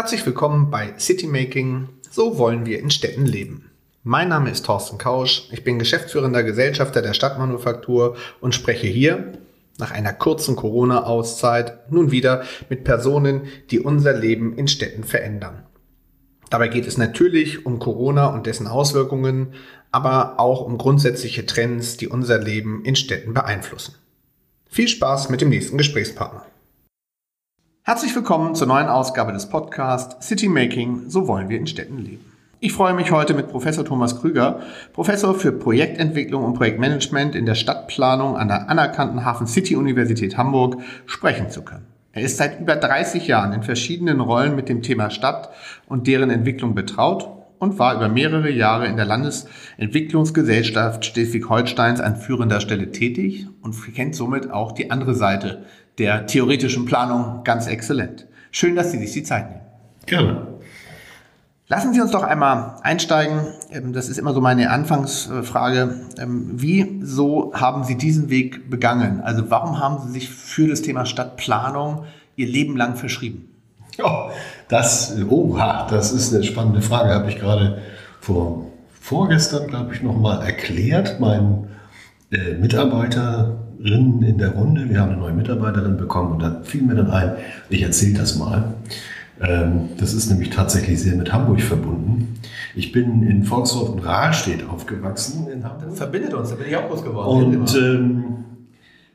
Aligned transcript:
Herzlich 0.00 0.24
willkommen 0.24 0.70
bei 0.70 0.94
Citymaking. 0.98 1.90
So 2.10 2.38
wollen 2.38 2.64
wir 2.64 2.78
in 2.78 2.90
Städten 2.90 3.26
leben. 3.26 3.70
Mein 4.02 4.30
Name 4.30 4.48
ist 4.48 4.64
Thorsten 4.64 4.96
Kausch. 4.96 5.46
Ich 5.52 5.62
bin 5.62 5.78
geschäftsführender 5.78 6.42
Gesellschafter 6.42 7.02
der 7.02 7.12
Stadtmanufaktur 7.12 8.16
und 8.40 8.54
spreche 8.54 8.86
hier 8.86 9.34
nach 9.76 9.90
einer 9.90 10.14
kurzen 10.14 10.56
Corona-Auszeit 10.56 11.92
nun 11.92 12.10
wieder 12.10 12.44
mit 12.70 12.82
Personen, 12.82 13.42
die 13.70 13.78
unser 13.78 14.14
Leben 14.14 14.56
in 14.56 14.68
Städten 14.68 15.04
verändern. 15.04 15.64
Dabei 16.48 16.68
geht 16.68 16.86
es 16.86 16.96
natürlich 16.96 17.66
um 17.66 17.78
Corona 17.78 18.28
und 18.28 18.46
dessen 18.46 18.68
Auswirkungen, 18.68 19.52
aber 19.92 20.40
auch 20.40 20.62
um 20.62 20.78
grundsätzliche 20.78 21.44
Trends, 21.44 21.98
die 21.98 22.08
unser 22.08 22.38
Leben 22.38 22.86
in 22.86 22.96
Städten 22.96 23.34
beeinflussen. 23.34 23.96
Viel 24.66 24.88
Spaß 24.88 25.28
mit 25.28 25.42
dem 25.42 25.50
nächsten 25.50 25.76
Gesprächspartner. 25.76 26.46
Herzlich 27.90 28.14
willkommen 28.14 28.54
zur 28.54 28.68
neuen 28.68 28.86
Ausgabe 28.86 29.32
des 29.32 29.48
Podcasts 29.48 30.24
City 30.24 30.48
Making, 30.48 31.10
so 31.10 31.26
wollen 31.26 31.48
wir 31.48 31.58
in 31.58 31.66
Städten 31.66 31.98
leben. 31.98 32.24
Ich 32.60 32.72
freue 32.72 32.94
mich 32.94 33.10
heute 33.10 33.34
mit 33.34 33.48
Professor 33.48 33.84
Thomas 33.84 34.20
Krüger, 34.20 34.60
Professor 34.92 35.34
für 35.34 35.50
Projektentwicklung 35.50 36.44
und 36.44 36.54
Projektmanagement 36.54 37.34
in 37.34 37.46
der 37.46 37.56
Stadtplanung 37.56 38.36
an 38.36 38.46
der 38.46 38.70
anerkannten 38.70 39.24
Hafen 39.24 39.48
City 39.48 39.74
Universität 39.74 40.36
Hamburg, 40.36 40.76
sprechen 41.06 41.50
zu 41.50 41.62
können. 41.62 41.84
Er 42.12 42.22
ist 42.22 42.36
seit 42.36 42.60
über 42.60 42.76
30 42.76 43.26
Jahren 43.26 43.52
in 43.52 43.64
verschiedenen 43.64 44.20
Rollen 44.20 44.54
mit 44.54 44.68
dem 44.68 44.82
Thema 44.82 45.10
Stadt 45.10 45.50
und 45.88 46.06
deren 46.06 46.30
Entwicklung 46.30 46.76
betraut 46.76 47.28
und 47.58 47.80
war 47.80 47.96
über 47.96 48.08
mehrere 48.08 48.52
Jahre 48.52 48.86
in 48.86 48.98
der 48.98 49.04
Landesentwicklungsgesellschaft 49.04 51.06
Schleswig-Holsteins 51.06 52.00
an 52.00 52.14
führender 52.14 52.60
Stelle 52.60 52.92
tätig 52.92 53.48
und 53.62 53.74
kennt 53.96 54.14
somit 54.14 54.52
auch 54.52 54.70
die 54.70 54.92
andere 54.92 55.16
Seite 55.16 55.64
der 56.00 56.26
theoretischen 56.26 56.86
Planung 56.86 57.44
ganz 57.44 57.66
exzellent. 57.66 58.26
Schön, 58.50 58.74
dass 58.74 58.90
Sie 58.90 58.98
sich 58.98 59.12
die 59.12 59.22
Zeit 59.22 59.50
nehmen. 59.50 59.60
Gerne. 60.06 60.46
Lassen 61.68 61.92
Sie 61.92 62.00
uns 62.00 62.10
doch 62.10 62.24
einmal 62.24 62.76
einsteigen. 62.82 63.42
Ähm, 63.70 63.92
das 63.92 64.08
ist 64.08 64.18
immer 64.18 64.32
so 64.32 64.40
meine 64.40 64.70
Anfangsfrage. 64.70 66.00
Ähm, 66.18 66.50
Wieso 66.54 67.52
haben 67.54 67.84
Sie 67.84 67.96
diesen 67.96 68.30
Weg 68.30 68.70
begangen? 68.70 69.20
Also 69.20 69.50
warum 69.50 69.78
haben 69.78 69.98
Sie 70.04 70.10
sich 70.10 70.30
für 70.30 70.66
das 70.66 70.82
Thema 70.82 71.04
Stadtplanung 71.04 72.06
Ihr 72.34 72.48
Leben 72.48 72.76
lang 72.76 72.96
verschrieben? 72.96 73.50
Oh, 74.02 74.30
das, 74.68 75.14
oha, 75.28 75.86
das 75.88 76.12
ist 76.12 76.34
eine 76.34 76.42
spannende 76.42 76.80
Frage. 76.80 77.12
Habe 77.12 77.28
ich 77.28 77.38
gerade 77.38 77.82
vor, 78.20 78.66
vorgestern, 79.00 79.66
glaube 79.68 79.94
ich, 79.94 80.02
nochmal 80.02 80.42
erklärt. 80.42 81.20
Mein 81.20 81.68
äh, 82.32 82.54
Mitarbeiter 82.54 83.58
Mitarbeiterin 83.80 84.22
in 84.22 84.38
der 84.38 84.50
Runde. 84.50 84.88
Wir 84.88 85.00
haben 85.00 85.12
eine 85.12 85.20
neue 85.20 85.32
Mitarbeiterin 85.32 85.96
bekommen 85.96 86.32
und 86.32 86.42
da 86.42 86.60
fiel 86.64 86.82
mir 86.82 86.94
dann 86.94 87.10
ein, 87.10 87.32
ich 87.68 87.82
erzähle 87.82 88.18
das 88.18 88.36
mal. 88.36 88.74
Ähm, 89.40 89.90
das 89.96 90.12
ist 90.12 90.28
nämlich 90.30 90.50
tatsächlich 90.50 91.00
sehr 91.00 91.16
mit 91.16 91.32
Hamburg 91.32 91.60
verbunden. 91.60 92.38
Ich 92.74 92.92
bin 92.92 93.22
in 93.22 93.44
Volksdorf 93.44 93.90
und 93.90 94.00
Rahlstedt 94.00 94.68
aufgewachsen 94.68 95.48
in 95.48 95.64
Hamburg. 95.64 95.88
Das 95.88 95.98
verbindet 95.98 96.34
uns, 96.34 96.50
da 96.50 96.56
bin 96.56 96.66
ich 96.68 96.76
auch 96.76 96.88
groß 96.88 97.02
geworden. 97.02 97.56
Und 97.56 97.74
ähm, 97.74 98.34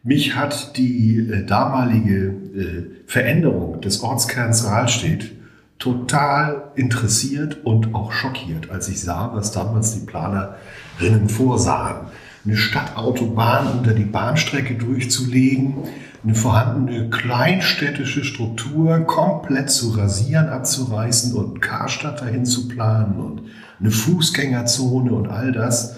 mich 0.03 0.35
hat 0.35 0.77
die 0.77 1.19
äh, 1.19 1.45
damalige 1.45 2.27
äh, 2.27 2.83
Veränderung 3.05 3.81
des 3.81 4.01
Ortskerns 4.01 4.65
Rahlstedt 4.65 5.31
total 5.77 6.71
interessiert 6.75 7.65
und 7.65 7.93
auch 7.93 8.11
schockiert, 8.11 8.71
als 8.71 8.87
ich 8.87 9.01
sah, 9.01 9.31
was 9.33 9.51
damals 9.51 9.93
die 9.93 10.05
Planerinnen 10.05 11.27
vorsahen 11.27 12.07
eine 12.45 12.57
Stadtautobahn 12.57 13.67
unter 13.79 13.93
die 13.93 14.05
Bahnstrecke 14.05 14.75
durchzulegen, 14.75 15.75
eine 16.23 16.35
vorhandene 16.35 17.09
kleinstädtische 17.09 18.23
Struktur 18.23 18.99
komplett 19.01 19.69
zu 19.69 19.91
rasieren, 19.91 20.49
abzureißen 20.49 21.33
und 21.33 21.45
einen 21.45 21.61
Karstadt 21.61 22.21
dahin 22.21 22.45
zu 22.45 22.67
planen 22.67 23.19
und 23.19 23.41
eine 23.79 23.91
Fußgängerzone 23.91 25.11
und 25.11 25.27
all 25.27 25.51
das. 25.51 25.97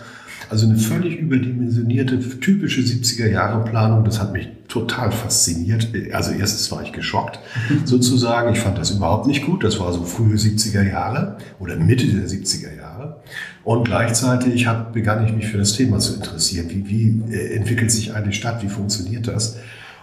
Also 0.49 0.65
eine 0.65 0.77
völlig 0.77 1.19
überdimensionierte, 1.19 2.19
typische 2.39 2.81
70er-Jahre-Planung, 2.81 4.05
das 4.05 4.21
hat 4.21 4.31
mich 4.31 4.47
total 4.69 5.11
fasziniert. 5.11 5.89
Also 6.13 6.31
erstens 6.31 6.71
war 6.71 6.83
ich 6.83 6.93
geschockt, 6.93 7.39
sozusagen. 7.83 8.53
Ich 8.53 8.59
fand 8.59 8.77
das 8.77 8.91
überhaupt 8.91 9.27
nicht 9.27 9.45
gut. 9.45 9.63
Das 9.63 9.79
war 9.79 9.91
so 9.91 10.03
frühe 10.03 10.35
70er 10.35 10.83
Jahre 10.83 11.37
oder 11.59 11.75
Mitte 11.75 12.07
der 12.07 12.27
70er 12.27 12.77
Jahre. 12.77 12.96
Und 13.67 13.83
gleichzeitig 13.83 14.65
hab, 14.65 14.93
begann 14.93 15.25
ich 15.25 15.33
mich 15.33 15.47
für 15.47 15.57
das 15.57 15.73
Thema 15.73 15.99
zu 15.99 16.13
interessieren. 16.15 16.69
Wie, 16.69 16.87
wie 16.87 17.33
äh, 17.35 17.53
entwickelt 17.57 17.91
sich 17.91 18.15
eine 18.15 18.31
Stadt? 18.31 18.63
Wie 18.63 18.69
funktioniert 18.69 19.27
das? 19.27 19.57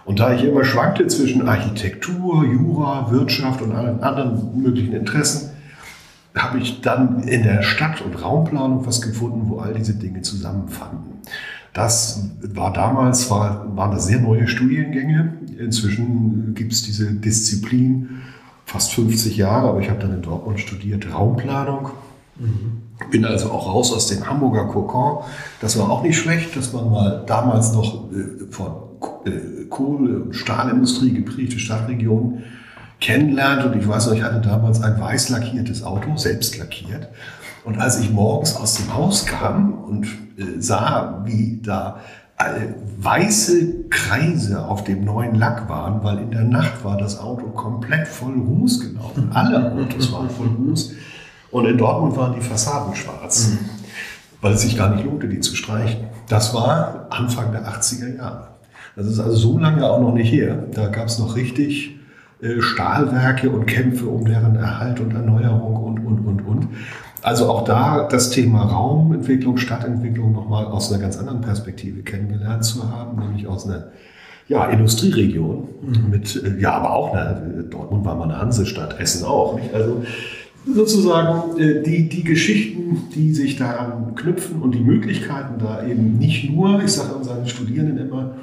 Und 0.05 0.19
da 0.19 0.35
ich 0.35 0.43
immer 0.43 0.63
schwankte 0.63 1.07
zwischen 1.07 1.47
Architektur, 1.49 2.45
Jura, 2.45 3.09
Wirtschaft 3.09 3.63
und 3.63 3.71
allen 3.71 4.03
anderen 4.03 4.61
möglichen 4.61 4.93
Interessen, 4.93 5.49
habe 6.35 6.59
ich 6.59 6.81
dann 6.81 7.23
in 7.23 7.41
der 7.41 7.63
Stadt- 7.63 8.01
und 8.01 8.21
Raumplanung 8.21 8.85
was 8.85 9.01
gefunden, 9.01 9.49
wo 9.49 9.57
all 9.57 9.73
diese 9.73 9.95
Dinge 9.95 10.21
zusammenfanden. 10.21 11.21
Das 11.73 12.29
war 12.43 12.71
damals, 12.71 13.31
war, 13.31 13.75
waren 13.75 13.93
das 13.93 14.05
sehr 14.05 14.19
neue 14.19 14.47
Studiengänge. 14.47 15.33
Inzwischen 15.57 16.53
gibt 16.53 16.71
es 16.71 16.83
diese 16.83 17.11
Disziplin 17.13 18.21
fast 18.67 18.93
50 18.93 19.37
Jahre, 19.37 19.69
aber 19.69 19.79
ich 19.79 19.89
habe 19.89 20.01
dann 20.01 20.13
in 20.13 20.21
Dortmund 20.21 20.59
studiert 20.59 21.11
Raumplanung. 21.11 21.89
Mhm. 22.37 22.81
Bin 23.11 23.25
also 23.25 23.51
auch 23.51 23.67
raus 23.67 23.93
aus 23.93 24.07
dem 24.07 24.27
Hamburger 24.27 24.65
Kokon. 24.65 25.23
Das 25.61 25.77
war 25.77 25.89
auch 25.89 26.03
nicht 26.03 26.17
schlecht, 26.17 26.55
dass 26.55 26.73
man 26.73 26.89
mal 26.89 27.23
damals 27.27 27.73
noch 27.73 28.09
äh, 28.11 28.51
von 28.51 28.71
äh, 29.25 29.65
Kohle- 29.69 30.23
und 30.23 30.35
Stahlindustrie 30.35 31.13
geprägte 31.13 31.59
Stadtregionen 31.59 32.43
kennenlernt. 33.01 33.65
Und 33.65 33.79
ich 33.79 33.87
weiß 33.87 34.07
noch, 34.07 34.13
ich 34.13 34.23
hatte 34.23 34.41
damals 34.41 34.81
ein 34.81 34.99
weiß 34.99 35.29
lackiertes 35.29 35.83
Auto, 35.83 36.15
selbst 36.15 36.57
lackiert. 36.57 37.09
Und 37.65 37.79
als 37.79 37.99
ich 37.99 38.11
morgens 38.11 38.55
aus 38.55 38.75
dem 38.75 38.93
Haus 38.93 39.25
kam 39.25 39.73
und 39.73 40.05
äh, 40.37 40.59
sah, 40.59 41.23
wie 41.25 41.59
da 41.63 41.99
weiße 42.97 43.85
Kreise 43.89 44.65
auf 44.67 44.83
dem 44.83 45.05
neuen 45.05 45.35
Lack 45.35 45.69
waren, 45.69 46.03
weil 46.03 46.19
in 46.19 46.31
der 46.31 46.43
Nacht 46.43 46.83
war 46.83 46.97
das 46.97 47.19
Auto 47.19 47.47
komplett 47.47 48.07
voll 48.07 48.33
Ruß 48.33 48.81
gelaufen. 48.81 49.29
Alle 49.33 49.71
Autos 49.71 50.11
waren 50.11 50.29
voll 50.29 50.47
Ruß. 50.47 50.93
Und 51.55 51.65
in 51.67 51.77
Dortmund 51.77 52.17
waren 52.17 52.35
die 52.35 52.41
Fassaden 52.41 52.93
schwarz, 52.95 53.47
mhm. 53.47 53.59
weil 54.41 54.55
es 54.55 54.61
sich 54.63 54.75
gar 54.75 54.93
nicht 54.93 55.05
lohnte, 55.05 55.29
die 55.29 55.39
zu 55.39 55.55
streichen. 55.55 56.07
Das 56.27 56.53
war 56.53 57.07
Anfang 57.09 57.53
der 57.53 57.65
80er 57.65 58.17
Jahre. 58.17 58.47
Das 58.97 59.05
ist 59.05 59.21
also 59.21 59.37
so 59.37 59.57
lange 59.57 59.89
auch 59.89 60.01
noch 60.01 60.13
nicht 60.13 60.33
her. 60.33 60.65
Da 60.73 60.89
gab 60.89 61.07
es 61.07 61.17
noch 61.17 61.37
richtig 61.37 61.95
äh, 62.41 62.59
Stahlwerke 62.59 63.49
und 63.49 63.67
Kämpfe 63.67 64.05
um 64.07 64.25
deren 64.25 64.57
Erhalt 64.57 64.99
und 64.99 65.15
Erneuerung 65.15 65.77
und, 65.77 66.05
und, 66.05 66.27
und, 66.27 66.41
und. 66.41 66.67
Also 67.21 67.49
auch 67.49 67.63
da 67.63 68.05
das 68.11 68.31
Thema 68.31 68.63
Raumentwicklung, 68.63 69.55
Stadtentwicklung 69.55 70.33
nochmal 70.33 70.65
aus 70.65 70.91
einer 70.91 71.01
ganz 71.01 71.17
anderen 71.17 71.39
Perspektive 71.39 72.01
kennengelernt 72.01 72.65
zu 72.65 72.91
haben, 72.91 73.17
nämlich 73.17 73.47
aus 73.47 73.65
einer 73.65 73.85
ja, 74.49 74.65
Industrieregion 74.65 75.69
mhm. 75.81 76.09
mit, 76.09 76.35
äh, 76.35 76.59
ja, 76.59 76.73
aber 76.73 76.91
auch, 76.91 77.13
eine, 77.13 77.63
Dortmund 77.63 78.03
war 78.03 78.15
mal 78.15 78.25
eine 78.25 78.41
Hansestadt, 78.41 78.99
Essen 78.99 79.25
auch. 79.25 79.55
Nicht? 79.55 79.73
Also 79.73 80.03
sozusagen 80.73 81.59
äh, 81.59 81.81
die, 81.83 82.09
die 82.09 82.23
Geschichten, 82.23 83.03
die 83.13 83.33
sich 83.33 83.57
daran 83.57 84.15
knüpfen 84.15 84.61
und 84.61 84.73
die 84.73 84.79
Möglichkeiten 84.79 85.59
da 85.59 85.85
eben 85.85 86.17
nicht 86.17 86.49
nur, 86.51 86.81
ich 86.83 86.91
sage 86.91 87.15
unseren 87.15 87.47
Studierenden 87.47 88.09
immer, 88.09 88.35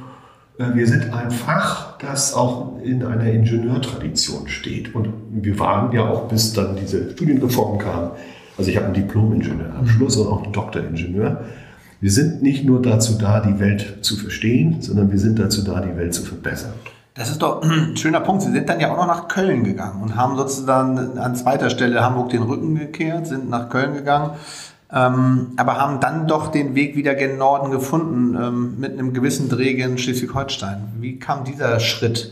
äh, 0.58 0.74
wir 0.74 0.86
sind 0.86 1.12
ein 1.12 1.30
Fach, 1.30 1.98
das 1.98 2.34
auch 2.34 2.80
in 2.82 3.04
einer 3.04 3.30
Ingenieurtradition 3.30 4.48
steht. 4.48 4.94
Und 4.94 5.08
wir 5.30 5.58
waren 5.58 5.92
ja 5.92 6.08
auch, 6.08 6.28
bis 6.28 6.52
dann 6.52 6.76
diese 6.76 7.10
Studienreform 7.12 7.78
kam, 7.78 8.10
also 8.58 8.70
ich 8.70 8.76
habe 8.76 8.86
einen 8.86 8.94
Diplom-Ingenieurabschluss 8.94 10.16
und 10.16 10.26
auch 10.28 10.44
einen 10.44 10.52
Doktoringenieur. 10.52 11.44
Wir 12.00 12.10
sind 12.10 12.42
nicht 12.42 12.64
nur 12.64 12.82
dazu 12.82 13.16
da, 13.18 13.40
die 13.40 13.58
Welt 13.58 13.98
zu 14.02 14.16
verstehen, 14.16 14.76
sondern 14.80 15.10
wir 15.10 15.18
sind 15.18 15.38
dazu 15.38 15.62
da, 15.62 15.80
die 15.80 15.96
Welt 15.96 16.12
zu 16.12 16.22
verbessern. 16.22 16.74
Das 17.14 17.30
ist 17.30 17.42
doch 17.42 17.62
ein 17.62 17.96
schöner 17.96 18.20
Punkt. 18.20 18.42
Sie 18.42 18.52
sind 18.52 18.68
dann 18.68 18.80
ja 18.80 18.92
auch 18.92 18.96
noch 18.96 19.06
nach 19.06 19.28
Köln 19.28 19.64
gegangen 19.64 20.02
und 20.02 20.16
haben 20.16 20.36
sozusagen 20.36 21.18
an 21.18 21.36
zweiter 21.36 21.68
Stelle 21.68 22.02
Hamburg 22.02 22.30
den 22.30 22.42
Rücken 22.42 22.74
gekehrt, 22.74 23.26
sind 23.26 23.50
nach 23.50 23.68
Köln 23.68 23.94
gegangen 23.94 24.32
ähm, 24.92 25.52
aber 25.56 25.78
haben 25.78 26.00
dann 26.00 26.28
doch 26.28 26.48
den 26.48 26.74
Weg 26.74 26.96
wieder 26.96 27.14
gen 27.14 27.38
Norden 27.38 27.70
gefunden, 27.70 28.36
ähm, 28.36 28.78
mit 28.78 28.92
einem 28.92 29.14
gewissen 29.14 29.48
Dreh 29.48 29.70
in 29.70 29.96
Schleswig-Holstein. 29.96 30.82
Wie 31.00 31.18
kam 31.18 31.44
dieser 31.44 31.80
Schritt? 31.80 32.30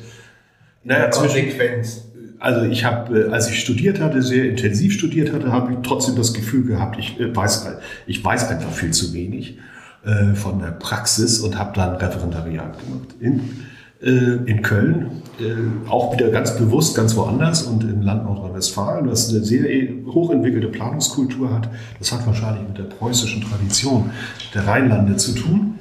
Naja, 0.85 1.09
Konsequenz. 1.09 2.05
Also 2.39 2.63
ich 2.63 2.85
habe, 2.85 3.29
äh, 3.29 3.31
als 3.31 3.49
ich 3.49 3.61
studiert 3.61 3.99
hatte, 4.01 4.23
sehr 4.23 4.45
intensiv 4.45 4.93
studiert 4.93 5.33
hatte, 5.33 5.53
habe 5.53 5.73
ich 5.73 5.79
trotzdem 5.83 6.17
das 6.17 6.35
Gefühl 6.35 6.67
gehabt, 6.67 6.99
ich 6.99 7.19
äh, 7.19 7.35
weiß, 7.35 7.67
ich 8.07 8.23
weiß 8.23 8.49
einfach 8.49 8.73
viel 8.73 8.91
zu 8.91 9.15
wenig 9.15 9.59
äh, 10.05 10.35
von 10.35 10.59
der 10.59 10.73
Praxis 10.73 11.41
und 11.41 11.59
habe 11.59 11.73
dann 11.75 11.97
Referendariat 11.97 12.79
gemacht 12.79 13.15
in 13.21 13.67
in 14.03 14.63
Köln, 14.63 15.23
äh, 15.41 15.89
auch 15.91 16.15
wieder 16.15 16.31
ganz 16.31 16.57
bewusst 16.57 16.97
ganz 16.97 17.15
woanders 17.17 17.65
und 17.65 17.85
im 17.85 18.01
Land 18.01 18.25
Nordrhein-Westfalen, 18.25 19.07
das 19.07 19.29
eine 19.29 19.45
sehr 19.45 19.89
hochentwickelte 20.07 20.69
Planungskultur 20.69 21.53
hat. 21.53 21.69
Das 21.99 22.11
hat 22.11 22.27
wahrscheinlich 22.27 22.67
mit 22.67 22.79
der 22.79 22.85
preußischen 22.85 23.43
Tradition 23.43 24.11
der 24.55 24.67
Rheinlande 24.67 25.17
zu 25.17 25.35
tun. 25.35 25.79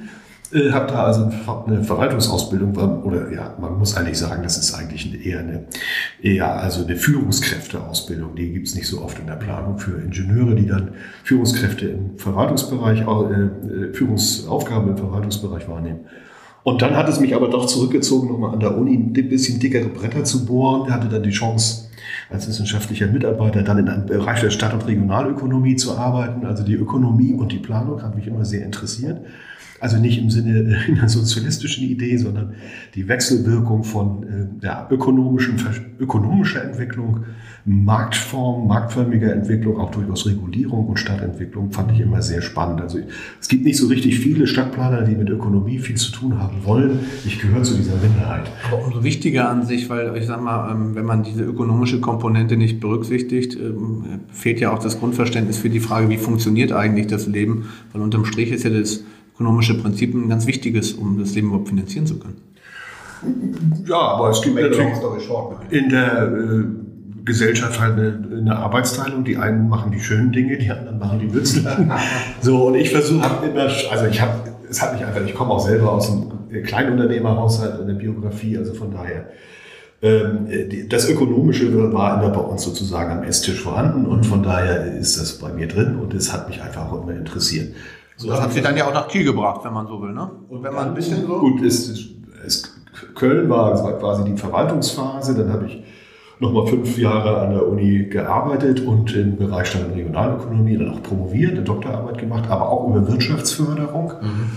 Äh, 0.52 0.70
habe 0.70 0.88
da 0.88 1.04
also 1.04 1.30
eine 1.66 1.82
Verwaltungsausbildung, 1.82 2.76
oder 3.04 3.32
ja, 3.32 3.54
man 3.58 3.78
muss 3.78 3.96
eigentlich 3.96 4.18
sagen, 4.18 4.42
das 4.42 4.58
ist 4.58 4.74
eigentlich 4.74 5.24
eher 5.24 5.38
eine, 5.38 5.64
eher 6.20 6.60
also 6.60 6.84
eine 6.84 6.96
Führungskräfteausbildung. 6.96 8.34
Die 8.34 8.52
gibt 8.52 8.68
es 8.68 8.74
nicht 8.74 8.88
so 8.88 9.00
oft 9.00 9.18
in 9.18 9.28
der 9.28 9.34
Planung 9.34 9.78
für 9.78 9.92
Ingenieure, 9.98 10.54
die 10.56 10.66
dann 10.66 10.90
Führungskräfte 11.24 11.88
im 11.88 12.18
Verwaltungsbereich, 12.18 13.00
äh, 13.00 13.94
Führungsaufgaben 13.94 14.90
im 14.90 14.98
Verwaltungsbereich 14.98 15.68
wahrnehmen. 15.68 16.00
Und 16.62 16.82
dann 16.82 16.96
hat 16.96 17.08
es 17.08 17.20
mich 17.20 17.34
aber 17.34 17.48
doch 17.48 17.66
zurückgezogen, 17.66 18.28
nochmal 18.28 18.52
an 18.52 18.60
der 18.60 18.76
Uni 18.76 18.94
ein 18.94 19.12
bisschen 19.12 19.60
dickere 19.60 19.88
Bretter 19.88 20.24
zu 20.24 20.44
bohren. 20.44 20.84
Ich 20.86 20.92
hatte 20.92 21.08
dann 21.08 21.22
die 21.22 21.30
Chance, 21.30 21.88
als 22.28 22.48
wissenschaftlicher 22.48 23.06
Mitarbeiter 23.06 23.62
dann 23.62 23.78
in 23.78 23.88
einem 23.88 24.06
Bereich 24.06 24.40
der 24.40 24.50
Stadt- 24.50 24.74
und 24.74 24.86
Regionalökonomie 24.86 25.76
zu 25.76 25.96
arbeiten. 25.96 26.44
Also 26.44 26.62
die 26.62 26.74
Ökonomie 26.74 27.32
und 27.32 27.52
die 27.52 27.58
Planung 27.58 28.02
hat 28.02 28.14
mich 28.14 28.26
immer 28.26 28.44
sehr 28.44 28.64
interessiert. 28.64 29.20
Also 29.80 29.98
nicht 29.98 30.18
im 30.18 30.30
Sinne 30.30 30.78
einer 30.88 31.08
sozialistischen 31.08 31.88
Idee, 31.88 32.16
sondern 32.18 32.54
die 32.94 33.08
Wechselwirkung 33.08 33.82
von 33.82 34.22
äh, 34.22 34.66
ja, 34.66 34.86
ökonomischen, 34.90 35.56
ökonomischer 35.98 36.62
Entwicklung, 36.62 37.24
Marktform, 37.64 38.66
marktförmiger 38.68 39.32
Entwicklung, 39.32 39.78
auch 39.78 39.90
durchaus 39.90 40.26
Regulierung 40.26 40.86
und 40.86 40.98
Stadtentwicklung 40.98 41.70
fand 41.70 41.92
ich 41.92 42.00
immer 42.00 42.22
sehr 42.22 42.40
spannend. 42.40 42.80
Also 42.80 42.98
es 43.40 43.48
gibt 43.48 43.64
nicht 43.64 43.76
so 43.76 43.86
richtig 43.88 44.18
viele 44.18 44.46
Stadtplaner, 44.46 45.02
die 45.02 45.14
mit 45.14 45.28
Ökonomie 45.28 45.78
viel 45.78 45.96
zu 45.96 46.10
tun 46.10 46.38
haben 46.38 46.64
wollen. 46.64 47.00
Ich 47.26 47.38
gehöre 47.38 47.62
zu 47.62 47.74
dieser 47.74 47.96
Minderheit. 47.96 48.50
Aber 48.66 48.84
umso 48.84 49.04
wichtiger 49.04 49.50
an 49.50 49.66
sich, 49.66 49.90
weil 49.90 50.16
ich 50.16 50.26
sag 50.26 50.42
mal, 50.42 50.72
ähm, 50.72 50.94
wenn 50.94 51.04
man 51.04 51.22
diese 51.22 51.42
ökonomische 51.42 52.00
Komponente 52.00 52.56
nicht 52.56 52.80
berücksichtigt, 52.80 53.56
ähm, 53.56 54.20
fehlt 54.32 54.60
ja 54.60 54.72
auch 54.72 54.78
das 54.78 54.98
Grundverständnis 54.98 55.58
für 55.58 55.70
die 55.70 55.80
Frage, 55.80 56.08
wie 56.08 56.18
funktioniert 56.18 56.72
eigentlich 56.72 57.08
das 57.08 57.26
Leben, 57.26 57.66
weil 57.92 58.00
unterm 58.00 58.24
Strich 58.24 58.52
ist 58.52 58.64
ja 58.64 58.70
das 58.70 59.04
ökonomische 59.40 59.74
Prinzip 59.74 60.14
ein 60.14 60.28
ganz 60.28 60.46
wichtiges, 60.46 60.92
um 60.92 61.18
das 61.18 61.34
Leben 61.34 61.48
überhaupt 61.48 61.68
finanzieren 61.68 62.06
zu 62.06 62.18
können. 62.18 62.36
Ja, 63.86 63.96
aber 63.96 64.30
es 64.30 64.42
gibt 64.42 64.56
natürlich 64.56 64.88
in 65.70 65.88
der 65.88 66.22
äh, 66.22 66.64
Gesellschaft 67.24 67.80
halt 67.80 67.94
eine, 67.94 68.28
eine, 68.38 68.56
Arbeitsteilung. 68.56 69.24
Die 69.24 69.36
einen 69.36 69.68
machen 69.68 69.92
die 69.92 70.00
schönen 70.00 70.32
Dinge, 70.32 70.58
die 70.58 70.70
anderen 70.70 70.98
machen 70.98 71.20
die 71.20 71.34
Witzel. 71.34 71.64
so, 72.40 72.66
und 72.68 72.74
ich 72.74 72.90
versuche 72.90 73.46
immer, 73.46 73.62
also 73.62 74.06
ich 74.10 74.20
habe, 74.20 74.32
es 74.68 74.80
hat 74.80 74.94
mich 74.94 75.04
einfach, 75.04 75.22
ich 75.24 75.34
komme 75.34 75.50
auch 75.50 75.60
selber 75.60 75.92
aus 75.92 76.10
einem 76.10 76.62
Kleinunternehmerhaushalt 76.64 77.80
in 77.80 77.86
der 77.88 77.94
Biografie, 77.94 78.56
also 78.58 78.74
von 78.74 78.90
daher 78.90 79.26
ähm, 80.02 80.48
das 80.88 81.10
Ökonomische 81.10 81.92
war 81.92 82.22
immer 82.22 82.32
bei 82.32 82.40
uns 82.40 82.62
sozusagen 82.62 83.10
am 83.10 83.22
Esstisch 83.22 83.60
vorhanden 83.60 84.06
und 84.06 84.24
von 84.24 84.42
daher 84.42 84.96
ist 84.96 85.20
das 85.20 85.38
bei 85.38 85.52
mir 85.52 85.68
drin 85.68 85.96
und 85.96 86.14
es 86.14 86.32
hat 86.32 86.48
mich 86.48 86.62
einfach 86.62 86.90
auch 86.90 87.02
immer 87.02 87.12
interessiert. 87.12 87.74
So, 88.20 88.28
das 88.28 88.42
hat 88.42 88.52
sie 88.52 88.60
dann 88.60 88.76
ja 88.76 88.86
auch 88.86 88.92
nach 88.92 89.08
Kiel 89.08 89.24
gebracht, 89.24 89.62
wenn 89.64 89.72
man 89.72 89.86
so 89.86 90.02
will, 90.02 90.12
ne? 90.12 90.30
Und 90.50 90.62
wenn 90.62 90.74
man 90.74 90.88
ein 90.88 90.94
bisschen 90.94 91.26
so. 91.26 91.38
Gut, 91.38 91.62
ist, 91.62 91.88
ist, 92.44 92.70
Köln 93.14 93.48
war, 93.48 93.82
war 93.82 93.94
quasi 93.94 94.24
die 94.24 94.36
Verwaltungsphase, 94.36 95.34
dann 95.34 95.50
habe 95.50 95.64
ich 95.64 95.82
nochmal 96.38 96.66
fünf 96.66 96.98
Jahre 96.98 97.38
an 97.38 97.52
der 97.52 97.66
Uni 97.66 98.04
gearbeitet 98.10 98.80
und 98.80 99.14
im 99.16 99.38
Bereich 99.38 99.68
Stadt- 99.68 99.86
und 99.86 99.94
Regionalökonomie 99.94 100.76
dann 100.76 100.90
auch 100.90 101.02
promoviert, 101.02 101.52
eine 101.52 101.62
Doktorarbeit 101.62 102.18
gemacht, 102.18 102.44
aber 102.50 102.68
auch 102.68 102.90
über 102.90 103.08
Wirtschaftsförderung. 103.08 104.12
Mhm. 104.20 104.50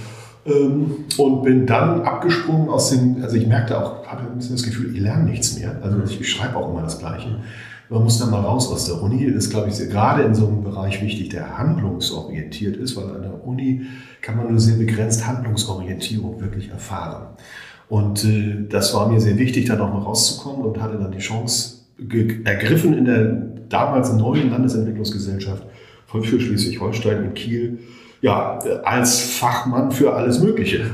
Ähm, 0.45 0.95
und 1.17 1.43
bin 1.43 1.65
dann 1.65 2.01
abgesprungen 2.01 2.67
aus 2.67 2.89
dem, 2.89 3.23
also 3.23 3.37
ich 3.37 3.47
merkte 3.47 3.81
auch, 3.81 4.05
hatte 4.05 4.23
ein 4.23 4.35
bisschen 4.35 4.57
das 4.57 4.65
Gefühl, 4.65 4.93
ich 4.93 4.99
lerne 4.99 5.23
nichts 5.23 5.57
mehr. 5.57 5.77
Also 5.81 5.99
ich, 6.05 6.19
ich 6.19 6.29
schreibe 6.29 6.57
auch 6.57 6.69
immer 6.69 6.81
das 6.81 6.99
Gleiche. 6.99 7.29
Man 7.89 8.03
muss 8.03 8.19
dann 8.19 8.31
mal 8.31 8.41
raus 8.41 8.71
aus 8.71 8.85
der 8.85 9.01
Uni. 9.01 9.25
Das 9.27 9.45
ist, 9.45 9.49
glaube 9.49 9.69
ich, 9.69 9.77
gerade 9.77 10.23
in 10.23 10.33
so 10.33 10.47
einem 10.47 10.63
Bereich 10.63 11.01
wichtig, 11.01 11.29
der 11.29 11.57
handlungsorientiert 11.57 12.77
ist, 12.77 12.95
weil 12.95 13.05
an 13.05 13.21
der 13.21 13.45
Uni 13.45 13.81
kann 14.21 14.37
man 14.37 14.49
nur 14.49 14.59
sehr 14.59 14.77
begrenzt 14.77 15.27
Handlungsorientierung 15.27 16.39
wirklich 16.41 16.69
erfahren. 16.69 17.35
Und 17.89 18.23
äh, 18.23 18.65
das 18.69 18.93
war 18.93 19.09
mir 19.09 19.19
sehr 19.19 19.37
wichtig, 19.37 19.65
da 19.65 19.75
nochmal 19.75 20.01
rauszukommen 20.01 20.65
und 20.65 20.81
hatte 20.81 20.97
dann 20.97 21.11
die 21.11 21.19
Chance 21.19 21.79
ergriffen 22.43 22.97
in 22.97 23.05
der 23.05 23.23
damals 23.69 24.11
neuen 24.13 24.49
Landesentwicklungsgesellschaft 24.49 25.65
von 26.07 26.23
für 26.23 26.39
Schleswig-Holstein 26.39 27.23
in 27.23 27.33
Kiel 27.33 27.79
ja, 28.23 28.57
als 28.85 29.19
Fachmann 29.19 29.91
für 29.91 30.13
alles 30.13 30.41
Mögliche. 30.41 30.85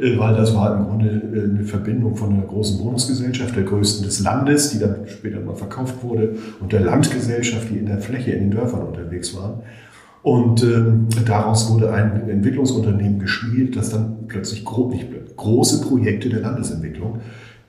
Äh, 0.00 0.16
weil 0.18 0.34
das 0.36 0.54
war 0.54 0.76
im 0.76 0.84
Grunde 0.84 1.08
äh, 1.08 1.50
eine 1.50 1.64
Verbindung 1.64 2.14
von 2.14 2.32
einer 2.32 2.44
großen 2.44 2.78
Wohnungsgesellschaft, 2.78 3.56
der 3.56 3.64
größten 3.64 4.04
des 4.04 4.20
Landes, 4.20 4.70
die 4.70 4.78
dann 4.78 5.00
später 5.06 5.40
mal 5.40 5.56
verkauft 5.56 6.02
wurde, 6.02 6.36
und 6.60 6.72
der 6.72 6.80
Landgesellschaft, 6.80 7.68
die 7.70 7.76
in 7.78 7.86
der 7.86 7.98
Fläche, 7.98 8.30
in 8.30 8.44
den 8.44 8.50
Dörfern 8.52 8.86
unterwegs 8.86 9.36
waren. 9.36 9.60
Und 10.22 10.62
ähm, 10.62 11.08
daraus 11.26 11.70
wurde 11.70 11.92
ein 11.92 12.28
Entwicklungsunternehmen 12.28 13.18
geschmiedet, 13.18 13.74
das 13.74 13.90
dann 13.90 14.28
plötzlich 14.28 14.64
gro 14.64 14.94
große 15.36 15.80
Projekte 15.80 16.28
der 16.28 16.40
Landesentwicklung 16.40 17.18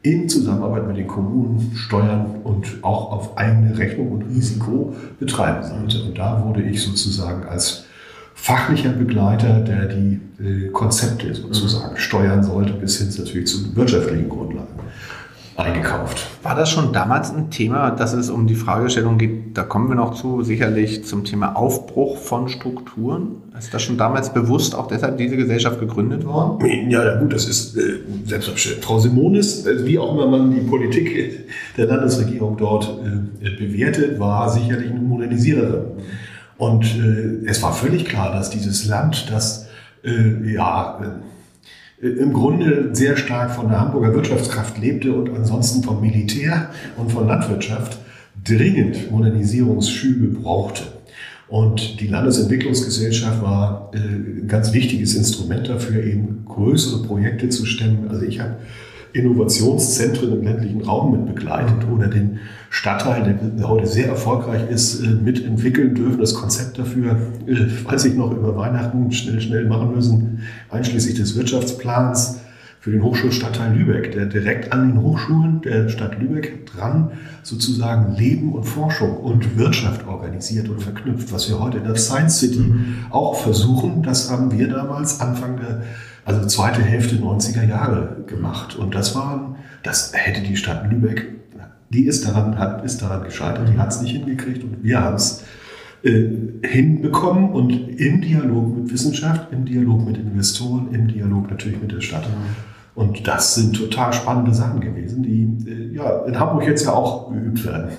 in 0.04 0.30
Zusammenarbeit 0.30 0.88
mit 0.88 0.98
den 0.98 1.08
Kommunen 1.08 1.72
steuern 1.76 2.42
und 2.44 2.66
auch 2.84 3.12
auf 3.12 3.38
eigene 3.38 3.78
Rechnung 3.78 4.12
und 4.12 4.24
Risiko 4.24 4.94
betreiben 5.20 5.64
sollte. 5.64 6.04
Und 6.04 6.18
da 6.18 6.44
wurde 6.46 6.62
ich 6.62 6.84
sozusagen 6.84 7.44
als 7.44 7.86
fachlicher 8.34 8.90
Begleiter, 8.90 9.60
der 9.60 9.86
die 9.86 10.20
äh, 10.40 10.68
Konzepte 10.70 11.34
sozusagen 11.34 11.94
mhm. 11.94 11.98
steuern 11.98 12.44
sollte, 12.44 12.74
bis 12.74 12.98
hin 12.98 13.10
natürlich 13.18 13.48
zu 13.48 13.76
wirtschaftlichen 13.76 14.30
Grundlagen 14.30 14.68
eingekauft. 15.58 16.28
War 16.44 16.56
das 16.56 16.70
schon 16.70 16.94
damals 16.94 17.32
ein 17.32 17.50
Thema, 17.52 17.92
dass 17.92 18.14
es 18.14 18.30
um 18.30 18.48
die 18.48 18.56
Fragestellung 18.56 19.18
geht, 19.18 19.58
da 19.58 19.64
kommen 19.64 19.90
wir 19.90 19.96
noch 19.96 20.16
zu, 20.16 20.44
sicherlich 20.44 21.06
zum 21.06 21.24
Thema 21.24 21.56
Aufbruch 21.56 22.18
von 22.18 22.48
Strukturen? 22.50 23.36
Ist 23.58 23.74
das 23.74 23.84
schon 23.84 23.98
damals 23.98 24.34
bewusst 24.34 24.74
auch 24.74 24.88
deshalb 24.88 25.18
diese 25.18 25.38
Gesellschaft 25.38 25.80
gegründet 25.80 26.26
worden? 26.26 26.90
Ja, 26.90 27.20
gut, 27.20 27.34
das 27.34 27.48
ist 27.48 27.78
äh, 27.78 28.00
selbstverständlich. 28.26 28.84
Frau 28.84 28.98
Simonis, 29.00 29.66
äh, 29.66 29.86
wie 29.86 30.00
auch 30.00 30.14
immer 30.14 30.28
man 30.28 30.52
die 30.52 30.62
Politik 30.62 31.46
der 31.78 31.86
Landesregierung 31.86 32.58
dort 32.58 32.90
äh, 33.44 33.50
bewertet, 33.50 34.20
war 34.20 34.50
sicherlich 34.50 34.90
eine 34.90 35.00
Modernisiererin. 35.00 35.84
Und 36.62 36.86
äh, 36.96 37.48
es 37.48 37.64
war 37.64 37.74
völlig 37.74 38.06
klar, 38.06 38.32
dass 38.32 38.52
dieses 38.52 38.86
Land, 38.86 39.32
das 39.32 39.66
äh, 40.04 40.54
ja 40.54 41.02
äh, 42.00 42.08
im 42.08 42.34
Grunde 42.34 42.90
sehr 42.94 43.18
stark 43.18 43.50
von 43.50 43.68
der 43.70 43.80
Hamburger 43.80 44.14
Wirtschaftskraft 44.14 44.78
lebte 44.78 45.12
und 45.12 45.36
ansonsten 45.36 45.82
vom 45.82 46.02
Militär 46.02 46.70
und 46.98 47.12
von 47.12 47.26
Landwirtschaft, 47.26 47.98
dringend 48.46 49.10
Modernisierungsschübe 49.10 50.40
brauchte. 50.40 50.84
Und 51.48 52.00
die 52.00 52.06
Landesentwicklungsgesellschaft 52.06 53.42
war 53.42 53.90
äh, 53.96 53.98
ein 53.98 54.48
ganz 54.48 54.72
wichtiges 54.72 55.16
Instrument 55.16 55.68
dafür, 55.68 56.04
eben 56.04 56.46
größere 56.48 57.02
Projekte 57.02 57.50
zu 57.50 57.66
stemmen. 57.66 58.08
Also 58.08 58.24
ich 58.24 58.40
habe 58.40 58.58
Innovationszentren 59.14 60.32
im 60.32 60.44
ländlichen 60.44 60.82
Raum 60.82 61.12
mit 61.12 61.36
begleitet 61.36 61.88
oder 61.92 62.08
den 62.08 62.40
Stadtteil, 62.70 63.38
der 63.58 63.68
heute 63.68 63.86
sehr 63.86 64.08
erfolgreich 64.08 64.70
ist, 64.70 65.02
äh, 65.02 65.08
mitentwickeln 65.08 65.94
dürfen. 65.94 66.20
Das 66.20 66.34
Konzept 66.34 66.80
dafür, 66.80 67.18
äh, 67.46 67.86
weiß 67.86 68.06
ich 68.06 68.16
noch, 68.16 68.32
über 68.32 68.56
Weihnachten 68.56 69.12
schnell, 69.12 69.42
schnell 69.42 69.66
machen 69.66 69.94
müssen, 69.94 70.40
einschließlich 70.70 71.16
des 71.16 71.36
Wirtschaftsplans 71.36 72.40
für 72.82 72.90
den 72.90 73.04
Hochschulstadtteil 73.04 73.76
Lübeck, 73.78 74.12
der 74.14 74.26
direkt 74.26 74.74
an 74.74 74.88
den 74.88 75.02
Hochschulen 75.04 75.62
der 75.62 75.88
Stadt 75.88 76.20
Lübeck 76.20 76.66
dran 76.66 77.12
sozusagen 77.44 78.16
Leben 78.16 78.54
und 78.54 78.64
Forschung 78.64 79.18
und 79.18 79.56
Wirtschaft 79.56 80.08
organisiert 80.08 80.68
und 80.68 80.82
verknüpft, 80.82 81.32
was 81.32 81.48
wir 81.48 81.60
heute 81.60 81.78
in 81.78 81.84
der 81.84 81.96
Science 81.96 82.40
City 82.40 82.60
mhm. 82.60 82.96
auch 83.12 83.36
versuchen. 83.36 84.02
Das 84.02 84.32
haben 84.32 84.58
wir 84.58 84.68
damals 84.68 85.20
Anfang 85.20 85.58
der 85.58 85.84
also 86.26 86.46
zweite 86.48 86.82
Hälfte 86.82 87.16
90er 87.16 87.68
Jahre 87.68 88.24
gemacht. 88.28 88.76
Und 88.76 88.96
das 88.96 89.16
war, 89.16 89.56
das 89.84 90.12
hätte 90.14 90.42
die 90.42 90.56
Stadt 90.56 90.90
Lübeck, 90.92 91.28
die 91.90 92.06
ist 92.06 92.26
daran, 92.26 92.58
hat, 92.58 92.86
ist 92.86 93.02
daran 93.02 93.24
gescheitert, 93.24 93.68
die 93.68 93.78
hat 93.78 93.90
es 93.90 94.02
nicht 94.02 94.14
hingekriegt 94.16 94.64
und 94.64 94.84
wir 94.84 95.02
haben 95.02 95.16
es 95.16 95.44
äh, 96.04 96.30
hinbekommen 96.64 97.52
und 97.52 97.72
im 97.72 98.22
Dialog 98.22 98.76
mit 98.76 98.94
Wissenschaft, 98.94 99.52
im 99.52 99.66
Dialog 99.66 100.06
mit 100.06 100.18
Investoren, 100.18 100.94
im 100.94 101.08
Dialog 101.08 101.50
natürlich 101.50 101.82
mit 101.82 101.92
der 101.92 102.02
Stadt. 102.02 102.28
Und 102.94 103.26
das 103.28 103.56
sind 103.56 103.76
total 103.76 104.12
spannende 104.12 104.54
Sachen 104.54 104.82
gewesen, 104.82 105.24
die 105.24 105.70
äh, 105.70 105.96
ja, 105.96 106.26
in 106.26 106.40
Hamburg 106.40 106.66
jetzt 106.66 106.86
ja 106.86 106.94
auch 106.94 107.32
geübt 107.32 107.66
werden. 107.66 107.92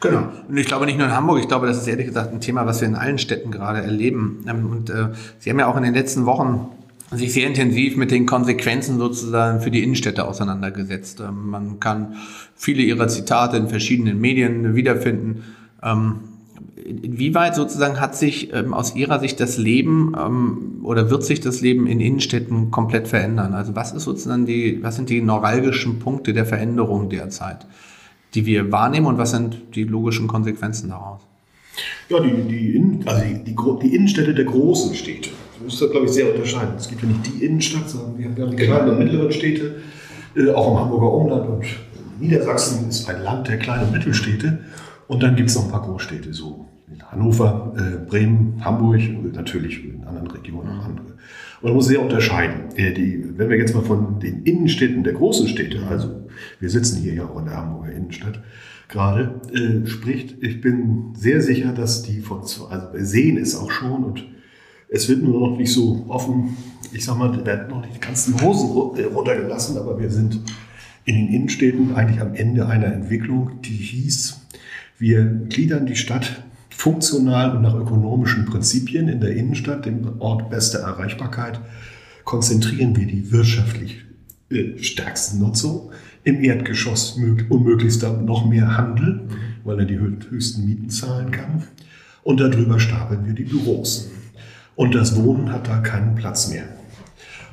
Genau. 0.00 0.28
Und 0.48 0.56
ich 0.56 0.66
glaube 0.66 0.86
nicht 0.86 0.98
nur 0.98 1.06
in 1.06 1.14
Hamburg, 1.14 1.40
ich 1.40 1.48
glaube, 1.48 1.66
das 1.66 1.78
ist 1.78 1.88
ehrlich 1.88 2.06
gesagt 2.06 2.32
ein 2.32 2.40
Thema, 2.40 2.66
was 2.66 2.80
wir 2.80 2.88
in 2.88 2.94
allen 2.94 3.18
Städten 3.18 3.50
gerade 3.50 3.82
erleben. 3.82 4.44
Ähm, 4.48 4.70
und 4.70 4.90
äh, 4.90 5.08
Sie 5.38 5.50
haben 5.50 5.58
ja 5.58 5.66
auch 5.66 5.76
in 5.76 5.82
den 5.82 5.94
letzten 5.94 6.26
Wochen 6.26 6.68
sich 7.12 7.32
sehr 7.32 7.46
intensiv 7.46 7.96
mit 7.96 8.10
den 8.10 8.26
Konsequenzen 8.26 8.98
sozusagen 8.98 9.60
für 9.60 9.70
die 9.70 9.82
Innenstädte 9.82 10.26
auseinandergesetzt. 10.26 11.20
Ähm, 11.20 11.50
man 11.50 11.80
kann 11.80 12.16
viele 12.54 12.82
ihrer 12.82 13.08
Zitate 13.08 13.56
in 13.56 13.68
verschiedenen 13.68 14.20
Medien 14.20 14.74
wiederfinden. 14.74 15.44
Ähm, 15.82 16.16
inwieweit 16.84 17.54
sozusagen 17.54 18.00
hat 18.00 18.16
sich 18.16 18.52
ähm, 18.52 18.74
aus 18.74 18.96
Ihrer 18.96 19.20
Sicht 19.20 19.40
das 19.40 19.56
Leben 19.56 20.14
oder 20.82 21.10
wird 21.10 21.24
sich 21.24 21.40
das 21.40 21.60
Leben 21.60 21.86
in 21.86 22.00
Innenstädten 22.00 22.70
komplett 22.70 23.08
verändern? 23.08 23.54
Also 23.54 23.74
was 23.74 23.92
ist 23.92 24.04
sozusagen 24.04 24.46
die, 24.46 24.82
was 24.82 24.96
sind 24.96 25.10
die 25.10 25.20
neuralgischen 25.20 25.98
Punkte 25.98 26.32
der 26.32 26.46
Veränderung 26.46 27.08
derzeit, 27.08 27.66
die 28.34 28.46
wir 28.46 28.70
wahrnehmen 28.72 29.06
und 29.06 29.18
was 29.18 29.32
sind 29.32 29.62
die 29.74 29.84
logischen 29.84 30.28
Konsequenzen 30.28 30.90
daraus? 30.90 31.20
Ja, 32.08 32.20
die, 32.20 32.30
die, 32.30 33.00
also 33.04 33.22
die, 33.22 33.44
die, 33.44 33.56
die 33.82 33.94
Innenstädte 33.94 34.34
der 34.34 34.44
großen 34.44 34.94
Städte 34.94 35.30
muss 35.62 35.78
da, 35.78 35.86
glaube 35.86 36.06
ich, 36.06 36.12
sehr 36.12 36.32
unterscheiden. 36.32 36.74
Es 36.76 36.88
gibt 36.88 37.02
ja 37.02 37.08
nicht 37.08 37.26
die 37.26 37.44
Innenstadt, 37.44 37.88
sondern 37.88 38.18
wir 38.18 38.44
haben 38.44 38.56
die 38.56 38.64
kleinen 38.64 38.90
und 38.90 38.98
mittleren 38.98 39.32
Städte, 39.32 39.76
äh, 40.36 40.50
auch 40.50 40.72
im 40.72 40.78
Hamburger 40.78 41.12
Umland 41.12 41.48
und 41.48 41.64
Niedersachsen 42.18 42.88
ist 42.88 43.08
ein 43.08 43.22
Land 43.22 43.48
der 43.48 43.58
kleinen 43.58 43.84
und 43.84 43.92
Mittelstädte. 43.92 44.60
Und 45.06 45.22
dann 45.22 45.36
gibt 45.36 45.50
es 45.50 45.56
noch 45.56 45.66
ein 45.66 45.70
paar 45.70 45.82
Großstädte, 45.82 46.32
so 46.32 46.66
Hannover, 47.10 47.74
äh, 47.76 48.08
Bremen, 48.08 48.64
Hamburg 48.64 49.00
und 49.00 49.34
natürlich 49.34 49.84
in 49.84 50.04
anderen 50.04 50.30
Regionen 50.30 50.76
noch 50.76 50.84
andere. 50.84 51.06
Und 51.60 51.62
man 51.62 51.74
muss 51.74 51.86
sehr 51.86 52.02
unterscheiden. 52.02 52.76
Äh, 52.76 52.92
die, 52.92 53.24
wenn 53.36 53.48
wir 53.48 53.56
jetzt 53.56 53.74
mal 53.74 53.84
von 53.84 54.18
den 54.20 54.42
Innenstädten 54.42 55.04
der 55.04 55.12
großen 55.12 55.48
Städte, 55.48 55.86
also 55.88 56.26
wir 56.58 56.70
sitzen 56.70 57.02
hier 57.02 57.14
ja 57.14 57.24
auch 57.24 57.38
in 57.38 57.46
der 57.46 57.56
Hamburger 57.56 57.92
Innenstadt, 57.92 58.40
gerade 58.88 59.40
äh, 59.52 59.86
spricht, 59.86 60.42
ich 60.42 60.60
bin 60.60 61.12
sehr 61.14 61.40
sicher, 61.42 61.72
dass 61.72 62.02
die 62.02 62.20
von, 62.20 62.40
also 62.40 62.92
wir 62.92 63.04
sehen 63.04 63.36
es 63.36 63.56
auch 63.56 63.70
schon 63.70 64.04
und 64.04 64.24
es 64.88 65.08
wird 65.08 65.22
nur 65.22 65.48
noch 65.48 65.56
nicht 65.56 65.72
so 65.72 66.04
offen, 66.08 66.56
ich 66.92 67.04
sag 67.04 67.18
mal, 67.18 67.44
werden 67.44 67.68
noch 67.68 67.80
nicht 67.80 67.96
die 67.96 68.00
ganzen 68.00 68.40
Hosen 68.40 68.70
runtergelassen, 68.70 69.76
aber 69.76 69.98
wir 70.00 70.10
sind 70.10 70.40
in 71.04 71.16
den 71.16 71.28
Innenstädten 71.28 71.94
eigentlich 71.94 72.20
am 72.20 72.34
Ende 72.34 72.66
einer 72.66 72.92
Entwicklung, 72.92 73.60
die 73.62 73.76
hieß, 73.76 74.40
wir 74.98 75.24
gliedern 75.24 75.86
die 75.86 75.96
Stadt 75.96 76.42
funktional 76.70 77.56
und 77.56 77.62
nach 77.62 77.74
ökonomischen 77.74 78.44
Prinzipien 78.44 79.08
in 79.08 79.20
der 79.20 79.34
Innenstadt, 79.34 79.86
dem 79.86 80.20
Ort 80.20 80.50
bester 80.50 80.80
Erreichbarkeit, 80.80 81.60
konzentrieren 82.24 82.96
wir 82.96 83.06
die 83.06 83.30
wirtschaftlich 83.30 84.04
äh, 84.50 84.78
stärksten 84.78 85.38
Nutzung 85.38 85.90
im 86.24 86.42
Erdgeschoss 86.42 87.18
und 87.48 87.64
möglichst 87.64 88.02
noch 88.02 88.46
mehr 88.46 88.76
Handel, 88.76 89.28
weil 89.64 89.80
er 89.80 89.84
die 89.86 89.98
höchsten 89.98 90.66
Mieten 90.66 90.90
zahlen 90.90 91.30
kann. 91.30 91.64
Und 92.24 92.40
darüber 92.40 92.80
stapeln 92.80 93.24
wir 93.24 93.34
die 93.34 93.44
Büros. 93.44 94.10
Und 94.76 94.94
das 94.94 95.16
Wohnen 95.16 95.52
hat 95.52 95.68
da 95.68 95.78
keinen 95.78 96.14
Platz 96.14 96.48
mehr. 96.48 96.64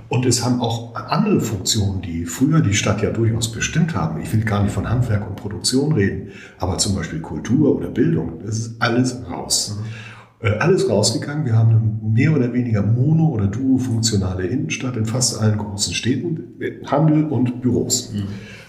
Und 0.09 0.25
es 0.27 0.45
haben 0.45 0.61
auch 0.61 0.93
andere 0.93 1.41
Funktionen, 1.41 2.01
die 2.01 2.25
früher 2.25 2.61
die 2.61 2.75
Stadt 2.75 3.01
ja 3.01 3.09
durchaus 3.09 3.51
bestimmt 3.51 3.95
haben. 3.95 4.21
Ich 4.21 4.31
will 4.31 4.43
gar 4.43 4.61
nicht 4.61 4.73
von 4.73 4.87
Handwerk 4.87 5.27
und 5.27 5.37
Produktion 5.37 5.93
reden, 5.93 6.27
aber 6.59 6.77
zum 6.77 6.93
Beispiel 6.93 7.19
Kultur 7.19 7.75
oder 7.75 7.87
Bildung, 7.87 8.39
das 8.45 8.59
ist 8.59 8.75
alles 8.81 9.17
raus. 9.27 9.79
Mhm. 9.79 10.47
Äh, 10.47 10.57
alles 10.59 10.89
rausgegangen. 10.89 11.45
Wir 11.45 11.57
haben 11.57 11.69
eine 11.69 12.13
mehr 12.13 12.33
oder 12.33 12.53
weniger 12.53 12.83
mono- 12.83 13.29
oder 13.29 13.47
duo-funktionale 13.47 14.45
Innenstadt 14.45 14.97
in 14.97 15.05
fast 15.05 15.39
allen 15.41 15.57
großen 15.57 15.93
Städten, 15.93 16.53
mit 16.59 16.91
Handel 16.91 17.23
und 17.25 17.61
Büros. 17.61 18.13
Mhm. 18.13 18.23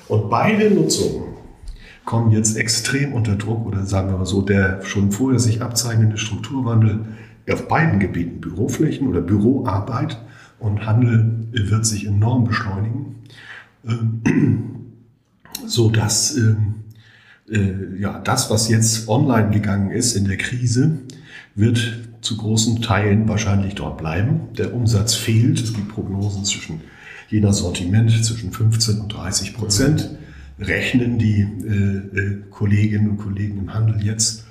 Und 0.09 0.31
beide 0.31 0.73
Nutzungen 0.73 1.35
kommen 2.05 2.31
jetzt 2.31 2.57
extrem 2.57 3.13
unter 3.13 3.35
Druck 3.35 3.67
oder 3.67 3.85
sagen 3.85 4.11
wir 4.11 4.19
mal 4.19 4.27
so, 4.27 4.41
der 4.41 4.83
schon 4.85 5.11
vorher 5.11 5.41
sich 5.41 5.63
abzeichnende 5.63 6.17
Strukturwandel 6.17 7.01
auf 7.53 7.69
beiden 7.69 8.01
Gebieten, 8.01 8.41
Büroflächen 8.41 9.09
oder 9.09 9.21
Büroarbeit, 9.21 10.19
und 10.65 10.87
Handel 10.87 11.47
wird 11.53 11.85
sich 11.85 12.07
enorm 12.07 12.45
beschleunigen, 12.45 13.17
ähm, 13.87 14.23
so 15.67 15.91
dass 15.91 16.37
ähm, 16.37 16.75
äh, 17.51 18.01
ja, 18.01 18.19
das, 18.19 18.51
was 18.51 18.69
jetzt 18.69 19.09
online 19.09 19.51
gegangen 19.51 19.91
ist 19.91 20.17
in 20.17 20.25
der 20.25 20.39
Krise, 20.39 21.01
wird 21.55 22.09
zu 22.23 22.37
großen 22.39 22.81
Teilen 22.81 23.29
wahrscheinlich 23.29 23.75
dort 23.75 23.99
bleiben. 23.99 24.49
Der 24.57 24.75
Umsatz 24.75 25.15
fehlt. 25.15 25.61
Es 25.61 25.75
gibt 25.75 25.89
Prognosen 25.89 26.45
zwischen 26.45 26.81
je 27.29 27.41
nach 27.41 27.53
Sortiment 27.53 28.11
zwischen 28.25 28.51
15 28.51 29.01
und 29.01 29.13
30 29.13 29.55
Prozent. 29.55 30.11
Rechnen 30.59 31.19
die 31.19 31.41
äh, 31.41 32.19
äh, 32.19 32.43
Kolleginnen 32.51 33.11
und 33.11 33.19
Kollegen 33.19 33.59
im 33.59 33.75
Handel 33.75 34.03
jetzt, 34.03 34.45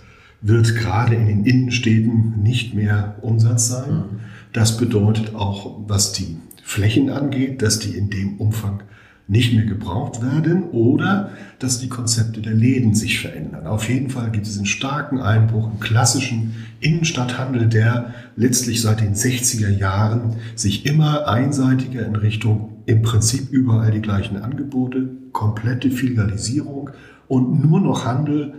wird 0.44 0.76
gerade 0.76 1.16
in 1.16 1.26
den 1.26 1.46
Innenstädten 1.46 2.44
nicht 2.44 2.76
mehr 2.76 3.16
Umsatz 3.22 3.70
sein. 3.70 4.04
Das 4.52 4.78
bedeutet 4.78 5.34
auch, 5.34 5.80
was 5.88 6.12
die 6.12 6.38
Flächen 6.62 7.10
angeht, 7.10 7.62
dass 7.62 7.80
die 7.80 7.98
in 7.98 8.10
dem 8.10 8.38
Umfang 8.38 8.84
nicht 9.26 9.54
mehr 9.54 9.66
gebraucht 9.66 10.22
werden 10.22 10.64
oder 10.72 11.32
dass 11.60 11.80
die 11.80 11.88
Konzepte 11.88 12.42
der 12.42 12.54
Läden 12.54 12.94
sich 12.94 13.20
verändern. 13.20 13.68
Auf 13.68 13.88
jeden 13.88 14.10
Fall 14.10 14.32
gibt 14.32 14.46
es 14.46 14.58
einen 14.58 14.66
starken 14.66 15.20
Einbruch 15.20 15.72
im 15.72 15.80
klassischen 15.80 16.56
Innenstadthandel, 16.82 17.68
der 17.68 18.14
letztlich 18.36 18.82
seit 18.82 19.00
den 19.00 19.16
60er 19.16 19.70
Jahren 19.70 20.36
sich 20.56 20.86
immer 20.86 21.26
einseitiger 21.28 22.06
in 22.06 22.18
Richtung 22.18 22.84
im 22.86 23.02
Prinzip 23.02 23.50
überall 23.50 23.92
die 23.92 24.02
gleichen 24.02 24.38
Angebote, 24.42 25.10
komplette 25.32 25.90
Filialisierung 25.90 26.90
und 27.30 27.64
nur 27.64 27.80
noch 27.80 28.06
Handel 28.06 28.56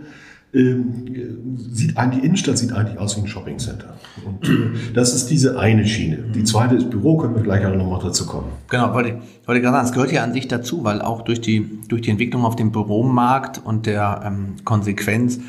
ähm, 0.55 1.57
sieht 1.71 1.95
die 2.13 2.19
Innenstadt 2.19 2.57
sieht 2.57 2.71
eigentlich 2.71 2.97
aus 2.97 3.17
wie 3.17 3.21
ein 3.21 3.27
Shoppingcenter. 3.27 3.95
Und 4.25 4.47
äh, 4.47 4.93
das 4.93 5.13
ist 5.13 5.29
diese 5.29 5.59
eine 5.59 5.85
Schiene. 5.85 6.17
Die 6.33 6.43
zweite 6.43 6.75
ist 6.75 6.89
Büro, 6.89 7.17
können 7.17 7.35
wir 7.35 7.43
gleich 7.43 7.65
auch 7.65 7.75
nochmal 7.75 7.99
dazu 8.01 8.25
kommen. 8.25 8.47
Genau, 8.69 8.93
wollte 8.93 9.19
wollte 9.45 9.61
gerade 9.61 9.75
sagen, 9.75 9.87
es 9.87 9.93
gehört 9.93 10.11
ja 10.11 10.23
an 10.23 10.33
sich 10.33 10.47
dazu, 10.47 10.83
weil 10.83 11.01
auch 11.01 11.21
durch 11.23 11.41
die, 11.41 11.79
durch 11.87 12.01
die 12.01 12.11
Entwicklung 12.11 12.45
auf 12.45 12.55
dem 12.55 12.71
Büromarkt 12.71 13.61
und 13.63 13.85
der 13.85 14.21
ähm, 14.25 14.55
Konsequenz 14.63 15.39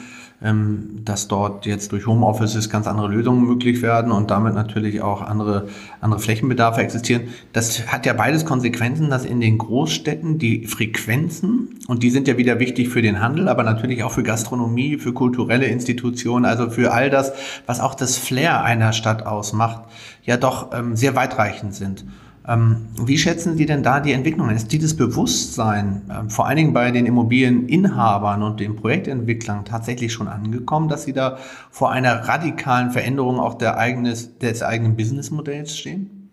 ähm, 0.43 1.01
dass 1.05 1.29
dort 1.29 1.65
jetzt 1.65 1.93
durch 1.93 2.07
Homeoffices 2.07 2.69
ganz 2.69 2.87
andere 2.87 3.09
Lösungen 3.09 3.47
möglich 3.47 3.81
werden 3.81 4.13
und 4.13 4.31
damit 4.31 4.55
natürlich 4.55 5.01
auch 5.01 5.23
andere, 5.23 5.69
andere 6.01 6.21
Flächenbedarfe 6.21 6.83
existieren. 6.83 7.23
Das 7.55 7.91
hat 7.91 8.05
ja 8.05 8.13
beides 8.13 8.45
Konsequenzen, 8.45 9.09
dass 9.09 9.25
in 9.25 9.41
den 9.41 9.57
Großstädten 9.57 10.39
die 10.39 10.67
Frequenzen, 10.67 11.79
und 11.87 12.03
die 12.03 12.11
sind 12.11 12.29
ja 12.29 12.37
wieder 12.37 12.61
wichtig 12.61 12.91
für 12.91 13.01
den 13.01 13.21
Handel, 13.21 13.49
aber 13.49 13.63
natürlich 13.63 14.03
auch 14.03 14.13
für 14.13 14.23
Gastronomie, 14.23 14.99
für 14.99 15.15
kulturelle 15.15 15.67
Institutionen, 15.67 16.45
also 16.45 16.69
für 16.69 16.93
all 16.93 17.09
das, 17.09 17.33
was 17.65 17.81
auch 17.81 17.95
das 17.95 18.19
Flair 18.19 18.63
einer 18.63 18.93
Stadt 18.93 19.25
ausmacht, 19.25 19.85
ja 20.25 20.37
doch 20.37 20.73
ähm, 20.75 20.97
sehr 20.97 21.17
weitreichend 21.17 21.75
sind. 21.75 22.05
Ähm, 22.49 22.77
wie 23.05 23.19
schätzen 23.19 23.57
Sie 23.57 23.67
denn 23.67 23.83
da 23.83 23.99
die 23.99 24.13
Entwicklung? 24.13 24.51
Ist 24.51 24.71
dieses 24.71 24.95
Bewusstsein 24.97 26.03
ähm, 26.11 26.31
vor 26.31 26.47
allen 26.47 26.57
Dingen 26.57 26.73
bei 26.73 26.91
den 26.93 27.05
Immobilieninhabern 27.07 28.43
und 28.43 28.61
den 28.61 28.77
Projektentwicklern 28.77 29.65
tatsächlich 29.65 30.13
schon 30.13 30.29
angekommen, 30.29 30.89
dass 30.89 31.05
sie 31.05 31.13
da 31.13 31.39
vor 31.71 31.91
einer 31.91 32.13
radikalen 32.13 32.93
Veränderung 32.93 33.41
auch 33.41 33.55
der 33.55 33.79
eigenes, 33.79 34.39
des 34.39 34.63
eigenen 34.63 34.97
Businessmodells 34.97 35.77
stehen? 35.77 36.31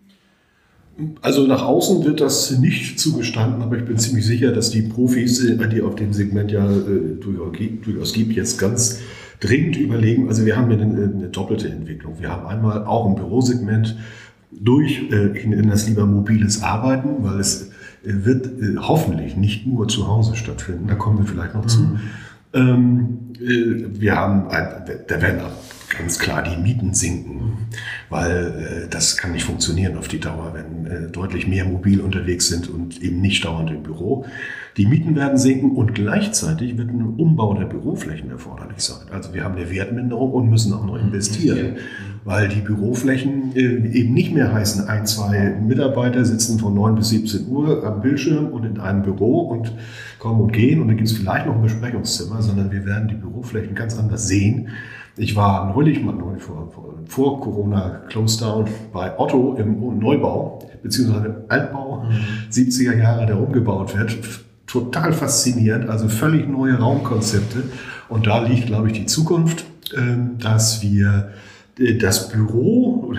Also 1.20 1.48
nach 1.48 1.64
außen 1.64 2.04
wird 2.04 2.20
das 2.20 2.56
nicht 2.58 3.00
zugestanden, 3.00 3.62
aber 3.62 3.76
ich 3.76 3.84
bin 3.84 3.98
ziemlich 3.98 4.24
sicher, 4.24 4.52
dass 4.52 4.70
die 4.70 4.82
Profis, 4.82 5.44
äh, 5.44 5.68
die 5.68 5.82
auf 5.82 5.96
dem 5.96 6.12
Segment 6.12 6.52
ja 6.52 6.64
äh, 6.70 7.16
durchaus 7.20 8.12
gibt, 8.12 8.36
jetzt 8.36 8.58
ganz 8.58 9.00
dringend 9.40 9.76
überlegen. 9.76 10.28
Also 10.28 10.46
wir 10.46 10.56
haben 10.56 10.70
ja 10.70 10.78
eine, 10.78 11.04
eine 11.12 11.28
doppelte 11.28 11.68
Entwicklung. 11.68 12.20
Wir 12.20 12.30
haben 12.30 12.46
einmal 12.46 12.84
auch 12.84 13.06
im 13.06 13.16
Bürosegment 13.16 13.96
durch, 14.60 15.10
äh, 15.10 15.36
ich 15.36 15.46
nenne 15.46 15.68
das 15.68 15.88
lieber 15.88 16.06
mobiles 16.06 16.62
Arbeiten, 16.62 17.22
weil 17.24 17.40
es 17.40 17.70
äh, 18.04 18.12
wird 18.24 18.46
äh, 18.46 18.76
hoffentlich 18.78 19.36
nicht 19.36 19.66
nur 19.66 19.88
zu 19.88 20.08
Hause 20.08 20.36
stattfinden, 20.36 20.86
da 20.86 20.94
kommen 20.94 21.18
wir 21.18 21.26
vielleicht 21.26 21.54
noch 21.54 21.64
mhm. 21.64 21.68
zu. 21.68 21.98
Ähm, 22.52 23.18
äh, 23.40 24.00
wir 24.00 24.16
haben, 24.16 24.44
da 25.08 25.22
werden 25.22 25.40
ganz 25.96 26.18
klar 26.18 26.42
die 26.42 26.60
Mieten 26.60 26.94
sinken, 26.94 27.68
weil 28.10 28.86
äh, 28.86 28.88
das 28.88 29.16
kann 29.16 29.32
nicht 29.32 29.44
funktionieren 29.44 29.96
auf 29.96 30.08
die 30.08 30.20
Dauer, 30.20 30.54
wenn 30.54 30.86
äh, 30.86 31.10
deutlich 31.10 31.46
mehr 31.46 31.64
mobil 31.64 32.00
unterwegs 32.00 32.48
sind 32.48 32.68
und 32.68 33.02
eben 33.02 33.20
nicht 33.20 33.44
dauernd 33.44 33.70
im 33.70 33.82
Büro. 33.82 34.24
Die 34.76 34.86
Mieten 34.86 35.14
werden 35.14 35.38
sinken 35.38 35.72
und 35.72 35.94
gleichzeitig 35.94 36.76
wird 36.76 36.88
ein 36.88 37.14
Umbau 37.16 37.54
der 37.54 37.66
Büroflächen 37.66 38.30
erforderlich 38.30 38.80
sein. 38.80 39.06
Also 39.12 39.32
wir 39.32 39.44
haben 39.44 39.54
eine 39.54 39.70
Wertminderung 39.70 40.32
und 40.32 40.50
müssen 40.50 40.72
auch 40.72 40.84
noch 40.84 40.96
investieren, 40.96 41.76
weil 42.24 42.48
die 42.48 42.60
Büroflächen 42.60 43.54
äh, 43.54 43.60
eben 43.60 44.14
nicht 44.14 44.34
mehr 44.34 44.52
heißen, 44.52 44.88
ein, 44.88 45.06
zwei 45.06 45.56
Mitarbeiter 45.64 46.24
sitzen 46.24 46.58
von 46.58 46.74
9 46.74 46.96
bis 46.96 47.10
17 47.10 47.46
Uhr 47.48 47.84
am 47.86 48.00
Bildschirm 48.00 48.46
und 48.46 48.64
in 48.64 48.80
einem 48.80 49.02
Büro 49.02 49.42
und 49.42 49.72
kommen 50.18 50.40
und 50.40 50.52
gehen 50.52 50.80
und 50.80 50.88
dann 50.88 50.96
gibt 50.96 51.08
es 51.08 51.16
vielleicht 51.16 51.46
noch 51.46 51.54
ein 51.54 51.62
Besprechungszimmer, 51.62 52.42
sondern 52.42 52.72
wir 52.72 52.84
werden 52.84 53.08
die 53.08 53.14
Büroflächen 53.14 53.74
ganz 53.74 53.96
anders 53.96 54.26
sehen. 54.26 54.68
Ich 55.16 55.36
war 55.36 55.72
neulich 55.72 56.02
mal 56.02 56.14
neu 56.14 56.38
vor, 56.38 56.72
vor, 57.06 57.40
Corona 57.40 58.02
Close 58.08 58.40
Down 58.40 58.66
bei 58.92 59.16
Otto 59.18 59.56
im 59.58 59.98
Neubau, 59.98 60.58
beziehungsweise 60.82 61.26
im 61.26 61.34
Altbau, 61.48 62.04
mhm. 62.04 62.50
70er 62.50 62.96
Jahre, 62.96 63.26
der 63.26 63.38
umgebaut 63.38 63.96
wird 63.96 64.16
total 64.66 65.12
faszinierend, 65.12 65.88
also 65.88 66.08
völlig 66.08 66.48
neue 66.48 66.76
Raumkonzepte. 66.78 67.62
Und 68.08 68.26
da 68.26 68.42
liegt, 68.42 68.66
glaube 68.66 68.88
ich, 68.88 68.94
die 68.94 69.06
Zukunft, 69.06 69.64
ähm, 69.96 70.36
dass 70.40 70.82
wir 70.82 71.30
das 71.76 72.28
Büro, 72.28 73.14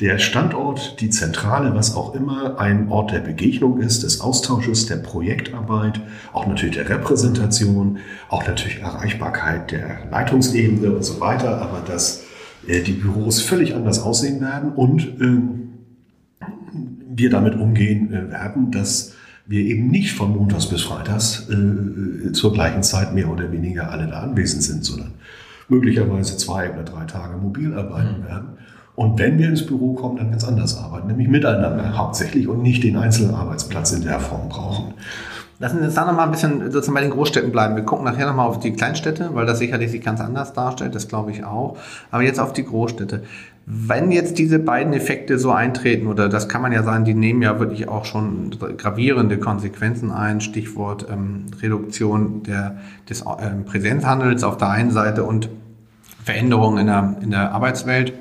der 0.00 0.18
Standort, 0.18 1.00
die 1.00 1.10
Zentrale, 1.10 1.74
was 1.74 1.94
auch 1.94 2.14
immer, 2.14 2.58
ein 2.58 2.88
Ort 2.88 3.12
der 3.12 3.20
Begegnung 3.20 3.80
ist, 3.80 4.02
des 4.02 4.20
Austausches, 4.20 4.86
der 4.86 4.96
Projektarbeit, 4.96 6.00
auch 6.32 6.46
natürlich 6.46 6.76
der 6.76 6.88
Repräsentation, 6.88 7.98
auch 8.28 8.46
natürlich 8.46 8.80
Erreichbarkeit 8.80 9.70
der 9.70 10.06
Leitungsebene 10.10 10.90
und 10.90 11.04
so 11.04 11.20
weiter, 11.20 11.60
aber 11.62 11.80
dass 11.86 12.24
äh, 12.66 12.82
die 12.82 12.92
Büros 12.92 13.40
völlig 13.40 13.74
anders 13.74 14.00
aussehen 14.00 14.40
werden 14.40 14.72
und 14.72 15.06
ähm, 15.20 15.62
wir 17.14 17.30
damit 17.30 17.54
umgehen 17.54 18.12
äh, 18.12 18.30
werden, 18.32 18.72
dass 18.72 19.12
wir 19.46 19.60
eben 19.60 19.88
nicht 19.88 20.12
von 20.12 20.36
Montags 20.36 20.66
bis 20.66 20.82
Freitags 20.82 21.48
äh, 21.48 22.32
zur 22.32 22.52
gleichen 22.52 22.82
Zeit 22.82 23.14
mehr 23.14 23.30
oder 23.30 23.52
weniger 23.52 23.90
alle 23.90 24.08
da 24.08 24.20
anwesend 24.22 24.64
sind, 24.64 24.84
sondern 24.84 25.14
möglicherweise 25.68 26.36
zwei 26.36 26.70
oder 26.72 26.82
drei 26.82 27.04
Tage 27.04 27.36
mobil 27.36 27.76
arbeiten 27.76 28.20
mhm. 28.20 28.26
werden. 28.26 28.48
Und 28.94 29.18
wenn 29.18 29.38
wir 29.38 29.48
ins 29.48 29.66
Büro 29.66 29.92
kommen, 29.92 30.16
dann 30.16 30.30
ganz 30.30 30.44
anders 30.44 30.78
arbeiten, 30.78 31.08
nämlich 31.08 31.28
miteinander 31.28 31.96
hauptsächlich 31.96 32.48
und 32.48 32.62
nicht 32.62 32.82
den 32.82 32.96
einzelnen 32.96 33.34
Arbeitsplatz 33.34 33.92
in 33.92 34.02
der 34.02 34.20
Form 34.20 34.48
brauchen. 34.48 34.94
Lassen 35.58 35.78
Sie 35.78 35.84
uns 35.84 35.94
da 35.94 36.04
nochmal 36.04 36.26
ein 36.26 36.30
bisschen 36.30 36.70
sozusagen 36.70 36.94
bei 36.94 37.00
den 37.00 37.10
Großstädten 37.10 37.50
bleiben. 37.50 37.76
Wir 37.76 37.82
gucken 37.82 38.04
nachher 38.04 38.26
nochmal 38.26 38.46
auf 38.46 38.60
die 38.60 38.72
Kleinstädte, 38.72 39.30
weil 39.32 39.46
das 39.46 39.58
sicherlich 39.58 39.90
sich 39.90 40.02
ganz 40.02 40.20
anders 40.20 40.52
darstellt, 40.52 40.94
das 40.94 41.08
glaube 41.08 41.30
ich 41.30 41.44
auch. 41.44 41.76
Aber 42.10 42.22
jetzt 42.22 42.40
auf 42.40 42.52
die 42.52 42.64
Großstädte. 42.64 43.22
Wenn 43.68 44.12
jetzt 44.12 44.38
diese 44.38 44.60
beiden 44.60 44.92
Effekte 44.92 45.40
so 45.40 45.50
eintreten, 45.50 46.06
oder 46.06 46.28
das 46.28 46.48
kann 46.48 46.62
man 46.62 46.70
ja 46.70 46.84
sagen, 46.84 47.04
die 47.04 47.14
nehmen 47.14 47.42
ja 47.42 47.58
wirklich 47.58 47.88
auch 47.88 48.04
schon 48.04 48.56
gravierende 48.78 49.38
Konsequenzen 49.38 50.12
ein, 50.12 50.40
Stichwort 50.40 51.06
ähm, 51.10 51.46
Reduktion 51.60 52.44
der, 52.44 52.78
des 53.10 53.24
ähm, 53.40 53.64
Präsenzhandels 53.64 54.44
auf 54.44 54.56
der 54.56 54.70
einen 54.70 54.92
Seite 54.92 55.24
und 55.24 55.48
Veränderungen 56.22 56.78
in 56.78 56.86
der, 56.86 57.16
in 57.20 57.30
der 57.32 57.50
Arbeitswelt, 57.52 58.12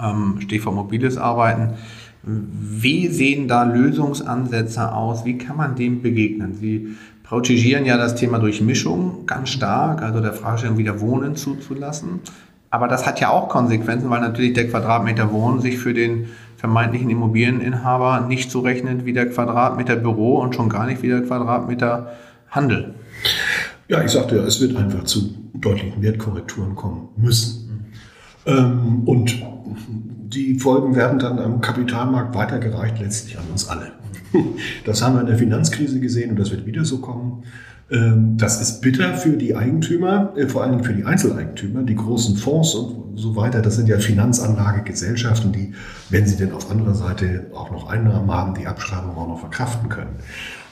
ähm, 0.00 0.36
Stichwort 0.42 0.76
mobiles 0.76 1.18
Arbeiten. 1.18 1.70
Wie 2.22 3.08
sehen 3.08 3.48
da 3.48 3.64
Lösungsansätze 3.64 4.92
aus? 4.92 5.24
Wie 5.24 5.38
kann 5.38 5.56
man 5.56 5.74
dem 5.74 6.02
begegnen? 6.02 6.54
Sie 6.54 6.94
protegieren 7.24 7.84
ja 7.84 7.96
das 7.96 8.14
Thema 8.14 8.38
durch 8.38 8.60
Mischung 8.60 9.26
ganz 9.26 9.50
stark, 9.50 10.02
also 10.02 10.20
der 10.20 10.34
Fragestellung 10.34 10.78
wieder 10.78 11.00
Wohnen 11.00 11.34
zuzulassen. 11.34 12.20
Aber 12.70 12.88
das 12.88 13.06
hat 13.06 13.20
ja 13.20 13.30
auch 13.30 13.48
Konsequenzen, 13.48 14.10
weil 14.10 14.20
natürlich 14.20 14.52
der 14.52 14.68
Quadratmeter 14.68 15.32
Wohnen 15.32 15.60
sich 15.60 15.78
für 15.78 15.94
den 15.94 16.28
vermeintlichen 16.56 17.08
Immobilieninhaber 17.08 18.26
nicht 18.26 18.50
so 18.50 18.60
rechnet 18.60 19.04
wie 19.04 19.12
der 19.12 19.30
Quadratmeter 19.30 19.96
Büro 19.96 20.40
und 20.40 20.54
schon 20.54 20.68
gar 20.68 20.86
nicht 20.86 21.02
wie 21.02 21.08
der 21.08 21.22
Quadratmeter 21.22 22.12
Handel. 22.50 22.94
Ja, 23.88 24.02
ich 24.02 24.10
sagte 24.10 24.36
ja, 24.36 24.42
es 24.42 24.60
wird 24.60 24.76
einfach 24.76 25.04
zu 25.04 25.34
deutlichen 25.54 26.02
Wertkorrekturen 26.02 26.74
kommen 26.74 27.08
müssen. 27.16 27.94
Ähm, 28.44 29.02
und 29.06 29.42
die 30.34 30.58
Folgen 30.58 30.94
werden 30.94 31.18
dann 31.18 31.38
am 31.38 31.60
Kapitalmarkt 31.60 32.34
weitergereicht, 32.34 32.98
letztlich 32.98 33.38
an 33.38 33.44
uns 33.50 33.68
alle. 33.68 33.92
Das 34.84 35.02
haben 35.02 35.14
wir 35.14 35.22
in 35.22 35.26
der 35.26 35.38
Finanzkrise 35.38 36.00
gesehen 36.00 36.30
und 36.30 36.38
das 36.38 36.50
wird 36.50 36.66
wieder 36.66 36.84
so 36.84 36.98
kommen. 36.98 37.44
Ähm, 37.90 38.36
das 38.36 38.60
ist 38.60 38.80
bitter 38.82 39.14
für 39.14 39.36
die 39.36 39.56
Eigentümer, 39.56 40.34
äh, 40.36 40.46
vor 40.46 40.62
allen 40.62 40.72
Dingen 40.72 40.84
für 40.84 40.92
die 40.92 41.04
Einzeleigentümer, 41.04 41.82
die 41.82 41.94
großen 41.94 42.36
Fonds 42.36 42.74
und 42.74 43.18
so 43.18 43.34
weiter. 43.34 43.62
Das 43.62 43.76
sind 43.76 43.88
ja 43.88 43.98
Finanzanlagegesellschaften, 43.98 45.52
die, 45.52 45.72
wenn 46.10 46.26
sie 46.26 46.36
denn 46.36 46.52
auf 46.52 46.70
anderer 46.70 46.94
Seite 46.94 47.46
auch 47.54 47.70
noch 47.70 47.88
Einnahmen 47.88 48.30
haben, 48.30 48.54
die 48.54 48.66
Abschreibung 48.66 49.16
auch 49.16 49.28
noch 49.28 49.40
verkraften 49.40 49.88
können. 49.88 50.16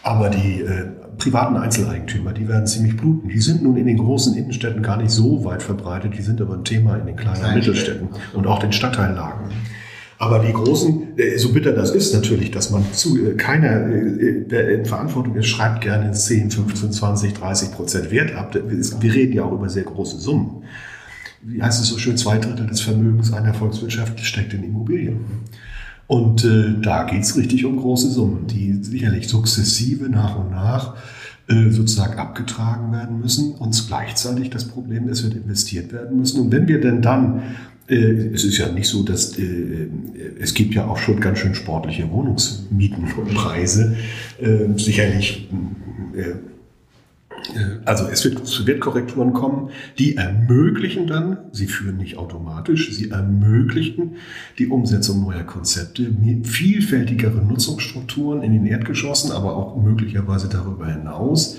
Aber 0.03 0.29
die 0.29 0.61
äh, 0.61 0.87
privaten 1.19 1.57
Einzeleigentümer, 1.57 2.33
die 2.33 2.49
werden 2.49 2.67
ziemlich 2.67 2.97
bluten. 2.97 3.29
Die 3.29 3.41
sind 3.41 3.63
nun 3.63 3.77
in 3.77 3.87
den 3.87 3.97
großen 3.97 4.37
Innenstädten 4.37 4.83
gar 4.83 4.99
nicht 4.99 5.11
so 5.11 5.45
weit 5.45 5.63
verbreitet, 5.63 6.17
die 6.17 6.23
sind 6.23 6.41
aber 6.41 6.55
ein 6.55 6.65
Thema 6.65 6.97
in 6.97 7.07
den 7.07 7.17
kleinen 7.17 7.55
Mittelstädten 7.55 8.09
und 8.35 8.47
auch 8.47 8.59
den 8.59 8.73
Stadtteillagen. 8.73 9.51
Aber 10.19 10.39
die 10.39 10.53
großen, 10.53 11.19
äh, 11.19 11.37
so 11.37 11.53
bitter 11.53 11.73
das 11.73 11.91
ist 11.91 12.15
natürlich, 12.15 12.51
dass 12.51 12.71
man 12.71 12.85
zu 12.93 13.19
äh, 13.19 13.35
keiner, 13.35 13.87
äh, 13.87 14.45
der 14.47 14.71
in 14.71 14.87
Verantwortung 14.87 15.37
ist, 15.37 15.47
schreibt 15.47 15.83
gerne 15.83 16.13
10, 16.13 16.51
15, 16.51 16.93
20, 16.93 17.35
30 17.35 17.73
Prozent 17.73 18.11
Wert 18.11 18.35
ab. 18.35 18.55
Wir 18.55 19.15
reden 19.15 19.35
ja 19.35 19.45
auch 19.45 19.53
über 19.53 19.69
sehr 19.69 19.85
große 19.85 20.19
Summen. 20.19 20.65
Wie 21.43 21.63
heißt 21.63 21.83
es 21.83 21.89
so 21.89 21.99
schön, 21.99 22.17
zwei 22.17 22.39
Drittel 22.39 22.67
des 22.67 22.81
Vermögens 22.81 23.33
einer 23.33 23.55
Volkswirtschaft 23.55 24.19
steckt 24.21 24.55
in 24.55 24.65
Immobilien. 24.65 25.21
Und 26.07 26.45
äh, 26.45 26.81
da 26.81 27.05
geht's 27.05 27.37
richtig 27.37 27.65
um 27.67 27.77
große 27.77 28.11
Summen, 28.11 28.47
die 28.47 28.79
sicherlich 28.83 29.29
sukzessive 29.29 30.09
nach 30.09 30.39
und 30.39 30.51
nach 30.51 30.97
sozusagen 31.49 32.19
abgetragen 32.19 32.91
werden 32.91 33.21
müssen. 33.21 33.53
Und 33.53 33.87
gleichzeitig 33.87 34.51
das 34.51 34.65
Problem, 34.65 35.09
es 35.09 35.23
wird 35.23 35.35
investiert 35.35 35.93
werden 35.93 36.19
müssen. 36.19 36.41
Und 36.41 36.51
wenn 36.51 36.67
wir 36.67 36.81
denn 36.81 37.03
dann 37.03 37.41
es 37.89 38.45
ist 38.45 38.59
ja 38.59 38.71
nicht 38.73 38.89
so, 38.89 39.03
dass 39.03 39.39
äh, 39.39 39.89
es 40.41 40.55
gibt 40.55 40.75
ja 40.75 40.87
auch 40.87 40.99
schon 40.99 41.21
ganz 41.21 41.39
schön 41.39 41.55
sportliche 41.55 42.11
Wohnungsmieten 42.11 43.05
und 43.13 43.35
Preise. 43.35 43.97
Äh, 44.41 44.79
sicherlich, 44.79 45.49
also 47.85 48.07
es 48.09 48.25
wird 48.25 48.47
zu 48.47 48.67
Wertkorrekturen 48.67 49.33
kommen, 49.33 49.71
die 49.99 50.17
ermöglichen 50.17 51.07
dann, 51.07 51.39
sie 51.53 51.67
führen 51.67 51.97
nicht 51.97 52.17
automatisch, 52.17 52.91
sie 52.93 53.11
ermöglichen 53.11 54.17
die 54.59 54.67
Umsetzung 54.67 55.23
neuer 55.23 55.45
Konzepte, 55.45 56.11
vielfältigere 56.43 57.45
Nutzungsstrukturen 57.45 58.43
in 58.43 58.53
den 58.53 58.67
Erdgeschossen, 58.67 59.33
aber 59.33 59.57
auch 59.57 59.81
möglicherweise 59.83 60.49
darüber 60.49 60.87
hinaus. 60.87 61.59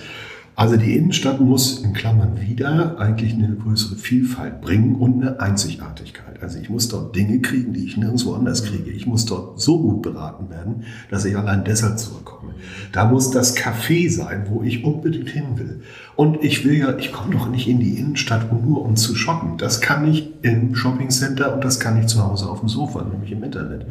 Also 0.57 0.75
die 0.75 0.95
Innenstadt 0.95 1.39
muss 1.39 1.83
in 1.83 1.93
Klammern 1.93 2.41
wieder 2.41 2.99
eigentlich 2.99 3.31
eine 3.31 3.55
größere 3.55 3.95
Vielfalt 3.95 4.59
bringen 4.59 4.95
und 4.95 5.21
eine 5.21 5.39
Einzigartigkeit. 5.39 6.41
Also 6.41 6.57
ich 6.57 6.67
muss 6.67 6.89
dort 6.89 7.15
Dinge 7.15 7.39
kriegen, 7.41 7.73
die 7.73 7.85
ich 7.85 7.95
nirgendwo 7.95 8.33
anders 8.33 8.63
kriege. 8.63 8.89
Ich 8.89 9.05
muss 9.05 9.25
dort 9.25 9.61
so 9.61 9.79
gut 9.79 10.01
beraten 10.01 10.49
werden, 10.49 10.85
dass 11.11 11.25
ich 11.25 11.37
allein 11.37 11.63
deshalb 11.63 11.99
zurückkomme. 11.99 12.55
Da 12.91 13.05
muss 13.05 13.29
das 13.29 13.55
Café 13.55 14.09
sein, 14.09 14.47
wo 14.49 14.63
ich 14.63 14.83
unbedingt 14.83 15.29
hin 15.29 15.59
will. 15.59 15.81
Und 16.15 16.43
ich 16.43 16.65
will 16.65 16.75
ja, 16.75 16.97
ich 16.97 17.11
komme 17.11 17.35
doch 17.35 17.47
nicht 17.47 17.67
in 17.67 17.79
die 17.79 17.99
Innenstadt 17.99 18.51
nur 18.51 18.81
um 18.81 18.95
zu 18.95 19.13
shoppen. 19.13 19.59
Das 19.59 19.79
kann 19.79 20.09
ich 20.09 20.27
im 20.41 20.73
Shoppingcenter 20.73 21.53
und 21.53 21.63
das 21.63 21.79
kann 21.79 21.99
ich 21.99 22.07
zu 22.07 22.23
Hause 22.23 22.49
auf 22.49 22.61
dem 22.61 22.69
Sofa, 22.69 23.03
nämlich 23.03 23.31
im 23.31 23.43
Internet. 23.43 23.85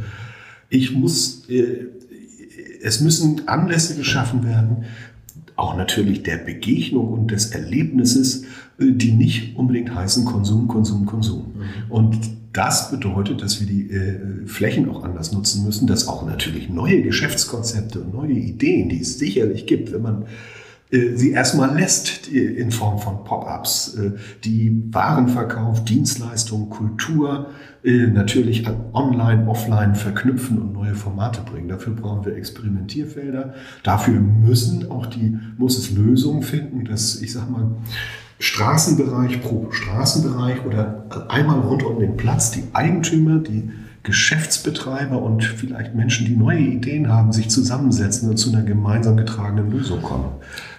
Ich 0.68 0.92
muss, 0.92 1.48
äh, 1.48 1.86
es 2.82 3.00
müssen 3.00 3.46
Anlässe 3.46 3.96
geschaffen 3.96 4.44
werden, 4.44 4.84
auch 5.56 5.76
natürlich 5.76 6.22
der 6.22 6.36
Begegnung 6.36 7.12
und 7.12 7.30
des 7.30 7.46
Erlebnisses, 7.46 8.44
äh, 8.78 8.92
die 8.92 9.12
nicht 9.12 9.56
unbedingt 9.56 9.94
heißen 9.94 10.24
Konsum, 10.24 10.68
Konsum, 10.68 11.06
Konsum. 11.06 11.54
Mhm. 11.54 11.90
Und 11.90 12.18
das 12.52 12.90
bedeutet, 12.90 13.42
dass 13.42 13.60
wir 13.60 13.66
die 13.66 13.90
äh, 13.90 14.46
Flächen 14.46 14.88
auch 14.88 15.02
anders 15.02 15.32
nutzen 15.32 15.64
müssen, 15.64 15.86
dass 15.86 16.08
auch 16.08 16.26
natürlich 16.26 16.70
neue 16.70 17.02
Geschäftskonzepte 17.02 18.00
und 18.00 18.14
neue 18.14 18.32
Ideen, 18.32 18.88
die 18.88 19.00
es 19.00 19.18
sicherlich 19.18 19.66
gibt, 19.66 19.92
wenn 19.92 20.02
man 20.02 20.24
sie 20.90 21.32
erstmal 21.32 21.76
lässt 21.76 22.28
in 22.28 22.70
Form 22.70 22.98
von 22.98 23.24
Pop-ups, 23.24 23.96
äh, 23.96 24.12
die 24.44 24.84
Warenverkauf, 24.92 25.84
Dienstleistung, 25.84 26.70
Kultur 26.70 27.50
äh, 27.82 28.06
natürlich 28.06 28.64
online, 28.92 29.48
offline 29.48 29.96
verknüpfen 29.96 30.58
und 30.58 30.72
neue 30.72 30.94
Formate 30.94 31.40
bringen. 31.40 31.68
Dafür 31.68 31.94
brauchen 31.94 32.24
wir 32.24 32.36
Experimentierfelder. 32.36 33.54
Dafür 33.82 34.20
müssen 34.20 34.90
auch 34.90 35.06
die, 35.06 35.38
muss 35.58 35.76
es 35.76 35.90
Lösungen 35.90 36.42
finden, 36.42 36.84
dass 36.84 37.20
ich 37.20 37.32
sag 37.32 37.50
mal, 37.50 37.72
Straßenbereich 38.38 39.42
pro 39.42 39.72
Straßenbereich 39.72 40.64
oder 40.66 41.06
einmal 41.28 41.60
rund 41.60 41.82
um 41.82 41.98
den 41.98 42.16
Platz 42.16 42.50
die 42.50 42.64
Eigentümer, 42.74 43.38
die 43.38 43.70
Geschäftsbetreiber 44.06 45.20
und 45.20 45.42
vielleicht 45.42 45.96
Menschen, 45.96 46.26
die 46.26 46.36
neue 46.36 46.60
Ideen 46.60 47.08
haben, 47.12 47.32
sich 47.32 47.48
zusammensetzen 47.48 48.30
und 48.30 48.36
zu 48.36 48.52
einer 48.52 48.62
gemeinsam 48.62 49.16
getragenen 49.16 49.68
Lösung 49.72 50.00
kommen. 50.00 50.30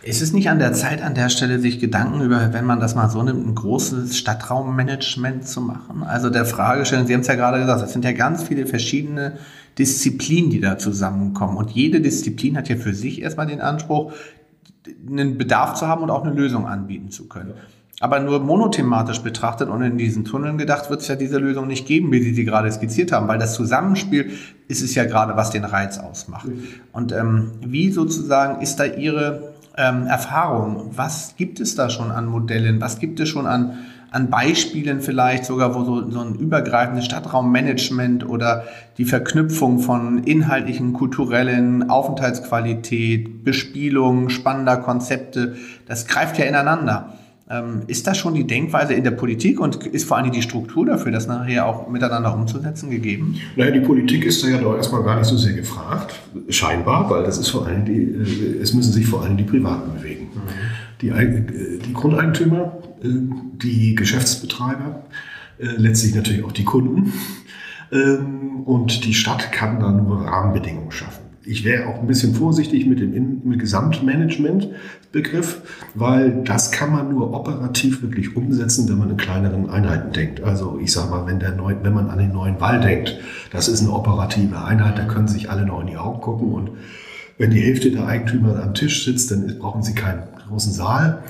Ist 0.02 0.22
es 0.22 0.32
nicht 0.32 0.50
an 0.50 0.60
der 0.60 0.72
Zeit, 0.72 1.02
an 1.02 1.14
der 1.14 1.28
Stelle 1.28 1.60
sich 1.60 1.80
Gedanken 1.80 2.22
über, 2.22 2.54
wenn 2.54 2.64
man 2.64 2.80
das 2.80 2.96
mal 2.96 3.10
so 3.10 3.22
nimmt, 3.22 3.46
ein 3.46 3.54
großes 3.54 4.18
Stadtraummanagement 4.18 5.46
zu 5.46 5.60
machen? 5.60 6.04
Also 6.04 6.30
der 6.30 6.46
Fragestellung, 6.46 7.06
Sie 7.06 7.14
haben 7.14 7.22
es 7.22 7.28
ja 7.28 7.36
gerade 7.36 7.60
gesagt, 7.60 7.84
es 7.84 7.92
sind 7.92 8.06
ja 8.06 8.14
ganz 8.14 8.44
viele 8.44 8.66
verschiedene 8.66 9.34
Disziplinen, 9.78 10.50
die 10.50 10.62
da 10.62 10.78
zusammenkommen. 10.78 11.58
Und 11.58 11.72
jede 11.72 12.00
Disziplin 12.00 12.56
hat 12.56 12.70
ja 12.70 12.78
für 12.78 12.94
sich 12.94 13.22
erstmal 13.22 13.48
den 13.48 13.60
Anspruch, 13.60 14.14
einen 15.06 15.38
Bedarf 15.38 15.74
zu 15.74 15.86
haben 15.86 16.02
und 16.02 16.12
auch 16.12 16.24
eine 16.24 16.34
Lösung 16.34 16.66
anbieten 16.66 17.12
zu 17.12 17.28
können. 17.28 17.54
Aber 18.00 18.20
nur 18.20 18.40
monothematisch 18.40 19.22
betrachtet 19.22 19.70
und 19.70 19.82
in 19.82 19.98
diesen 19.98 20.24
Tunneln 20.24 20.60
gedacht, 20.60 20.90
wird 20.92 21.02
es 21.02 21.08
ja 21.08 21.16
diese 21.16 21.40
Lösung 21.40 21.68
nicht 21.68 21.88
geben, 21.88 22.12
wie 22.12 22.22
Sie 22.22 22.34
sie 22.34 22.46
gerade 22.46 22.72
skizziert 22.72 23.12
haben, 23.12 23.28
weil 23.28 23.40
das 23.40 23.56
Zusammenspiel 23.56 24.34
ist 24.68 24.84
es 24.84 24.94
ja 24.94 25.06
gerade, 25.06 25.36
was 25.36 25.50
den 25.50 25.64
Reiz 25.64 25.98
ausmacht. 25.98 26.48
Und 26.92 27.12
ähm, 27.12 27.54
wie 27.66 27.92
sozusagen 27.92 28.62
ist 28.62 28.76
da 28.76 28.86
Ihre 28.86 29.54
ähm, 29.78 30.08
Erfahrung? 30.08 30.92
Was 30.96 31.36
gibt 31.38 31.60
es 31.60 31.76
da 31.76 31.90
schon 31.90 32.12
an 32.12 32.26
Modellen? 32.26 32.82
Was 32.82 33.00
gibt 33.00 33.20
es 33.20 33.30
schon 33.30 33.48
an, 33.48 33.78
an 34.12 34.30
Beispielen 34.30 35.02
vielleicht 35.02 35.46
sogar, 35.46 35.76
wo 35.76 35.84
so, 35.84 36.10
so 36.10 36.20
ein 36.20 36.36
übergreifendes 36.36 37.06
Stadtraummanagement 37.06 38.28
oder 38.28 38.64
die 38.98 39.06
Verknüpfung 39.06 39.80
von 39.80 40.24
inhaltlichen, 40.24 40.94
kulturellen, 40.94 41.90
Aufenthaltsqualität, 41.90 43.44
Bespielung, 43.44 44.30
spannender 44.30 44.78
Konzepte, 44.78 45.56
das 45.88 46.08
greift 46.08 46.38
ja 46.38 46.46
ineinander. 46.46 47.14
Ähm, 47.50 47.84
ist 47.88 48.06
das 48.06 48.18
schon 48.18 48.34
die 48.34 48.46
Denkweise 48.46 48.94
in 48.94 49.06
der 49.06 49.12
Politik 49.12 49.62
und 49.62 49.86
ist 49.86 50.06
vor 50.06 50.18
allem 50.18 50.32
die 50.32 50.42
Struktur 50.42 50.86
dafür, 50.86 51.14
das 51.14 51.28
nachher 51.28 51.66
auch 51.66 51.88
miteinander 51.88 52.34
umzusetzen, 52.34 52.90
gegeben? 52.90 53.38
Naja, 53.56 53.72
die 53.72 53.80
Politik 53.80 54.26
ist 54.26 54.44
da 54.44 54.50
ja 54.50 54.58
doch 54.58 54.76
erstmal 54.76 55.04
gar 55.04 55.18
nicht 55.18 55.28
so 55.28 55.38
sehr 55.38 55.54
gefragt, 55.54 56.20
scheinbar, 56.50 57.10
weil 57.10 57.24
das 57.24 57.38
ist 57.38 57.50
vor 57.50 57.66
allem 57.66 57.86
die, 57.86 58.02
äh, 58.02 58.62
es 58.62 58.74
müssen 58.74 58.92
sich 58.92 59.08
vor 59.08 59.24
allem 59.24 59.38
die 59.38 59.46
Privaten 59.46 59.94
bewegen. 59.94 60.26
Mhm. 60.34 60.40
Die, 61.02 61.10
äh, 61.10 61.80
die 61.80 61.94
Grundeigentümer, 61.94 62.80
äh, 63.02 63.08
die 63.08 63.96
Geschäftsbetreiber, 63.96 65.04
letztlich 65.60 66.14
natürlich 66.14 66.44
auch 66.44 66.52
die 66.52 66.66
Kunden. 66.66 67.14
Ähm, 67.92 68.62
und 68.66 69.06
die 69.06 69.14
Stadt 69.14 69.52
kann 69.52 69.80
da 69.80 69.92
nur 69.92 70.26
Rahmenbedingungen 70.26 70.92
schaffen. 70.92 71.27
Ich 71.48 71.64
wäre 71.64 71.88
auch 71.88 72.02
ein 72.02 72.08
bisschen 72.08 72.36
vorsichtig 72.36 72.86
mit 72.86 73.00
dem, 73.00 73.42
mit 73.44 73.60
Gesamtmanagement-Begriff, 73.60 75.62
weil 75.96 76.44
das 76.44 76.72
kann 76.72 76.92
man 76.92 77.10
nur 77.10 77.34
operativ 77.34 78.02
wirklich 78.02 78.36
umsetzen, 78.36 78.90
wenn 78.90 78.98
man 78.98 79.12
in 79.12 79.18
kleineren 79.18 79.70
Einheiten 79.70 80.12
denkt. 80.12 80.44
Also 80.44 80.80
ich 80.82 80.92
sage 80.92 81.12
mal, 81.12 81.26
wenn, 81.26 81.40
der 81.40 81.54
neu, 81.54 81.76
wenn 81.82 81.94
man 81.94 82.10
an 82.10 82.20
den 82.20 82.34
neuen 82.34 82.60
Wall 82.60 82.82
denkt, 82.82 83.18
das 83.52 83.68
ist 83.68 83.82
eine 83.82 83.94
operative 83.94 84.64
Einheit, 84.64 84.98
da 84.98 85.06
können 85.06 85.28
sich 85.28 85.50
alle 85.50 85.66
noch 85.66 85.82
in 85.82 85.88
die 85.88 85.98
Augen 85.98 86.22
gucken 86.22 86.52
und 86.52 86.72
wenn 87.38 87.52
die 87.52 87.62
Hälfte 87.62 87.92
der 87.92 88.08
Eigentümer 88.08 88.62
am 88.62 88.74
Tisch 88.74 89.06
sitzt, 89.06 89.32
dann 89.32 89.60
brauchen 89.60 89.84
sie 89.84 89.94
keinen 89.94 90.24
großen 90.48 90.74
Saal. 90.74 91.24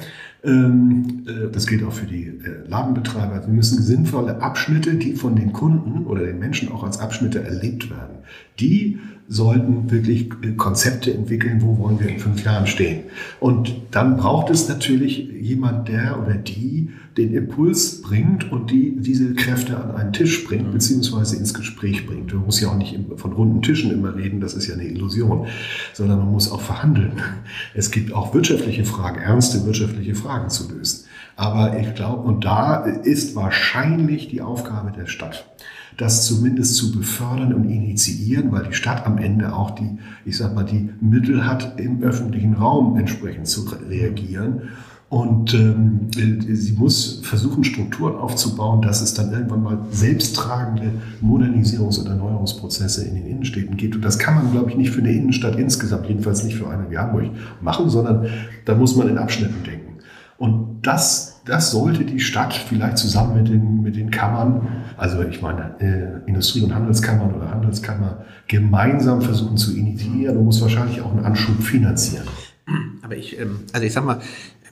Ähm, 0.44 1.26
äh, 1.28 1.52
das 1.52 1.68
gilt 1.68 1.84
auch 1.84 1.92
für 1.92 2.06
die 2.06 2.28
äh, 2.28 2.68
Ladenbetreiber. 2.68 3.46
Wir 3.46 3.54
müssen 3.54 3.82
sinnvolle 3.82 4.42
Abschnitte, 4.42 4.94
die 4.94 5.14
von 5.14 5.36
den 5.36 5.52
Kunden 5.52 6.06
oder 6.06 6.24
den 6.24 6.40
Menschen 6.40 6.72
auch 6.72 6.84
als 6.84 7.00
Abschnitte 7.00 7.44
erlebt 7.44 7.90
werden, 7.90 8.20
die 8.60 9.00
sollten 9.30 9.92
wirklich 9.92 10.30
äh, 10.42 10.54
Konzepte 10.54 11.14
entwickeln, 11.14 11.62
wo 11.62 11.78
wollen 11.78 12.00
wir 12.00 12.08
in 12.10 12.20
fünf 12.20 12.44
Jahren 12.44 12.68
stehen. 12.68 13.02
Und 13.40 13.76
dann 13.92 14.18
braucht 14.18 14.50
es 14.50 14.70
natürlich 14.70 15.18
jemand, 15.42 15.88
der 15.90 16.22
oder 16.22 16.36
die 16.36 16.90
den 17.18 17.34
Impuls 17.34 18.02
bringt 18.02 18.52
und 18.52 18.70
die 18.70 18.96
diese 18.96 19.34
Kräfte 19.34 19.76
an 19.76 19.96
einen 19.96 20.14
Tisch 20.14 20.46
bringt, 20.46 20.68
mhm. 20.68 20.74
beziehungsweise 20.74 21.36
ins 21.36 21.54
Gespräch 21.54 22.06
bringt. 22.06 22.34
Man 22.34 22.46
muss 22.46 22.62
ja 22.62 22.70
auch 22.70 22.78
nicht 22.78 22.98
von 23.16 23.34
runden 23.34 23.62
Tischen 23.62 23.92
immer 23.92 24.16
reden, 24.16 24.40
das 24.40 24.54
ist 24.54 24.68
ja 24.68 24.76
eine 24.76 24.88
Illusion, 24.88 25.48
sondern 25.94 26.20
man 26.20 26.32
muss 26.32 26.52
auch 26.52 26.62
verhandeln. 26.62 27.14
Es 27.74 27.92
gibt 27.92 28.14
auch 28.14 28.34
wirtschaftliche 28.34 28.86
Fragen, 28.86 29.20
ernste 29.20 29.66
wirtschaftliche 29.66 30.16
Fragen 30.16 30.50
zu 30.50 30.72
lösen. 30.72 31.06
Aber 31.36 31.80
ich 31.80 31.94
glaube, 31.96 32.24
und 32.24 32.46
da 32.46 32.84
ist 32.86 33.36
wahrscheinlich 33.36 34.28
die 34.28 34.42
Aufgabe 34.42 34.92
der 34.92 35.08
Stadt 35.08 35.46
das 35.98 36.26
zumindest 36.26 36.76
zu 36.76 36.92
befördern 36.92 37.54
und 37.54 37.70
initiieren, 37.70 38.52
weil 38.52 38.68
die 38.68 38.74
Stadt 38.74 39.06
am 39.06 39.18
Ende 39.18 39.54
auch 39.54 39.72
die, 39.72 39.98
ich 40.26 40.38
sag 40.38 40.54
mal, 40.54 40.64
die 40.64 40.90
Mittel 41.02 41.46
hat, 41.46 41.80
im 41.80 42.04
öffentlichen 42.04 42.54
Raum 42.54 42.98
entsprechend 42.98 43.48
zu 43.48 43.68
reagieren. 43.90 44.62
Und 45.10 45.54
ähm, 45.54 46.10
sie 46.14 46.74
muss 46.74 47.22
versuchen, 47.24 47.64
Strukturen 47.64 48.18
aufzubauen, 48.18 48.82
dass 48.82 49.02
es 49.02 49.14
dann 49.14 49.32
irgendwann 49.32 49.64
mal 49.64 49.80
selbsttragende 49.90 50.92
Modernisierungs- 51.24 52.00
und 52.00 52.08
Erneuerungsprozesse 52.08 53.06
in 53.06 53.16
den 53.16 53.26
Innenstädten 53.26 53.78
gibt. 53.78 53.96
Und 53.96 54.04
das 54.04 54.20
kann 54.20 54.36
man, 54.36 54.52
glaube 54.52 54.70
ich, 54.70 54.76
nicht 54.76 54.92
für 54.92 55.00
eine 55.00 55.14
Innenstadt 55.14 55.58
insgesamt, 55.58 56.08
jedenfalls 56.08 56.44
nicht 56.44 56.58
für 56.58 56.70
eine 56.70 56.92
wie 56.92 56.98
Hamburg, 56.98 57.30
machen, 57.62 57.90
sondern 57.90 58.28
da 58.66 58.76
muss 58.76 58.98
man 58.98 59.08
in 59.08 59.18
Abschnitten 59.18 59.64
denken. 59.64 59.94
Und 60.38 60.80
das, 60.82 61.37
das 61.48 61.72
sollte 61.72 62.04
die 62.04 62.20
Stadt 62.20 62.54
vielleicht 62.54 62.98
zusammen 62.98 63.42
mit 63.42 63.48
den, 63.48 63.82
mit 63.82 63.96
den 63.96 64.12
Kammern, 64.12 64.84
also 64.98 65.22
ich 65.24 65.42
meine 65.42 65.76
äh, 65.80 66.28
Industrie- 66.30 66.62
und 66.62 66.74
Handelskammern 66.76 67.34
oder 67.34 67.50
Handelskammer, 67.50 68.26
gemeinsam 68.48 69.22
versuchen 69.22 69.58
zu 69.58 69.76
initiieren 69.76 70.38
und 70.38 70.46
muss 70.46 70.62
wahrscheinlich 70.62 71.02
auch 71.02 71.12
einen 71.12 71.26
Anschub 71.26 71.62
finanzieren. 71.62 72.28
Aber 73.02 73.16
ich, 73.16 73.40
ähm, 73.40 73.62
also 73.72 73.86
ich 73.86 73.94
sag 73.94 74.06
mal, 74.06 74.20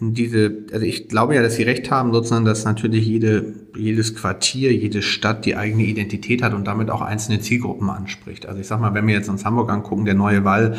ähm, 0.01 0.13
diese, 0.13 0.65
also 0.73 0.85
ich 0.85 1.07
glaube 1.07 1.35
ja, 1.35 1.41
dass 1.41 1.55
Sie 1.55 1.63
recht 1.63 1.89
haben, 1.91 2.11
sozusagen, 2.11 2.45
dass 2.45 2.65
natürlich 2.65 3.05
jede, 3.05 3.53
jedes 3.77 4.15
Quartier, 4.15 4.73
jede 4.73 5.01
Stadt 5.01 5.45
die 5.45 5.55
eigene 5.55 5.83
Identität 5.83 6.41
hat 6.41 6.53
und 6.53 6.65
damit 6.65 6.89
auch 6.89 7.01
einzelne 7.01 7.39
Zielgruppen 7.39 7.89
anspricht. 7.89 8.45
Also 8.45 8.59
ich 8.59 8.67
sag 8.67 8.81
mal, 8.81 8.93
wenn 8.93 9.07
wir 9.07 9.13
jetzt 9.13 9.29
uns 9.29 9.45
Hamburg 9.45 9.69
angucken, 9.71 10.05
der 10.05 10.15
neue 10.15 10.43
Wall 10.43 10.75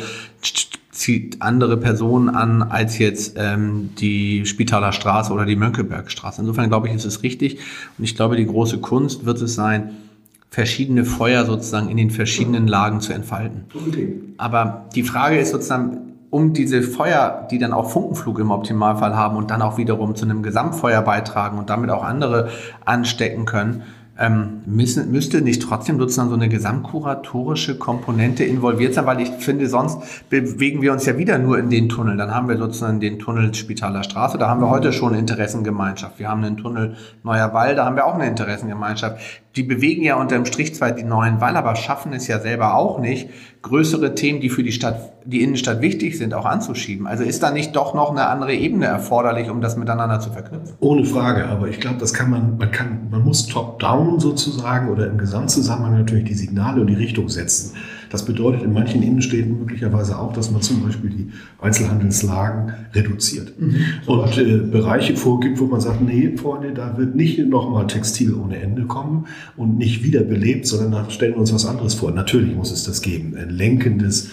zieht 0.97 1.41
andere 1.41 1.77
Personen 1.77 2.29
an 2.29 2.63
als 2.63 2.97
jetzt 2.97 3.35
ähm, 3.37 3.91
die 3.99 4.45
Spitaler 4.45 4.91
Straße 4.91 5.31
oder 5.31 5.45
die 5.45 5.55
Mönckebergstraße. 5.55 6.41
Insofern 6.41 6.69
glaube 6.69 6.87
ich, 6.87 6.95
ist 6.95 7.05
es 7.05 7.21
richtig. 7.21 7.59
Und 7.97 8.03
ich 8.03 8.15
glaube, 8.15 8.35
die 8.35 8.47
große 8.47 8.79
Kunst 8.79 9.25
wird 9.25 9.39
es 9.41 9.53
sein, 9.53 9.91
verschiedene 10.49 11.05
Feuer 11.05 11.45
sozusagen 11.45 11.89
in 11.89 11.97
den 11.97 12.09
verschiedenen 12.09 12.67
Lagen 12.67 12.99
zu 12.99 13.13
entfalten. 13.13 13.65
Aber 14.37 14.85
die 14.95 15.03
Frage 15.03 15.37
ist 15.37 15.51
sozusagen, 15.51 16.13
um 16.31 16.53
diese 16.53 16.81
Feuer, 16.81 17.47
die 17.51 17.59
dann 17.59 17.73
auch 17.73 17.91
Funkenflug 17.91 18.39
im 18.39 18.49
Optimalfall 18.49 19.15
haben 19.15 19.37
und 19.37 19.51
dann 19.51 19.61
auch 19.61 19.77
wiederum 19.77 20.15
zu 20.15 20.25
einem 20.25 20.41
Gesamtfeuer 20.41 21.01
beitragen 21.01 21.59
und 21.59 21.69
damit 21.69 21.91
auch 21.91 22.03
andere 22.03 22.49
anstecken 22.85 23.45
können, 23.45 23.83
ähm, 24.19 24.61
müssen, 24.65 25.11
müsste 25.11 25.41
nicht 25.41 25.61
trotzdem 25.61 25.99
sozusagen 25.99 26.29
so 26.29 26.35
eine 26.35 26.49
gesamtkuratorische 26.49 27.77
Komponente 27.77 28.43
involviert 28.43 28.93
sein, 28.93 29.05
weil 29.05 29.21
ich 29.21 29.29
finde, 29.29 29.67
sonst 29.67 30.29
bewegen 30.29 30.81
wir 30.81 30.91
uns 30.91 31.05
ja 31.05 31.17
wieder 31.17 31.37
nur 31.37 31.59
in 31.59 31.69
den 31.69 31.89
Tunnel. 31.89 32.17
Dann 32.17 32.33
haben 32.33 32.49
wir 32.49 32.57
sozusagen 32.57 32.99
den 32.99 33.19
Tunnel 33.19 33.53
Spitaler 33.53 34.03
Straße, 34.03 34.37
da 34.37 34.49
haben 34.49 34.61
wir 34.61 34.69
heute 34.69 34.91
schon 34.93 35.13
Interessengemeinschaft. 35.13 36.19
Wir 36.19 36.29
haben 36.29 36.43
einen 36.43 36.57
Tunnel 36.57 36.95
Neuer 37.23 37.53
Wall, 37.53 37.75
da 37.75 37.85
haben 37.85 37.95
wir 37.95 38.05
auch 38.05 38.15
eine 38.15 38.27
Interessengemeinschaft 38.27 39.21
die 39.57 39.63
bewegen 39.63 40.03
ja 40.03 40.15
unterm 40.15 40.45
Strich 40.45 40.75
zwar 40.75 40.91
die 40.91 41.03
neuen 41.03 41.41
Wall, 41.41 41.57
aber 41.57 41.75
schaffen 41.75 42.13
es 42.13 42.27
ja 42.27 42.39
selber 42.39 42.75
auch 42.75 42.99
nicht, 42.99 43.29
größere 43.63 44.13
Themen, 44.13 44.39
die 44.39 44.49
für 44.49 44.63
die 44.63 44.71
Stadt, 44.71 45.13
die 45.25 45.41
Innenstadt 45.41 45.81
wichtig 45.81 46.17
sind, 46.17 46.33
auch 46.33 46.45
anzuschieben. 46.45 47.07
Also 47.07 47.23
ist 47.23 47.41
da 47.41 47.51
nicht 47.51 47.75
doch 47.75 47.93
noch 47.93 48.11
eine 48.11 48.27
andere 48.27 48.53
Ebene 48.53 48.85
erforderlich, 48.85 49.49
um 49.49 49.59
das 49.59 49.75
miteinander 49.75 50.19
zu 50.19 50.29
verknüpfen? 50.29 50.75
Ohne 50.79 51.03
Frage, 51.05 51.47
aber 51.47 51.67
ich 51.67 51.79
glaube, 51.79 51.97
das 51.97 52.13
kann 52.13 52.29
man, 52.29 52.57
man 52.57 52.71
kann, 52.71 53.09
man 53.09 53.23
muss 53.23 53.47
top-down 53.47 54.19
sozusagen 54.19 54.89
oder 54.89 55.07
im 55.07 55.17
Gesamtzusammenhang 55.17 55.97
natürlich 55.97 56.25
die 56.25 56.35
Signale 56.35 56.81
und 56.81 56.87
die 56.87 56.95
Richtung 56.95 57.27
setzen. 57.27 57.73
Das 58.09 58.25
bedeutet 58.25 58.63
in 58.63 58.73
manchen 58.73 59.03
Innenstädten 59.03 59.57
möglicherweise 59.59 60.17
auch, 60.17 60.33
dass 60.33 60.51
man 60.51 60.61
zum 60.61 60.83
Beispiel 60.83 61.09
die 61.09 61.27
Einzelhandelslagen 61.59 62.73
reduziert 62.93 63.53
mhm. 63.59 63.75
und 64.05 64.37
äh, 64.37 64.57
Bereiche 64.57 65.15
vorgibt, 65.15 65.59
wo 65.59 65.65
man 65.65 65.81
sagt, 65.81 66.01
nee, 66.01 66.35
Freunde, 66.37 66.73
da 66.73 66.97
wird 66.97 67.15
nicht 67.15 67.39
nochmal 67.39 67.87
Textil 67.87 68.33
ohne 68.33 68.59
Ende 68.59 68.83
kommen 68.85 69.27
und 69.55 69.77
nicht 69.77 70.03
wiederbelebt, 70.03 70.67
sondern 70.67 70.91
da 70.91 71.09
stellen 71.09 71.33
wir 71.33 71.39
uns 71.39 71.53
was 71.53 71.65
anderes 71.65 71.95
vor. 71.95 72.11
Natürlich 72.11 72.55
muss 72.55 72.71
es 72.71 72.83
das 72.83 73.01
geben, 73.01 73.35
ein 73.35 73.49
lenkendes, 73.49 74.29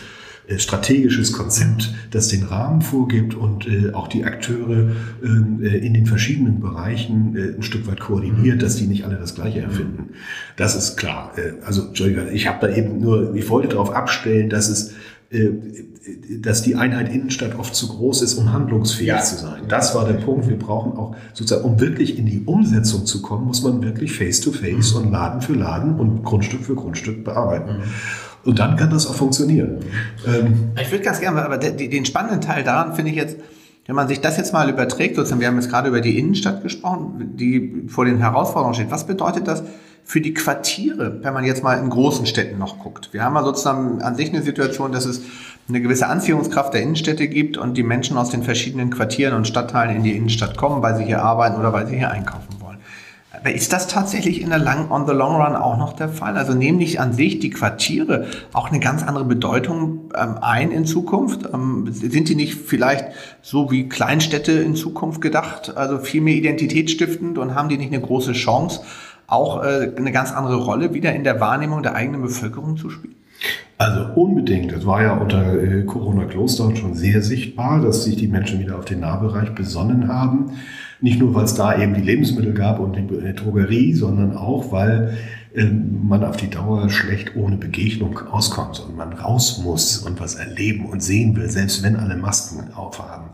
strategisches 0.59 1.33
Konzept, 1.33 1.95
das 2.11 2.29
den 2.29 2.43
Rahmen 2.43 2.83
vorgibt 2.83 3.35
und 3.35 3.67
äh, 3.67 3.93
auch 3.93 4.09
die 4.09 4.25
Akteure 4.25 4.91
ähm, 5.23 5.61
äh, 5.63 5.79
in 5.79 5.95
den 5.95 6.07
verschiedenen 6.07 6.61
Bereichen 6.61 7.35
äh, 7.37 7.57
ein 7.57 7.63
Stück 7.63 7.87
weit 7.87 8.01
koordiniert, 8.01 8.63
dass 8.63 8.77
die 8.77 8.87
nicht 8.87 9.05
alle 9.05 9.17
das 9.17 9.35
Gleiche 9.35 9.61
erfinden. 9.61 10.11
Das 10.57 10.77
ist 10.77 10.97
klar. 10.97 11.33
Äh, 11.37 11.65
also, 11.65 11.87
Entschuldigung, 11.87 12.29
ich 12.33 12.47
habe 12.47 12.67
da 12.67 12.75
eben 12.75 13.01
nur, 13.01 13.35
ich 13.35 13.49
wollte 13.49 13.69
darauf 13.69 13.95
abstellen, 13.95 14.51
dass 14.51 14.69
es 14.69 14.93
äh, 15.31 15.51
dass 16.41 16.63
die 16.63 16.77
Einheit 16.77 17.13
Innenstadt 17.13 17.59
oft 17.59 17.75
zu 17.75 17.89
groß 17.89 18.21
ist, 18.21 18.35
um 18.35 18.53
handlungsfähig 18.53 19.09
ja. 19.09 19.23
zu 19.23 19.37
sein. 19.37 19.63
Das 19.69 19.95
war 19.95 20.07
der 20.07 20.15
Punkt. 20.15 20.49
Wir 20.49 20.59
brauchen 20.59 20.93
auch 20.93 21.17
sozusagen, 21.33 21.65
um 21.65 21.81
wirklich 21.81 22.19
in 22.19 22.27
die 22.27 22.43
Umsetzung 22.45 23.07
zu 23.07 23.23
kommen, 23.23 23.47
muss 23.47 23.63
man 23.63 23.83
wirklich 23.83 24.13
face 24.13 24.43
to 24.43 24.53
face 24.53 24.95
mhm. 24.95 25.01
und 25.01 25.13
Laden 25.13 25.41
für 25.41 25.55
Laden 25.55 25.99
und 25.99 26.23
Grundstück 26.23 26.63
für 26.63 26.75
Grundstück 26.75 27.25
bearbeiten. 27.25 27.79
Mhm. 27.79 27.83
Und 28.45 28.59
dann 28.59 28.77
kann 28.77 28.91
das 28.91 29.07
auch 29.07 29.15
funktionieren. 29.15 29.79
Ähm, 30.27 30.73
ich 30.81 30.91
würde 30.91 31.05
ganz 31.05 31.21
gerne, 31.21 31.45
aber 31.45 31.59
den 31.59 32.05
spannenden 32.05 32.41
Teil 32.41 32.63
daran 32.65 32.95
finde 32.95 33.11
ich 33.11 33.17
jetzt, 33.17 33.37
wenn 33.87 33.97
man 33.97 34.09
sich 34.09 34.21
das 34.21 34.37
jetzt 34.37 34.53
mal 34.53 34.69
überträgt, 34.71 35.17
sozusagen, 35.17 35.41
wir 35.41 35.49
haben 35.49 35.57
jetzt 35.57 35.71
gerade 35.71 35.89
über 35.89 36.01
die 36.01 36.19
Innenstadt 36.19 36.63
gesprochen, 36.63 37.33
die 37.37 37.85
vor 37.89 38.05
den 38.05 38.19
Herausforderungen 38.19 38.75
steht. 38.75 38.91
Was 38.91 39.07
bedeutet 39.07 39.47
das 39.47 39.63
für 40.05 40.21
die 40.21 40.33
Quartiere, 40.33 41.21
wenn 41.23 41.35
man 41.35 41.45
jetzt 41.45 41.63
mal 41.63 41.79
in 41.79 41.91
großen 41.91 42.25
Städten 42.25 42.59
noch 42.59 42.79
guckt? 42.79 43.11
Wir 43.13 43.23
haben 43.25 43.35
ja 43.35 43.43
sozusagen 43.43 44.01
an 44.01 44.17
sich 44.17 44.31
eine 44.31 44.43
Situation, 44.43 44.93
dass 44.93 45.05
es 45.05 45.23
eine 45.69 45.81
gewisse 45.81 46.07
Anziehungskraft 46.07 46.75
der 46.75 46.83
Innenstädte 46.83 47.29
gibt 47.29 47.57
und 47.57 47.77
die 47.77 47.83
Menschen 47.83 48.17
aus 48.17 48.31
den 48.31 48.43
verschiedenen 48.43 48.91
Quartieren 48.91 49.35
und 49.35 49.47
Stadtteilen 49.47 49.97
in 49.97 50.03
die 50.03 50.17
Innenstadt 50.17 50.57
kommen, 50.57 50.83
weil 50.83 50.97
sie 50.97 51.05
hier 51.05 51.23
arbeiten 51.23 51.59
oder 51.59 51.73
weil 51.73 51.87
sie 51.87 51.97
hier 51.97 52.11
einkaufen 52.11 52.49
wollen. 52.61 52.64
Aber 53.45 53.55
ist 53.55 53.75
das 53.75 53.89
tatsächlich 53.89 54.41
in 54.41 54.49
der 54.49 54.59
lang, 54.59 54.91
on 54.91 55.07
the 55.07 55.13
long 55.13 55.37
run 55.37 55.55
auch 55.55 55.77
noch 55.77 55.93
der 55.93 56.09
Fall? 56.09 56.39
Also 56.39 56.55
nehmen 56.55 56.79
nicht 56.79 56.99
an 56.99 57.13
sich 57.13 57.41
die 57.41 57.51
Quartiere 57.51 58.27
auch 58.55 58.71
eine 58.71 58.81
ganz 58.81 59.03
andere 59.03 59.27
Bedeutung 59.27 60.11
ähm, 60.19 60.39
ein 60.41 60.71
in 60.71 60.87
Zukunft? 60.87 61.51
Ähm, 61.53 61.87
sind 61.91 62.31
die 62.31 62.37
nicht 62.37 62.55
vielleicht 62.55 63.09
so 63.43 63.71
wie 63.71 63.87
Kleinstädte 63.87 64.53
in 64.53 64.77
Zukunft 64.77 65.21
gedacht, 65.21 65.77
also 65.77 65.99
viel 65.99 66.23
mehr 66.23 66.33
identitätsstiftend 66.33 67.37
und 67.37 67.55
haben 67.55 67.69
die 67.69 67.77
nicht 67.77 67.93
eine 67.93 68.01
große 68.01 68.33
Chance, 68.33 68.81
auch 69.27 69.63
äh, 69.63 69.93
eine 69.95 70.11
ganz 70.11 70.33
andere 70.33 70.57
Rolle 70.57 70.95
wieder 70.95 71.13
in 71.13 71.23
der 71.23 71.39
Wahrnehmung 71.39 71.83
der 71.83 71.95
eigenen 71.95 72.23
Bevölkerung 72.23 72.79
zu 72.79 72.89
spielen? 72.89 73.15
Also 73.77 74.07
unbedingt. 74.15 74.73
Es 74.73 74.87
war 74.87 75.03
ja 75.03 75.19
unter 75.19 75.53
äh, 75.63 75.83
Corona-Kloster 75.83 76.75
schon 76.77 76.95
sehr 76.95 77.21
sichtbar, 77.21 77.83
dass 77.83 78.05
sich 78.05 78.17
die 78.17 78.29
Menschen 78.29 78.59
wieder 78.59 78.79
auf 78.79 78.87
den 78.87 79.01
Nahbereich 79.01 79.55
besonnen 79.55 80.09
haben. 80.09 80.53
Nicht 81.01 81.19
nur, 81.19 81.35
weil 81.35 81.45
es 81.45 81.55
da 81.55 81.79
eben 81.79 81.95
die 81.95 82.01
Lebensmittel 82.01 82.55
gab 82.55 82.79
und 82.79 82.97
die 82.97 83.15
äh, 83.15 83.35
Drogerie, 83.35 83.95
sondern 83.95 84.37
auch, 84.37 84.73
weil 84.73 85.17
äh, 85.55 85.65
man 85.65 86.25
auf 86.25 86.37
die 86.37 86.51
Dauer 86.51 86.89
schlecht 86.91 87.37
ohne 87.37 87.57
Begegnung 87.57 88.19
auskommt 88.31 88.81
und 88.81 88.97
man 88.97 89.13
raus 89.13 89.61
muss 89.63 89.99
und 89.99 90.21
was 90.21 90.35
erleben 90.35 90.87
und 90.87 91.03
sehen 91.03 91.37
will, 91.37 91.51
selbst 91.51 91.83
wenn 91.83 91.97
alle 91.97 92.17
Masken 92.17 92.73
aufhaben. 92.75 93.31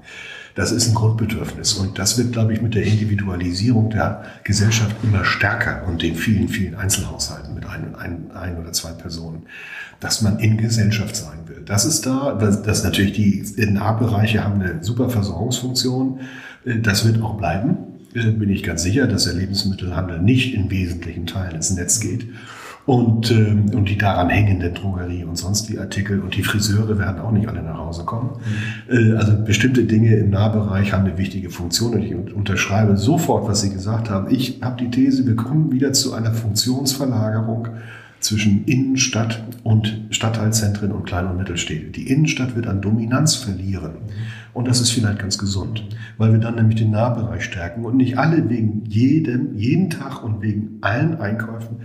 Das 0.57 0.73
ist 0.73 0.89
ein 0.89 0.95
Grundbedürfnis 0.95 1.75
und 1.75 1.99
das 1.99 2.19
wird, 2.19 2.33
glaube 2.33 2.53
ich, 2.53 2.61
mit 2.61 2.75
der 2.75 2.83
Individualisierung 2.83 3.91
der 3.91 4.25
Gesellschaft 4.43 4.97
immer 5.03 5.25
stärker 5.25 5.85
und 5.87 6.03
den 6.03 6.17
vielen, 6.17 6.49
vielen 6.49 6.75
Einzelhaushalten 6.75 7.55
mit 7.55 7.67
ein, 7.67 7.95
ein, 7.95 8.31
ein 8.33 8.59
oder 8.59 8.73
zwei 8.73 8.91
Personen 8.91 9.45
dass 10.01 10.23
man 10.23 10.39
in 10.39 10.57
Gesellschaft 10.57 11.15
sein 11.15 11.47
will. 11.47 11.63
Das 11.65 11.85
ist 11.85 12.07
da, 12.07 12.35
dass, 12.35 12.63
dass 12.63 12.83
natürlich 12.83 13.13
die 13.13 13.67
Nahbereiche 13.67 14.43
haben 14.43 14.61
eine 14.61 14.83
super 14.83 15.11
Versorgungsfunktion. 15.11 16.21
Das 16.65 17.07
wird 17.07 17.23
auch 17.23 17.37
bleiben. 17.37 17.77
Äh, 18.15 18.31
bin 18.33 18.51
ich 18.51 18.63
ganz 18.63 18.83
sicher, 18.83 19.07
dass 19.07 19.25
der 19.25 19.35
Lebensmittelhandel 19.35 20.21
nicht 20.21 20.55
in 20.55 20.71
wesentlichen 20.71 21.27
Teilen 21.27 21.57
ins 21.57 21.71
Netz 21.71 22.01
geht. 22.01 22.27
Und, 22.87 23.31
ähm, 23.31 23.67
und 23.75 23.89
die 23.89 23.99
daran 23.99 24.31
hängenden 24.31 24.75
Drogerie 24.75 25.23
und 25.25 25.37
sonst 25.37 25.69
die 25.69 25.79
Artikel 25.79 26.19
und 26.21 26.35
die 26.35 26.43
Friseure 26.43 26.99
werden 26.99 27.21
auch 27.21 27.31
nicht 27.31 27.47
alle 27.47 27.63
nach 27.63 27.77
Hause 27.77 28.05
kommen. 28.05 28.31
Mhm. 28.89 29.13
Äh, 29.13 29.17
also 29.17 29.37
bestimmte 29.45 29.85
Dinge 29.85 30.17
im 30.17 30.31
Nahbereich 30.31 30.93
haben 30.93 31.05
eine 31.05 31.19
wichtige 31.19 31.51
Funktion 31.51 31.95
und 31.95 32.03
ich 32.03 32.15
unterschreibe 32.15 32.97
sofort, 32.97 33.47
was 33.47 33.61
Sie 33.61 33.71
gesagt 33.71 34.11
haben. 34.11 34.35
Ich 34.35 34.61
habe 34.63 34.83
die 34.83 34.91
These, 34.91 35.27
wir 35.27 35.37
kommen 35.37 35.71
wieder 35.71 35.93
zu 35.93 36.15
einer 36.15 36.33
Funktionsverlagerung 36.33 37.69
zwischen 38.19 38.65
Innenstadt 38.65 39.43
und 39.63 40.01
Stadtteilzentren 40.11 40.91
und 40.93 41.05
Klein- 41.05 41.27
und 41.27 41.37
Mittelstädte. 41.37 41.91
Die 41.91 42.11
Innenstadt 42.11 42.57
wird 42.57 42.67
an 42.67 42.81
Dominanz 42.81 43.35
verlieren. 43.35 43.93
Und 44.53 44.69
das 44.69 44.81
ist 44.81 44.91
vielleicht 44.91 45.21
ganz 45.21 45.39
gesund, 45.39 45.85
weil 46.19 46.33
wir 46.33 46.39
dann 46.39 46.57
nämlich 46.57 46.77
den 46.77 46.91
Nahbereich 46.91 47.45
stärken 47.45 47.85
und 47.85 47.97
nicht 47.97 48.19
alle 48.19 48.49
wegen 48.49 48.85
jedem, 48.87 49.57
jeden 49.57 49.91
Tag 49.91 50.25
und 50.25 50.43
wegen 50.43 50.79
allen 50.81 51.21
Einkäufen 51.21 51.79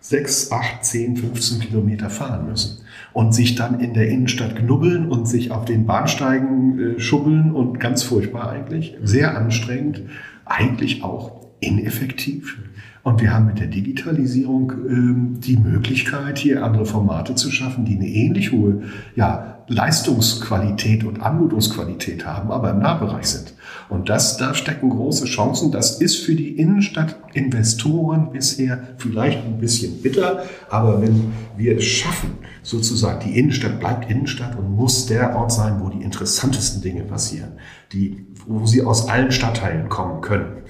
sechs, 0.00 0.52
acht, 0.52 0.84
zehn, 0.84 1.16
15 1.16 1.60
Kilometer 1.60 2.10
fahren 2.10 2.46
müssen 2.46 2.82
und 3.14 3.34
sich 3.34 3.54
dann 3.54 3.80
in 3.80 3.94
der 3.94 4.08
Innenstadt 4.10 4.54
knubbeln 4.54 5.08
und 5.08 5.26
sich 5.26 5.50
auf 5.50 5.64
den 5.64 5.86
Bahnsteigen 5.86 6.78
äh, 6.78 7.00
schubbeln 7.00 7.52
und 7.52 7.80
ganz 7.80 8.02
furchtbar 8.02 8.50
eigentlich, 8.50 8.96
sehr 9.02 9.36
anstrengend, 9.36 10.02
eigentlich 10.44 11.02
auch 11.02 11.40
ineffektiv. 11.60 12.58
Und 13.02 13.22
wir 13.22 13.32
haben 13.32 13.46
mit 13.46 13.60
der 13.60 13.68
Digitalisierung 13.68 14.72
ähm, 14.88 15.34
die 15.40 15.56
Möglichkeit, 15.56 16.38
hier 16.38 16.64
andere 16.64 16.84
Formate 16.86 17.34
zu 17.34 17.50
schaffen, 17.50 17.84
die 17.84 17.96
eine 17.96 18.06
ähnlich 18.06 18.52
hohe 18.52 18.82
ja, 19.16 19.53
Leistungsqualität 19.66 21.04
und 21.04 21.22
Anmutungsqualität 21.22 22.26
haben, 22.26 22.50
aber 22.50 22.70
im 22.70 22.80
Nahbereich 22.80 23.26
sind. 23.26 23.54
Und 23.88 24.08
das, 24.08 24.36
da 24.36 24.54
stecken 24.54 24.90
große 24.90 25.24
Chancen. 25.24 25.72
Das 25.72 26.00
ist 26.00 26.16
für 26.16 26.34
die 26.34 26.56
Innenstadtinvestoren 26.56 28.30
bisher 28.30 28.88
vielleicht 28.98 29.44
ein 29.44 29.58
bisschen 29.58 30.02
bitter, 30.02 30.44
aber 30.68 31.00
wenn 31.00 31.32
wir 31.56 31.78
es 31.78 31.84
schaffen, 31.84 32.38
sozusagen, 32.62 33.20
die 33.28 33.38
Innenstadt 33.38 33.80
bleibt 33.80 34.10
Innenstadt 34.10 34.56
und 34.58 34.74
muss 34.74 35.06
der 35.06 35.36
Ort 35.36 35.52
sein, 35.52 35.80
wo 35.80 35.88
die 35.88 36.02
interessantesten 36.02 36.82
Dinge 36.82 37.02
passieren, 37.02 37.52
die, 37.92 38.26
wo 38.46 38.66
sie 38.66 38.82
aus 38.82 39.08
allen 39.08 39.32
Stadtteilen 39.32 39.88
kommen 39.88 40.20
können 40.20 40.64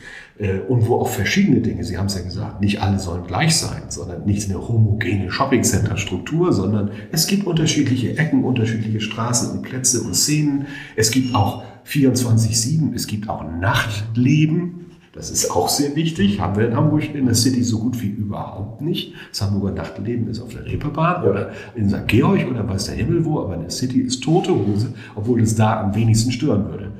und 0.68 0.88
wo 0.88 0.96
auch 0.96 1.08
verschiedene 1.08 1.60
Dinge, 1.60 1.84
Sie 1.84 1.96
haben 1.96 2.06
es 2.06 2.16
ja 2.16 2.22
gesagt, 2.22 2.60
nicht 2.60 2.82
alle 2.82 2.98
sollen 2.98 3.24
gleich 3.24 3.54
sein, 3.54 3.82
sondern 3.88 4.24
nicht 4.24 4.50
eine 4.50 4.66
homogene 4.66 5.30
Shopping-Center-Struktur, 5.30 6.52
sondern 6.52 6.90
es 7.12 7.28
gibt 7.28 7.46
unterschiedliche 7.46 8.18
Ecken, 8.18 8.42
unterschiedliche 8.42 9.00
Straßen 9.00 9.52
und 9.52 9.62
Plätze 9.62 10.00
und 10.00 10.16
Szenen. 10.16 10.66
Es 10.96 11.12
gibt 11.12 11.36
auch 11.36 11.62
24-7, 11.86 12.94
es 12.94 13.06
gibt 13.06 13.28
auch 13.28 13.44
Nachtleben. 13.44 14.80
Das 15.12 15.30
ist 15.30 15.52
auch 15.52 15.68
sehr 15.68 15.94
wichtig. 15.94 16.40
Haben 16.40 16.56
wir 16.56 16.66
in 16.66 16.74
Hamburg 16.74 17.14
in 17.14 17.26
der 17.26 17.36
City 17.36 17.62
so 17.62 17.78
gut 17.78 18.02
wie 18.02 18.08
überhaupt 18.08 18.80
nicht. 18.80 19.14
Das 19.30 19.42
Hamburger 19.42 19.72
Nachtleben 19.72 20.28
ist 20.28 20.40
auf 20.40 20.52
der 20.52 20.66
Reeperbahn 20.66 21.22
oder 21.22 21.52
in 21.76 21.88
St. 21.88 22.08
Georg 22.08 22.44
oder 22.50 22.68
weiß 22.68 22.86
der 22.86 22.96
Himmel 22.96 23.24
wo, 23.24 23.38
aber 23.38 23.54
in 23.54 23.60
der 23.60 23.70
City 23.70 24.00
ist 24.00 24.24
tote 24.24 24.50
Hose, 24.50 24.92
obwohl 25.14 25.40
es 25.40 25.54
da 25.54 25.80
am 25.82 25.94
wenigsten 25.94 26.32
stören 26.32 26.68
würde. 26.68 26.90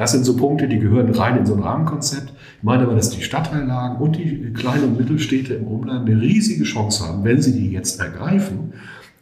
Das 0.00 0.12
sind 0.12 0.24
so 0.24 0.34
Punkte, 0.34 0.66
die 0.66 0.78
gehören 0.78 1.10
rein 1.14 1.36
in 1.36 1.44
so 1.44 1.52
ein 1.52 1.60
Rahmenkonzept. 1.60 2.32
Ich 2.56 2.62
meine 2.62 2.84
aber, 2.84 2.94
dass 2.94 3.10
die 3.10 3.20
Stadtteillagen 3.20 3.98
und 3.98 4.16
die 4.16 4.50
kleinen 4.54 4.84
und 4.84 4.98
Mittelstädte 4.98 5.52
im 5.52 5.66
Umland 5.66 6.08
eine 6.08 6.18
riesige 6.18 6.64
Chance 6.64 7.06
haben, 7.06 7.22
wenn 7.22 7.42
sie 7.42 7.52
die 7.52 7.70
jetzt 7.70 8.00
ergreifen, 8.00 8.72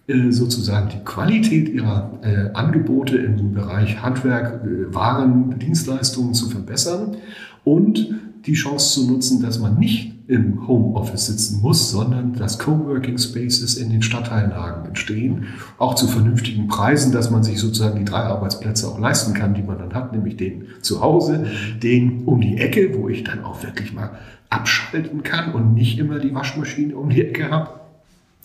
äh, 0.07 0.31
sozusagen 0.31 0.89
die 0.91 1.05
Qualität 1.05 1.69
ihrer 1.69 2.21
äh, 2.23 2.53
Angebote 2.55 3.19
im 3.19 3.55
Bereich 3.55 4.01
Handwerk, 4.01 4.65
äh, 4.65 4.95
Waren, 4.95 5.59
Dienstleistungen 5.59 6.33
zu 6.33 6.49
verbessern 6.49 7.17
und 7.65 8.15
die 8.47 8.55
Chance 8.55 9.01
zu 9.01 9.11
nutzen, 9.11 9.43
dass 9.43 9.59
man 9.59 9.81
nicht 9.81 10.15
im 10.29 10.69
Homeoffice 10.69 11.27
sitzen 11.27 11.63
muss, 11.63 11.91
sondern 11.91 12.35
dass 12.35 12.59
Coworking 12.59 13.17
Spaces 13.17 13.79
in 13.79 13.89
den 13.89 14.03
Stadtteillagen 14.03 14.85
entstehen, 14.85 15.47
auch 15.79 15.95
zu 15.95 16.07
vernünftigen 16.07 16.69
Preisen, 16.69 17.13
dass 17.13 17.31
man 17.31 17.43
sich 17.43 17.59
sozusagen 17.59 17.99
die 17.99 18.05
drei 18.05 18.25
Arbeitsplätze 18.25 18.89
auch 18.89 18.99
leisten 18.99 19.33
kann, 19.33 19.55
die 19.55 19.63
man 19.63 19.79
dann 19.79 19.95
hat, 19.95 20.13
nämlich 20.13 20.37
den 20.37 20.67
zu 20.83 21.01
Hause, 21.01 21.47
den 21.83 22.25
um 22.27 22.43
die 22.43 22.59
Ecke, 22.59 22.95
wo 22.95 23.09
ich 23.09 23.25
dann 23.25 23.43
auch 23.43 23.63
wirklich 23.63 23.95
mal 23.95 24.19
abschalten 24.51 25.23
kann 25.23 25.53
und 25.53 25.73
nicht 25.73 25.99
immer 25.99 26.19
die 26.19 26.35
Waschmaschine 26.35 26.95
um 26.95 27.09
die 27.09 27.25
Ecke 27.25 27.51
habe. 27.51 27.71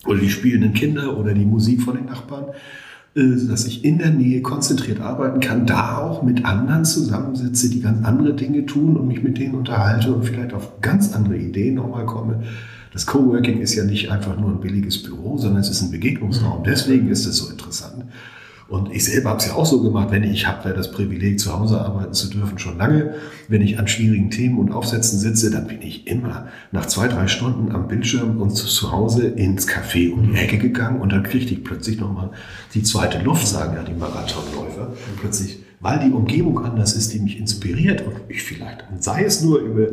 Oder 0.06 0.20
die 0.20 0.30
spielenden 0.30 0.72
Kinder 0.72 1.18
oder 1.18 1.34
die 1.34 1.46
Musik 1.46 1.82
von 1.82 1.96
den 1.96 2.06
Nachbarn, 2.06 2.46
dass 3.14 3.64
ich 3.66 3.84
in 3.84 3.98
der 3.98 4.10
Nähe 4.10 4.42
konzentriert 4.42 5.00
arbeiten 5.00 5.38
kann, 5.38 5.66
da 5.66 5.98
auch 5.98 6.24
mit 6.24 6.44
anderen 6.44 6.84
zusammensitze, 6.84 7.70
die 7.70 7.80
ganz 7.80 8.04
andere 8.04 8.34
Dinge 8.34 8.66
tun 8.66 8.96
und 8.96 9.06
mich 9.06 9.22
mit 9.22 9.38
denen 9.38 9.54
unterhalte 9.54 10.12
und 10.12 10.24
vielleicht 10.24 10.52
auf 10.52 10.80
ganz 10.80 11.14
andere 11.14 11.36
Ideen 11.36 11.74
nochmal 11.74 12.06
komme. 12.06 12.42
Das 12.92 13.06
Coworking 13.06 13.60
ist 13.60 13.74
ja 13.74 13.84
nicht 13.84 14.10
einfach 14.10 14.38
nur 14.38 14.50
ein 14.50 14.60
billiges 14.60 15.02
Büro, 15.02 15.38
sondern 15.38 15.60
es 15.60 15.70
ist 15.70 15.82
ein 15.82 15.90
Begegnungsraum. 15.92 16.64
Deswegen 16.64 17.08
ist 17.08 17.26
es 17.26 17.36
so 17.36 17.50
interessant. 17.50 18.04
Und 18.66 18.90
ich 18.92 19.04
selber 19.04 19.30
habe 19.30 19.40
es 19.40 19.46
ja 19.46 19.54
auch 19.54 19.66
so 19.66 19.82
gemacht, 19.82 20.10
wenn 20.10 20.24
ich, 20.24 20.46
habe 20.46 20.70
ja 20.70 20.74
das 20.74 20.90
Privileg, 20.90 21.38
zu 21.38 21.58
Hause 21.58 21.80
arbeiten 21.80 22.14
zu 22.14 22.30
dürfen, 22.30 22.58
schon 22.58 22.78
lange. 22.78 23.14
Wenn 23.46 23.60
ich 23.60 23.78
an 23.78 23.86
schwierigen 23.86 24.30
Themen 24.30 24.58
und 24.58 24.72
Aufsätzen 24.72 25.18
sitze, 25.18 25.50
dann 25.50 25.66
bin 25.66 25.82
ich 25.82 26.06
immer 26.06 26.48
nach 26.72 26.86
zwei, 26.86 27.08
drei 27.08 27.28
Stunden 27.28 27.72
am 27.72 27.88
Bildschirm 27.88 28.40
und 28.40 28.50
zu 28.50 28.90
Hause 28.90 29.26
ins 29.26 29.68
Café 29.68 30.10
um 30.12 30.22
die 30.22 30.38
Ecke 30.38 30.56
gegangen 30.56 31.00
und 31.00 31.12
dann 31.12 31.22
kriegte 31.22 31.52
ich 31.52 31.62
plötzlich 31.62 32.00
nochmal 32.00 32.30
die 32.72 32.82
zweite 32.82 33.22
Luft, 33.22 33.46
sagen 33.46 33.74
ja 33.76 33.82
die 33.82 33.92
Marathonläufer. 33.92 34.94
Plötzlich, 35.20 35.58
weil 35.80 35.98
die 35.98 36.10
Umgebung 36.10 36.64
anders 36.64 36.94
ist, 36.94 37.12
die 37.12 37.18
mich 37.18 37.38
inspiriert 37.38 38.00
und 38.06 38.14
ich 38.28 38.42
vielleicht, 38.42 38.84
sei 38.98 39.24
es 39.24 39.42
nur 39.42 39.58
über, 39.58 39.88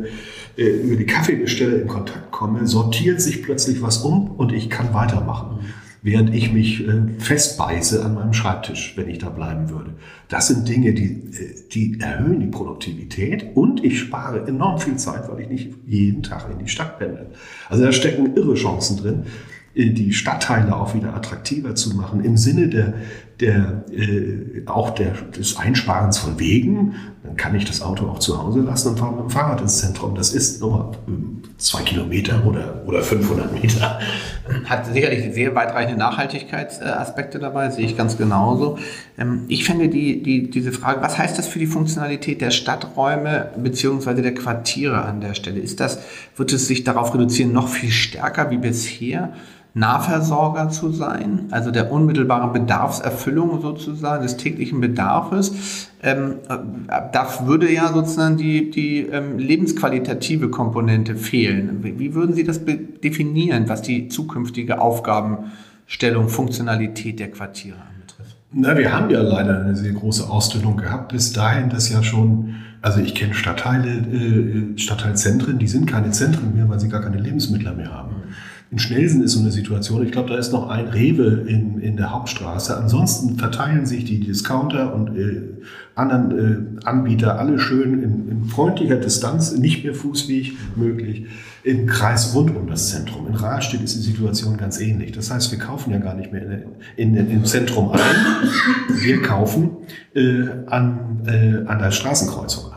äh, 0.56 0.64
über 0.64 0.96
die 0.96 1.04
Kaffeebestelle 1.04 1.76
in 1.76 1.88
Kontakt 1.88 2.30
komme, 2.30 2.66
sortiert 2.66 3.20
sich 3.20 3.42
plötzlich 3.42 3.82
was 3.82 3.98
um 3.98 4.30
und 4.30 4.50
ich 4.50 4.70
kann 4.70 4.94
weitermachen 4.94 5.58
während 6.02 6.34
ich 6.34 6.52
mich 6.52 6.86
äh, 6.86 7.08
festbeiße 7.18 8.04
an 8.04 8.14
meinem 8.14 8.32
Schreibtisch, 8.32 8.94
wenn 8.96 9.08
ich 9.08 9.18
da 9.18 9.30
bleiben 9.30 9.70
würde. 9.70 9.94
Das 10.28 10.48
sind 10.48 10.68
Dinge, 10.68 10.92
die, 10.92 11.30
äh, 11.32 11.54
die 11.72 12.00
erhöhen 12.00 12.40
die 12.40 12.48
Produktivität 12.48 13.54
und 13.54 13.84
ich 13.84 14.00
spare 14.00 14.46
enorm 14.46 14.78
viel 14.78 14.96
Zeit, 14.96 15.30
weil 15.30 15.40
ich 15.40 15.48
nicht 15.48 15.70
jeden 15.86 16.22
Tag 16.24 16.48
in 16.50 16.58
die 16.58 16.68
Stadt 16.68 16.98
pendel. 16.98 17.26
Also 17.68 17.84
da 17.84 17.92
stecken 17.92 18.34
irre 18.34 18.54
Chancen 18.54 18.96
drin, 18.96 19.22
äh, 19.74 19.90
die 19.90 20.12
Stadtteile 20.12 20.76
auch 20.76 20.94
wieder 20.94 21.14
attraktiver 21.14 21.76
zu 21.76 21.96
machen 21.96 22.24
im 22.24 22.36
Sinne 22.36 22.68
der, 22.68 22.94
der 23.42 23.84
äh, 23.90 24.62
auch 24.66 24.90
der, 24.90 25.12
des 25.36 25.56
Einsparens 25.56 26.18
von 26.18 26.38
Wegen. 26.38 26.94
Dann 27.24 27.36
kann 27.36 27.54
ich 27.54 27.64
das 27.64 27.82
Auto 27.82 28.06
auch 28.06 28.18
zu 28.18 28.42
Hause 28.42 28.60
lassen 28.60 28.90
und 28.90 28.98
fahre 28.98 29.12
mit 29.12 29.20
dem 29.20 29.30
Fahrrad 29.30 29.60
ins 29.60 29.78
Zentrum. 29.78 30.14
Das 30.14 30.32
ist 30.32 30.60
nur 30.60 30.92
zwei 31.58 31.82
Kilometer 31.82 32.44
oder, 32.46 32.82
oder 32.86 33.02
500 33.02 33.52
Meter. 33.60 34.00
Hat 34.64 34.86
sicherlich 34.86 35.34
sehr 35.34 35.54
weitreichende 35.54 35.98
Nachhaltigkeitsaspekte 35.98 37.38
dabei, 37.38 37.70
sehe 37.70 37.84
ich 37.84 37.96
ganz 37.96 38.16
genauso. 38.16 38.78
Ähm, 39.18 39.44
ich 39.48 39.64
finde 39.64 39.88
die, 39.88 40.22
die, 40.22 40.50
diese 40.50 40.72
Frage, 40.72 41.02
was 41.02 41.18
heißt 41.18 41.38
das 41.38 41.48
für 41.48 41.58
die 41.58 41.66
Funktionalität 41.66 42.40
der 42.40 42.50
Stadträume 42.50 43.50
bzw. 43.56 44.22
der 44.22 44.34
Quartiere 44.34 45.02
an 45.02 45.20
der 45.20 45.34
Stelle? 45.34 45.60
Ist 45.60 45.80
das, 45.80 46.00
wird 46.36 46.52
es 46.52 46.66
sich 46.66 46.84
darauf 46.84 47.12
reduzieren, 47.14 47.52
noch 47.52 47.68
viel 47.68 47.90
stärker 47.90 48.50
wie 48.50 48.58
bisher? 48.58 49.32
Nahversorger 49.74 50.68
zu 50.68 50.90
sein, 50.90 51.46
also 51.50 51.70
der 51.70 51.90
unmittelbaren 51.90 52.52
Bedarfserfüllung 52.52 53.62
sozusagen, 53.62 54.22
des 54.22 54.36
täglichen 54.36 54.80
Bedarfs. 54.80 55.88
Ähm, 56.02 56.34
äh, 56.48 56.58
da 57.12 57.28
würde 57.46 57.72
ja 57.72 57.90
sozusagen 57.92 58.36
die, 58.36 58.70
die 58.70 58.98
ähm, 58.98 59.38
lebensqualitative 59.38 60.50
Komponente 60.50 61.16
fehlen. 61.16 61.78
Wie 61.82 62.14
würden 62.14 62.34
Sie 62.34 62.44
das 62.44 62.60
definieren, 62.64 63.68
was 63.68 63.80
die 63.80 64.08
zukünftige 64.08 64.80
Aufgabenstellung, 64.80 66.28
Funktionalität 66.28 67.18
der 67.18 67.30
Quartiere 67.30 67.78
anbetrifft? 67.78 68.36
Na, 68.52 68.76
wir 68.76 68.92
haben 68.92 69.08
ja 69.08 69.22
leider 69.22 69.60
eine 69.60 69.74
sehr 69.74 69.92
große 69.92 70.28
Ausdünnung 70.28 70.76
gehabt. 70.76 71.12
Bis 71.12 71.32
dahin, 71.32 71.70
dass 71.70 71.88
ja 71.88 72.02
schon, 72.02 72.56
also 72.82 73.00
ich 73.00 73.14
kenne 73.14 73.32
Stadtteile, 73.32 73.88
äh, 73.88 74.78
Stadtteilzentren, 74.78 75.58
die 75.58 75.68
sind 75.68 75.86
keine 75.86 76.10
Zentren 76.10 76.54
mehr, 76.54 76.68
weil 76.68 76.78
sie 76.78 76.90
gar 76.90 77.00
keine 77.00 77.16
Lebensmittel 77.16 77.74
mehr 77.74 77.90
haben. 77.90 78.16
In 78.72 78.78
Schnelsen 78.78 79.22
ist 79.22 79.32
so 79.32 79.40
eine 79.40 79.50
Situation. 79.50 80.02
Ich 80.02 80.12
glaube, 80.12 80.30
da 80.30 80.38
ist 80.38 80.50
noch 80.50 80.70
ein 80.70 80.86
Rewe 80.86 81.44
in, 81.46 81.78
in 81.78 81.98
der 81.98 82.10
Hauptstraße. 82.10 82.74
Ansonsten 82.74 83.38
verteilen 83.38 83.84
sich 83.84 84.06
die 84.06 84.18
Discounter 84.18 84.94
und 84.94 85.14
äh, 85.14 85.42
anderen 85.94 86.78
äh, 86.80 86.86
Anbieter 86.86 87.38
alle 87.38 87.58
schön 87.58 88.02
in, 88.02 88.28
in, 88.30 88.44
freundlicher 88.46 88.96
Distanz, 88.96 89.54
nicht 89.54 89.84
mehr 89.84 89.94
Fußweg 89.94 90.54
möglich, 90.74 91.26
im 91.64 91.86
Kreis 91.86 92.34
rund 92.34 92.56
um 92.56 92.66
das 92.66 92.88
Zentrum. 92.88 93.26
In 93.26 93.34
Rahlstedt 93.34 93.82
ist 93.82 93.94
die 93.94 94.10
Situation 94.10 94.56
ganz 94.56 94.80
ähnlich. 94.80 95.12
Das 95.12 95.30
heißt, 95.30 95.52
wir 95.52 95.58
kaufen 95.58 95.90
ja 95.92 95.98
gar 95.98 96.14
nicht 96.14 96.32
mehr 96.32 96.62
in, 96.96 97.14
in, 97.14 97.30
im 97.30 97.44
Zentrum 97.44 97.90
ein. 97.90 98.00
Wir 99.02 99.20
kaufen 99.20 99.72
äh, 100.14 100.44
an, 100.64 101.20
äh, 101.26 101.68
an 101.68 101.78
der 101.78 101.90
Straßenkreuzung 101.90 102.72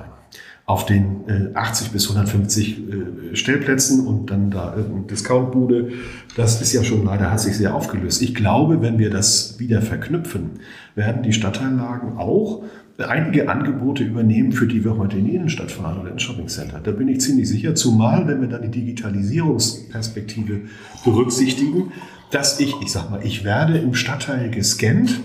auf 0.66 0.86
den 0.86 1.28
äh, 1.28 1.56
80 1.56 1.92
bis 1.92 2.10
150 2.10 2.80
äh, 2.80 3.36
Stellplätzen 3.36 4.08
und 4.08 4.32
dann 4.32 4.50
da 4.50 4.76
irgendeine 4.76 5.06
Discountbude. 5.06 5.92
Das 6.36 6.62
ist 6.62 6.74
ja 6.74 6.84
schon 6.84 7.06
leider, 7.06 7.32
hat 7.32 7.40
sich 7.40 7.56
sehr 7.56 7.76
aufgelöst. 7.76 8.22
Ich 8.22 8.34
glaube, 8.34 8.82
wenn 8.82 8.98
wir 8.98 9.12
das 9.12 9.60
wieder 9.60 9.82
verknüpfen, 9.82 10.52
werden 10.96 11.22
die 11.22 11.34
Stadtteillagen 11.34 12.18
auch 12.18 12.64
einige 12.98 13.50
Angebote 13.50 14.04
übernehmen, 14.04 14.54
für 14.54 14.68
die 14.68 14.84
wir 14.84 14.98
heute 14.98 15.18
in 15.18 15.26
die 15.26 15.36
Innenstadt 15.36 15.72
fahren 15.72 16.00
oder 16.00 16.12
ins 16.12 16.24
Shoppingcenter. 16.24 16.80
Da 16.80 16.92
bin 16.92 17.10
ich 17.10 17.22
ziemlich 17.22 17.50
sicher, 17.50 17.76
zumal 17.76 18.28
wenn 18.28 18.42
wir 18.42 18.48
dann 18.48 18.62
die 18.64 18.72
Digitalisierungsperspektive 18.72 20.62
berücksichtigen, 21.04 21.92
dass 22.32 22.60
ich, 22.60 22.74
ich 22.82 22.92
sag 22.92 23.12
mal, 23.12 23.22
ich 23.24 23.44
werde 23.44 23.78
im 23.78 23.94
Stadtteil 23.94 24.50
gescannt. 24.50 25.20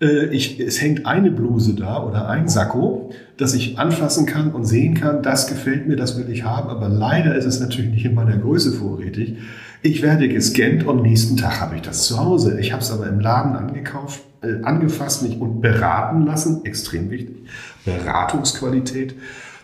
Äh, 0.00 0.26
ich, 0.26 0.60
es 0.60 0.80
hängt 0.80 1.04
eine 1.04 1.30
Bluse 1.30 1.74
da 1.74 2.02
oder 2.02 2.28
ein 2.28 2.48
Sakko, 2.48 3.10
das 3.36 3.54
ich 3.54 3.78
anfassen 3.78 4.26
kann 4.26 4.52
und 4.52 4.64
sehen 4.64 4.94
kann, 4.94 5.22
das 5.22 5.46
gefällt 5.46 5.88
mir, 5.88 5.96
das 5.96 6.16
will 6.18 6.30
ich 6.30 6.44
haben, 6.44 6.68
aber 6.68 6.88
leider 6.88 7.34
ist 7.34 7.44
es 7.44 7.60
natürlich 7.60 7.90
nicht 7.90 8.04
in 8.04 8.14
meiner 8.14 8.36
Größe 8.36 8.72
vorrätig. 8.72 9.38
Ich 9.82 10.02
werde 10.02 10.28
gescannt 10.28 10.86
und 10.86 11.02
nächsten 11.02 11.36
Tag 11.36 11.60
habe 11.60 11.76
ich 11.76 11.82
das 11.82 12.06
zu 12.06 12.18
Hause. 12.18 12.58
Ich 12.58 12.72
habe 12.72 12.82
es 12.82 12.90
aber 12.90 13.06
im 13.06 13.20
Laden 13.20 13.54
angekauft, 13.54 14.22
äh, 14.42 14.62
angefasst 14.62 15.22
mich 15.22 15.38
und 15.38 15.60
beraten 15.60 16.24
lassen, 16.24 16.64
extrem 16.64 17.10
wichtig. 17.10 17.36
Beratungsqualität. 17.84 19.14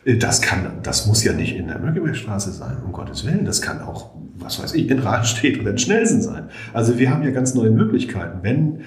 Äh, 0.05 0.17
das 0.17 0.43
kann, 0.43 0.67
das 0.83 1.07
muss 1.07 1.25
ja 1.25 1.33
nicht 1.33 1.57
in 1.57 1.69
der 1.69 1.79
Mönckebergstraße 1.79 2.53
sein, 2.53 2.79
um 2.85 2.93
Gottes 2.93 3.25
Willen. 3.25 3.45
Das 3.45 3.63
kann 3.63 3.81
auch, 3.81 4.11
was 4.37 4.63
weiß 4.63 4.75
ich, 4.75 4.91
in 4.91 4.99
Rahlstedt 4.99 5.61
oder 5.61 5.71
in 5.71 5.79
Schnellsen 5.79 6.21
sein. 6.21 6.51
Also 6.75 6.99
wir 6.99 7.11
haben 7.11 7.23
ja 7.23 7.31
ganz 7.31 7.55
neue 7.55 7.71
Möglichkeiten. 7.71 8.41
Wenn 8.43 8.81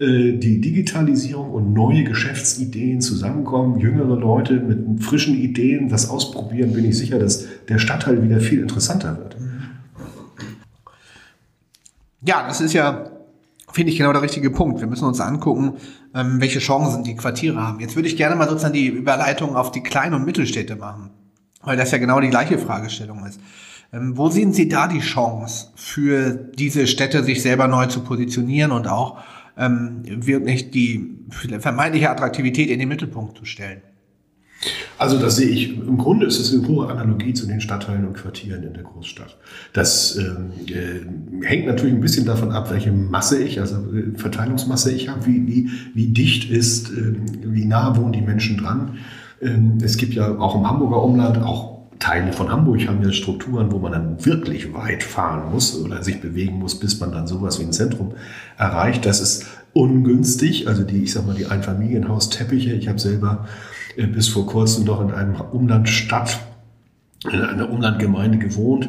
die 0.00 0.62
Digitalisierung 0.62 1.50
und 1.50 1.74
neue 1.74 2.04
Geschäftsideen 2.04 3.02
zusammenkommen, 3.02 3.78
jüngere 3.80 4.16
Leute 4.16 4.54
mit 4.54 5.04
frischen 5.04 5.34
Ideen 5.34 5.90
das 5.90 6.08
ausprobieren, 6.08 6.72
bin 6.72 6.86
ich 6.86 6.96
sicher, 6.96 7.18
dass 7.18 7.44
der 7.68 7.78
Stadtteil 7.78 8.22
wieder 8.22 8.40
viel 8.40 8.60
interessanter 8.60 9.18
wird. 9.18 9.36
Ja, 12.22 12.46
das 12.46 12.62
ist 12.62 12.72
ja, 12.72 13.10
finde 13.72 13.92
ich, 13.92 13.98
genau 13.98 14.12
der 14.12 14.22
richtige 14.22 14.50
Punkt. 14.50 14.80
Wir 14.80 14.86
müssen 14.86 15.04
uns 15.04 15.20
angucken, 15.20 15.74
ähm, 16.14 16.40
welche 16.40 16.60
Chancen 16.60 17.04
die 17.04 17.16
Quartiere 17.16 17.60
haben. 17.60 17.80
Jetzt 17.80 17.94
würde 17.94 18.08
ich 18.08 18.16
gerne 18.16 18.36
mal 18.36 18.48
sozusagen 18.48 18.74
die 18.74 18.88
Überleitung 18.88 19.56
auf 19.56 19.70
die 19.70 19.82
Klein- 19.82 20.14
und 20.14 20.24
Mittelstädte 20.24 20.76
machen, 20.76 21.10
weil 21.62 21.76
das 21.76 21.90
ja 21.90 21.98
genau 21.98 22.20
die 22.20 22.28
gleiche 22.28 22.58
Fragestellung 22.58 23.24
ist. 23.26 23.40
Ähm, 23.92 24.16
wo 24.16 24.28
sehen 24.28 24.52
Sie 24.52 24.68
da 24.68 24.86
die 24.86 25.00
Chance 25.00 25.68
für 25.74 26.30
diese 26.30 26.86
Städte, 26.86 27.24
sich 27.24 27.42
selber 27.42 27.68
neu 27.68 27.86
zu 27.86 28.00
positionieren 28.00 28.72
und 28.72 28.86
auch 28.86 29.18
ähm, 29.60 30.02
wirklich 30.04 30.70
die 30.70 31.18
vermeintliche 31.60 32.10
Attraktivität 32.10 32.70
in 32.70 32.78
den 32.78 32.88
Mittelpunkt 32.88 33.36
zu 33.38 33.44
stellen? 33.44 33.82
Also 34.98 35.18
das 35.18 35.36
sehe 35.36 35.48
ich, 35.48 35.78
im 35.78 35.96
Grunde 35.96 36.26
ist 36.26 36.38
es 36.38 36.52
eine 36.52 36.68
hohe 36.68 36.86
Analogie 36.88 37.32
zu 37.32 37.46
den 37.46 37.62
Stadtteilen 37.62 38.06
und 38.06 38.12
Quartieren 38.14 38.62
in 38.62 38.74
der 38.74 38.82
Großstadt. 38.82 39.38
Das 39.72 40.16
ähm, 40.16 40.52
äh, 40.66 41.46
hängt 41.46 41.66
natürlich 41.66 41.94
ein 41.94 42.02
bisschen 42.02 42.26
davon 42.26 42.52
ab, 42.52 42.70
welche 42.70 42.92
Masse 42.92 43.42
ich, 43.42 43.60
also 43.60 43.76
äh, 43.94 44.18
Verteilungsmasse 44.18 44.92
ich 44.92 45.08
habe, 45.08 45.26
wie, 45.26 45.46
wie, 45.46 45.70
wie 45.94 46.08
dicht 46.08 46.50
ist, 46.50 46.90
äh, 46.90 47.14
wie 47.42 47.64
nah 47.64 47.96
wohnen 47.96 48.12
die 48.12 48.20
Menschen 48.20 48.58
dran. 48.58 48.98
Ähm, 49.40 49.78
es 49.82 49.96
gibt 49.96 50.12
ja 50.12 50.36
auch 50.38 50.54
im 50.54 50.68
Hamburger 50.68 51.02
Umland, 51.02 51.38
auch 51.38 51.69
Teile 52.00 52.32
von 52.32 52.50
Hamburg 52.50 52.88
haben 52.88 53.02
ja 53.02 53.12
Strukturen, 53.12 53.70
wo 53.70 53.78
man 53.78 53.92
dann 53.92 54.24
wirklich 54.24 54.72
weit 54.74 55.02
fahren 55.02 55.52
muss 55.52 55.78
oder 55.78 56.02
sich 56.02 56.20
bewegen 56.20 56.58
muss, 56.58 56.80
bis 56.80 56.98
man 56.98 57.12
dann 57.12 57.26
sowas 57.26 57.60
wie 57.60 57.64
ein 57.64 57.72
Zentrum 57.72 58.14
erreicht. 58.56 59.06
Das 59.06 59.20
ist 59.20 59.46
ungünstig. 59.74 60.66
Also 60.66 60.82
die, 60.82 61.04
ich 61.04 61.12
sag 61.12 61.26
mal, 61.26 61.36
die 61.36 61.46
Einfamilienhausteppiche. 61.46 62.72
Ich 62.72 62.88
habe 62.88 62.98
selber 62.98 63.46
äh, 63.96 64.06
bis 64.06 64.28
vor 64.28 64.46
kurzem 64.46 64.84
noch 64.84 65.00
in 65.00 65.12
einem 65.12 65.40
Umlandstadt, 65.40 66.40
in 67.30 67.42
einer 67.42 67.70
Umlandgemeinde 67.70 68.38
gewohnt, 68.38 68.88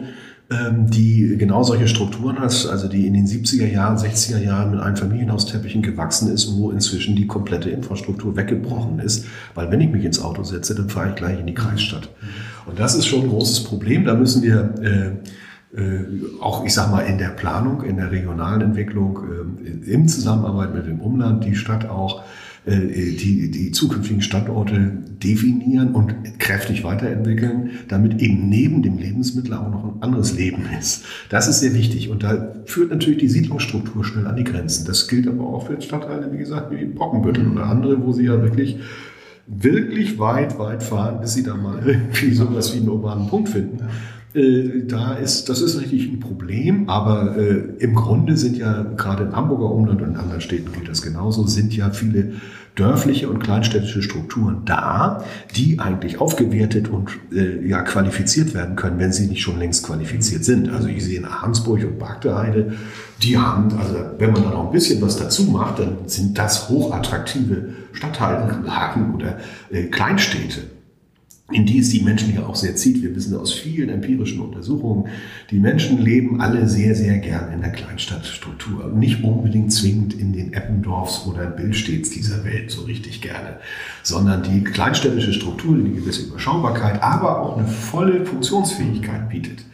die 0.52 1.38
genau 1.38 1.64
solche 1.64 1.88
Strukturen 1.88 2.38
hat, 2.40 2.68
also 2.70 2.90
die 2.90 3.08
in 3.08 3.14
den 3.14 3.26
70er 3.26 3.68
Jahren, 3.68 3.98
60er 3.98 4.38
Jahren 4.38 4.72
mit 4.72 4.82
Einfamilienhausteppichen 4.82 5.82
gewachsen 5.82 6.30
ist, 6.30 6.58
wo 6.58 6.72
inzwischen 6.72 7.16
die 7.16 7.26
komplette 7.26 7.70
Infrastruktur 7.70 8.36
weggebrochen 8.36 9.00
ist. 9.00 9.26
Weil 9.56 9.72
wenn 9.72 9.80
ich 9.80 9.90
mich 9.90 10.04
ins 10.04 10.22
Auto 10.22 10.44
setze, 10.44 10.76
dann 10.76 10.90
fahre 10.90 11.10
ich 11.10 11.16
gleich 11.16 11.40
in 11.40 11.48
die 11.48 11.54
Kreisstadt. 11.54 12.10
Und 12.66 12.80
das 12.80 12.96
ist 12.96 13.06
schon 13.06 13.22
ein 13.22 13.30
großes 13.30 13.64
Problem. 13.64 14.04
Da 14.04 14.14
müssen 14.14 14.44
wir 14.44 14.74
äh, 14.82 15.80
äh, 15.80 16.06
auch, 16.42 16.66
ich 16.66 16.74
sag 16.74 16.92
mal, 16.92 17.02
in 17.02 17.18
der 17.18 17.30
Planung, 17.30 17.84
in 17.84 17.96
der 17.96 18.12
regionalen 18.12 18.62
Entwicklung, 18.62 19.20
äh, 19.64 19.92
in 19.92 20.08
Zusammenarbeit 20.08 20.76
mit 20.76 20.86
dem 20.86 21.00
Umland, 21.00 21.46
die 21.46 21.56
Stadt 21.56 21.90
auch 21.90 22.24
die, 22.66 23.50
die 23.50 23.72
zukünftigen 23.72 24.22
Standorte 24.22 24.92
definieren 25.24 25.96
und 25.96 26.40
kräftig 26.40 26.84
weiterentwickeln, 26.84 27.72
damit 27.88 28.22
eben 28.22 28.50
neben 28.50 28.84
dem 28.84 28.98
Lebensmittel 28.98 29.54
auch 29.54 29.70
noch 29.70 29.84
ein 29.84 30.02
anderes 30.02 30.36
Leben 30.36 30.64
ist. 30.80 31.06
Das 31.30 31.48
ist 31.48 31.62
sehr 31.62 31.74
wichtig 31.74 32.10
und 32.10 32.24
da 32.24 32.54
führt 32.66 32.92
natürlich 32.92 33.20
die 33.20 33.30
Siedlungsstruktur 33.30 34.04
schnell 34.04 34.28
an 34.28 34.36
die 34.36 34.44
Grenzen. 34.44 34.86
Das 34.86 35.08
gilt 35.08 35.28
aber 35.28 35.44
auch 35.44 35.68
für 35.68 35.82
Stadtteile, 35.82 36.32
wie 36.32 36.38
gesagt, 36.38 36.72
wie 36.72 36.86
Bockenbüttel 36.86 37.48
oder 37.48 37.66
andere, 37.66 38.04
wo 38.06 38.12
sie 38.12 38.26
ja 38.26 38.42
wirklich 38.42 38.78
wirklich 39.54 40.18
weit, 40.18 40.58
weit 40.60 40.84
fahren, 40.84 41.20
bis 41.22 41.34
sie 41.34 41.44
da 41.44 41.56
mal 41.56 41.82
irgendwie 41.86 42.34
sowas 42.34 42.74
wie 42.74 42.80
einen 42.80 42.90
urbanen 42.90 43.28
Punkt 43.28 43.50
finden. 43.50 43.80
Ja. 43.80 43.88
Äh, 44.34 44.86
da 44.88 45.16
ist, 45.16 45.50
das 45.50 45.62
ist 45.62 45.80
richtig 45.82 46.10
ein 46.10 46.20
Problem, 46.22 46.88
aber 46.90 47.38
äh, 47.38 47.64
im 47.80 47.96
Grunde 47.96 48.38
sind 48.38 48.56
ja 48.56 48.84
gerade 48.96 49.26
im 49.26 49.36
Hamburger 49.36 49.72
Umland 49.72 50.02
und 50.02 50.12
in 50.12 50.16
anderen 50.16 50.40
Städten 50.40 50.72
gilt 50.72 50.88
das 50.88 51.02
genauso, 51.02 51.46
sind 51.48 51.76
ja 51.76 51.90
viele 51.90 52.34
dörfliche 52.76 53.30
und 53.30 53.40
kleinstädtische 53.40 54.02
Strukturen 54.02 54.64
da, 54.66 55.24
die 55.56 55.80
eigentlich 55.80 56.22
aufgewertet 56.22 56.88
und 56.88 57.12
äh, 57.34 57.68
ja 57.68 57.82
qualifiziert 57.82 58.54
werden 58.54 58.76
können, 58.76 59.00
wenn 59.00 59.12
sie 59.12 59.28
nicht 59.28 59.42
schon 59.42 59.60
längst 59.60 59.86
qualifiziert 59.86 60.46
sind. 60.46 60.70
Also 60.70 60.88
ich 60.88 61.04
sehe 61.04 61.20
in 61.20 61.42
Hansburg 61.42 61.84
und 61.84 62.00
Bagdeheide, 62.00 62.74
die 63.22 63.38
haben, 63.38 63.78
also 63.78 63.96
wenn 64.18 64.32
man 64.32 64.44
da 64.44 64.50
noch 64.52 64.66
ein 64.68 64.72
bisschen 64.72 65.02
was 65.02 65.18
dazu 65.18 65.44
macht, 65.44 65.80
dann 65.80 65.98
sind 66.08 66.38
das 66.38 66.70
hochattraktive 66.70 67.70
Stadtteile, 67.94 68.64
Haken 68.68 69.16
oder 69.16 69.38
äh, 69.70 69.84
Kleinstädte 69.84 70.62
in 71.54 71.66
die 71.66 71.80
es 71.80 71.90
die 71.90 72.02
Menschen 72.02 72.34
ja 72.34 72.46
auch 72.46 72.56
sehr 72.56 72.76
zieht. 72.76 73.02
Wir 73.02 73.16
wissen 73.16 73.36
aus 73.36 73.54
vielen 73.54 73.90
empirischen 73.90 74.40
Untersuchungen, 74.40 75.08
die 75.50 75.60
Menschen 75.60 76.02
leben 76.02 76.42
alle 76.42 76.68
sehr, 76.68 76.96
sehr 76.96 77.18
gern 77.18 77.52
in 77.54 77.62
der 77.62 77.72
Kleinstadtstruktur. 77.72 78.92
Nicht 78.96 79.24
unbedingt 79.24 79.72
zwingend 79.74 80.14
in 80.14 80.34
den 80.34 80.54
Eppendorfs 80.54 81.26
oder 81.28 81.48
Billstedts 81.48 82.10
dieser 82.10 82.44
Welt 82.44 82.72
so 82.72 82.84
richtig 82.84 83.22
gerne, 83.22 83.58
sondern 84.04 84.44
die 84.44 84.64
kleinstädtische 84.64 85.34
Struktur, 85.34 85.78
die 85.78 85.86
eine 85.86 85.96
gewisse 85.96 86.24
Überschaubarkeit, 86.24 87.02
aber 87.02 87.42
auch 87.42 87.58
eine 87.58 87.68
volle 87.68 88.26
Funktionsfähigkeit 88.26 89.30
bietet. 89.30 89.66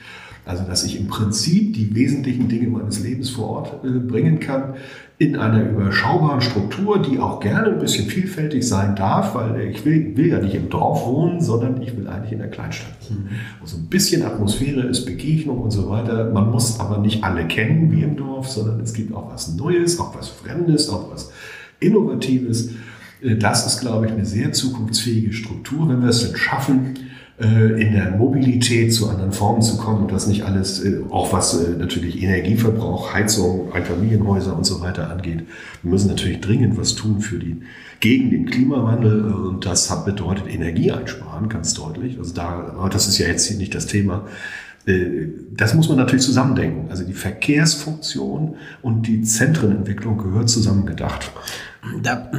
Also, 0.47 0.63
dass 0.63 0.85
ich 0.85 0.97
im 0.97 1.07
Prinzip 1.07 1.73
die 1.73 1.93
wesentlichen 1.93 2.47
Dinge 2.47 2.69
meines 2.69 3.03
Lebens 3.03 3.29
vor 3.29 3.49
Ort 3.49 3.83
äh, 3.83 3.99
bringen 3.99 4.39
kann, 4.39 4.75
in 5.19 5.35
einer 5.35 5.67
überschaubaren 5.67 6.41
Struktur, 6.41 7.01
die 7.01 7.17
auch 7.17 7.39
gerne 7.39 7.69
ein 7.69 7.79
bisschen 7.79 8.07
vielfältig 8.07 8.67
sein 8.67 8.95
darf, 8.95 9.33
weil 9.33 9.59
ich 9.61 9.83
will, 9.83 10.15
will 10.15 10.27
ja 10.27 10.39
nicht 10.39 10.53
im 10.53 10.69
Dorf 10.69 11.07
wohnen, 11.07 11.41
sondern 11.41 11.81
ich 11.81 11.97
will 11.97 12.07
eigentlich 12.07 12.33
in 12.33 12.37
der 12.37 12.51
Kleinstadt 12.51 12.93
wohnen. 13.09 13.31
Wo 13.59 13.65
so 13.65 13.77
ein 13.77 13.87
bisschen 13.87 14.23
Atmosphäre 14.23 14.81
ist, 14.81 15.05
Begegnung 15.05 15.57
und 15.59 15.71
so 15.71 15.89
weiter. 15.89 16.29
Man 16.31 16.51
muss 16.51 16.79
aber 16.79 16.99
nicht 16.99 17.23
alle 17.23 17.47
kennen 17.47 17.91
wie 17.91 18.03
im 18.03 18.15
Dorf, 18.15 18.47
sondern 18.47 18.79
es 18.79 18.93
gibt 18.93 19.11
auch 19.15 19.31
was 19.31 19.55
Neues, 19.55 19.99
auch 19.99 20.15
was 20.15 20.29
Fremdes, 20.29 20.87
auch 20.89 21.11
was 21.11 21.31
Innovatives. 21.79 22.69
Äh, 23.21 23.37
das 23.37 23.65
ist, 23.65 23.81
glaube 23.81 24.05
ich, 24.05 24.11
eine 24.11 24.25
sehr 24.25 24.51
zukunftsfähige 24.51 25.33
Struktur, 25.33 25.89
wenn 25.89 26.01
wir 26.01 26.09
es 26.09 26.27
denn 26.27 26.37
schaffen, 26.37 26.93
in 27.39 27.93
der 27.93 28.11
Mobilität 28.11 28.91
zu 28.91 29.09
anderen 29.09 29.31
Formen 29.31 29.61
zu 29.61 29.77
kommen 29.77 30.03
und 30.03 30.11
das 30.11 30.25
nicht 30.25 30.43
alles, 30.43 30.83
äh, 30.83 31.01
auch 31.11 31.31
was 31.33 31.53
äh, 31.53 31.77
natürlich 31.77 32.21
Energieverbrauch, 32.23 33.13
Heizung, 33.13 33.71
Einfamilienhäuser 33.73 34.57
und 34.57 34.65
so 34.65 34.81
weiter 34.81 35.11
angeht. 35.11 35.43
Wir 35.83 35.91
müssen 35.91 36.07
natürlich 36.07 36.41
dringend 36.41 36.77
was 36.77 36.95
tun 36.95 37.21
für 37.21 37.37
die, 37.37 37.61
gegen 37.99 38.31
den 38.31 38.47
Klimawandel 38.47 39.25
und 39.25 39.67
das 39.67 40.03
bedeutet 40.03 40.47
Energie 40.47 40.91
einsparen, 40.91 41.47
ganz 41.47 41.75
deutlich. 41.75 42.17
Also 42.17 42.33
da, 42.33 42.89
das 42.91 43.07
ist 43.07 43.19
ja 43.19 43.27
jetzt 43.27 43.47
hier 43.47 43.57
nicht 43.57 43.75
das 43.75 43.85
Thema. 43.85 44.25
Das 45.51 45.73
muss 45.73 45.89
man 45.89 45.97
natürlich 45.97 46.23
zusammendenken. 46.23 46.89
Also 46.89 47.03
die 47.03 47.13
Verkehrsfunktion 47.13 48.55
und 48.81 49.05
die 49.05 49.21
Zentrenentwicklung 49.21 50.17
gehört 50.17 50.49
zusammengedacht 50.49 51.31
da, 52.01 52.29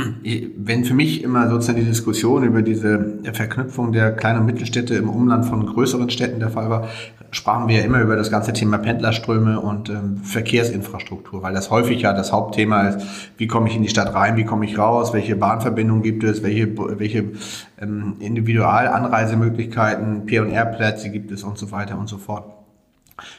wenn 0.57 0.85
für 0.85 0.95
mich 0.95 1.23
immer 1.23 1.49
sozusagen 1.49 1.79
die 1.79 1.85
Diskussion 1.85 2.45
über 2.45 2.63
diese 2.63 3.19
Verknüpfung 3.33 3.93
der 3.93 4.13
kleinen 4.13 4.41
und 4.41 4.47
Mittelstädte 4.47 4.95
im 4.95 5.09
Umland 5.09 5.47
von 5.47 5.65
größeren 5.67 6.11
Städten 6.11 6.41
der 6.41 6.51
Fall 6.51 6.71
war, 6.71 6.89
sprachen 7.31 7.69
wir 7.69 7.79
ja 7.79 7.85
immer 7.85 8.01
über 8.01 8.17
das 8.17 8.31
ganze 8.31 8.53
Thema 8.53 8.79
Pendlerströme 8.79 9.61
und 9.61 9.91
ähm, 9.91 10.19
Verkehrsinfrastruktur, 10.23 11.43
weil 11.43 11.55
das 11.55 11.71
häufig 11.71 12.03
ja 12.03 12.13
das 12.13 12.33
Hauptthema 12.33 12.89
ist, 12.89 13.01
wie 13.37 13.47
komme 13.47 13.69
ich 13.69 13.77
in 13.77 13.83
die 13.83 13.89
Stadt 13.89 14.15
rein, 14.15 14.37
wie 14.37 14.45
komme 14.45 14.65
ich 14.65 14.79
raus, 14.79 15.13
welche 15.13 15.37
Bahnverbindungen 15.37 16.03
gibt 16.03 16.25
es, 16.25 16.43
welche, 16.43 16.77
welche 16.99 17.33
ähm, 17.81 18.17
Individualanreisemöglichkeiten, 18.21 20.27
P&R-Plätze 20.27 21.11
gibt 21.11 21.31
es 21.31 21.45
und 21.45 21.59
so 21.59 21.71
weiter 21.71 21.99
und 21.99 22.09
so 22.09 22.19
fort. 22.19 22.55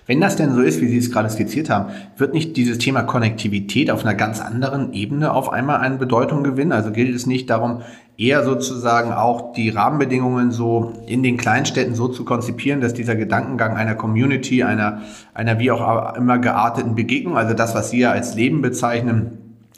Wenn 0.05 0.19
das 0.19 0.35
denn 0.35 0.53
so 0.53 0.61
ist, 0.61 0.81
wie 0.81 0.87
Sie 0.87 0.97
es 0.97 1.11
gerade 1.11 1.29
skizziert 1.29 1.69
haben, 1.69 1.91
wird 2.17 2.33
nicht 2.33 2.57
dieses 2.57 2.79
Thema 2.79 3.03
Konnektivität 3.03 3.91
auf 3.91 4.03
einer 4.03 4.15
ganz 4.15 4.41
anderen 4.41 4.93
Ebene 4.93 5.33
auf 5.33 5.51
einmal 5.51 5.77
eine 5.77 5.97
Bedeutung 5.97 6.43
gewinnen? 6.43 6.73
Also 6.73 6.91
gilt 6.91 7.15
es 7.15 7.25
nicht 7.25 7.49
darum, 7.49 7.81
eher 8.19 8.43
sozusagen 8.43 9.13
auch 9.13 9.53
die 9.53 9.69
Rahmenbedingungen 9.69 10.51
so 10.51 10.93
in 11.07 11.23
den 11.23 11.37
Kleinstädten 11.37 11.95
so 11.95 12.09
zu 12.09 12.25
konzipieren, 12.25 12.81
dass 12.81 12.93
dieser 12.93 13.15
Gedankengang 13.15 13.77
einer 13.77 13.95
Community, 13.95 14.61
einer, 14.61 15.01
einer 15.33 15.57
wie 15.57 15.71
auch 15.71 16.15
immer 16.15 16.37
gearteten 16.37 16.95
Begegnung, 16.95 17.37
also 17.37 17.53
das, 17.53 17.73
was 17.73 17.91
Sie 17.91 17.99
ja 17.99 18.11
als 18.11 18.35
Leben 18.35 18.61
bezeichnen, 18.61 19.37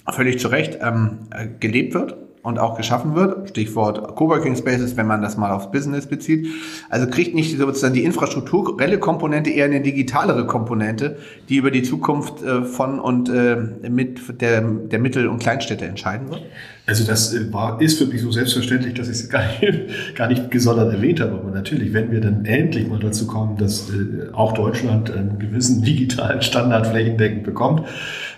völlig 0.09 0.39
zu 0.39 0.47
Recht 0.47 0.79
ähm, 0.81 1.19
gelebt 1.59 1.93
wird? 1.93 2.17
und 2.43 2.59
auch 2.59 2.75
geschaffen 2.75 3.15
wird. 3.15 3.49
Stichwort 3.49 4.15
Coworking 4.15 4.55
Spaces, 4.55 4.97
wenn 4.97 5.07
man 5.07 5.21
das 5.21 5.37
mal 5.37 5.51
aufs 5.51 5.71
Business 5.71 6.07
bezieht. 6.07 6.47
Also 6.89 7.07
kriegt 7.07 7.35
nicht 7.35 7.57
sozusagen 7.57 7.93
die 7.93 8.03
infrastrukturelle 8.03 8.97
Komponente 8.99 9.51
eher 9.51 9.65
eine 9.65 9.81
digitalere 9.81 10.47
Komponente, 10.47 11.17
die 11.49 11.57
über 11.57 11.71
die 11.71 11.83
Zukunft 11.83 12.41
äh, 12.41 12.63
von 12.63 12.99
und 12.99 13.29
äh, 13.29 13.57
mit 13.89 14.41
der, 14.41 14.61
der 14.61 14.99
Mittel- 14.99 15.27
und 15.27 15.39
Kleinstädte 15.39 15.85
entscheiden 15.85 16.29
wird? 16.29 16.41
Also 16.87 17.05
das 17.05 17.33
äh, 17.33 17.53
war, 17.53 17.79
ist 17.79 17.97
für 17.99 18.05
mich 18.05 18.21
so 18.21 18.31
selbstverständlich, 18.31 18.95
dass 18.95 19.07
ich 19.07 19.15
es 19.15 19.29
gar 19.29 19.43
nicht, 19.61 20.15
gar 20.15 20.27
nicht 20.27 20.51
gesondert 20.51 20.93
erwähnt 20.93 21.19
habe. 21.19 21.33
Aber 21.33 21.51
natürlich, 21.51 21.93
wenn 21.93 22.11
wir 22.11 22.21
dann 22.21 22.45
endlich 22.45 22.87
mal 22.87 22.99
dazu 22.99 23.27
kommen, 23.27 23.57
dass 23.57 23.89
äh, 23.89 24.33
auch 24.33 24.53
Deutschland 24.53 25.11
einen 25.11 25.39
gewissen 25.39 25.83
digitalen 25.83 26.41
Standard 26.41 26.87
flächendeckend 26.87 27.43
bekommt, 27.43 27.83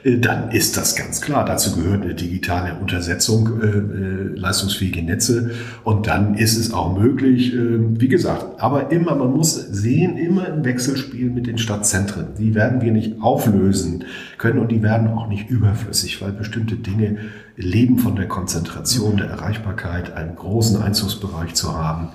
äh, 0.04 0.18
dann 0.18 0.52
ist 0.52 0.78
das 0.78 0.96
ganz 0.96 1.22
klar. 1.22 1.46
Dazu 1.46 1.76
gehört 1.76 2.04
eine 2.04 2.16
digitale 2.16 2.76
Untersetzung, 2.80 3.62
äh, 3.62 3.66
äh, 3.66 4.40
leistungsfähige 4.40 5.04
Netze. 5.04 5.52
Und 5.84 6.08
dann 6.08 6.36
ist 6.36 6.58
es 6.58 6.74
auch 6.74 6.98
möglich, 6.98 7.54
wie 7.56 8.08
gesagt, 8.08 8.60
aber 8.62 8.92
immer, 8.92 9.16
man 9.16 9.32
muss 9.32 9.56
sehen, 9.56 10.18
immer 10.18 10.48
im 10.48 10.66
Wechselspiel 10.66 11.30
mit 11.30 11.48
den 11.48 11.58
Stadtzentren. 11.58 12.28
Die 12.38 12.56
werden 12.56 12.82
wir 12.82 12.92
nicht 12.92 13.22
auflösen 13.22 14.04
können 14.44 14.60
und 14.60 14.74
die 14.74 14.84
werden 14.84 15.08
auch 15.08 15.28
nicht 15.28 15.50
überflüssig, 15.50 16.22
weil 16.22 16.34
bestimmte 16.34 16.76
Dinge 16.76 17.16
leben 17.56 17.98
von 17.98 18.18
der 18.18 18.28
Konzentration, 18.28 19.16
der 19.16 19.28
Erreichbarkeit, 19.28 20.14
einen 20.18 20.36
großen 20.36 20.82
Einzugsbereich 20.82 21.54
zu 21.54 21.78
haben 21.78 22.10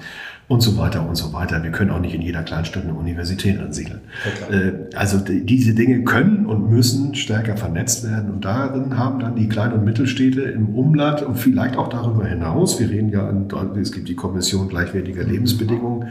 und 0.46 0.60
so 0.60 0.76
weiter 0.76 1.08
und 1.08 1.14
so 1.14 1.32
weiter. 1.32 1.62
Wir 1.62 1.70
können 1.70 1.90
auch 1.90 2.00
nicht 2.00 2.14
in 2.14 2.20
jeder 2.20 2.42
Kleinstadt 2.42 2.84
eine 2.84 2.92
Universität 2.92 3.58
ansiedeln. 3.58 4.02
Ja, 4.50 4.98
also 4.98 5.18
diese 5.18 5.72
Dinge 5.72 6.04
können 6.04 6.44
und 6.44 6.68
müssen 6.68 7.14
stärker 7.14 7.56
vernetzt 7.56 8.04
werden 8.04 8.30
und 8.30 8.44
darin 8.44 8.98
haben 8.98 9.20
dann 9.20 9.34
die 9.34 9.48
Klein- 9.48 9.72
und 9.72 9.86
Mittelstädte 9.86 10.42
im 10.42 10.74
Umland 10.74 11.22
und 11.22 11.36
vielleicht 11.36 11.78
auch 11.78 11.88
darüber 11.88 12.26
hinaus, 12.26 12.78
wir 12.78 12.90
reden 12.90 13.08
ja, 13.08 13.26
an, 13.26 13.48
es 13.80 13.90
gibt 13.90 14.06
die 14.06 14.16
Kommission 14.16 14.68
gleichwertiger 14.68 15.24
Lebensbedingungen, 15.24 16.08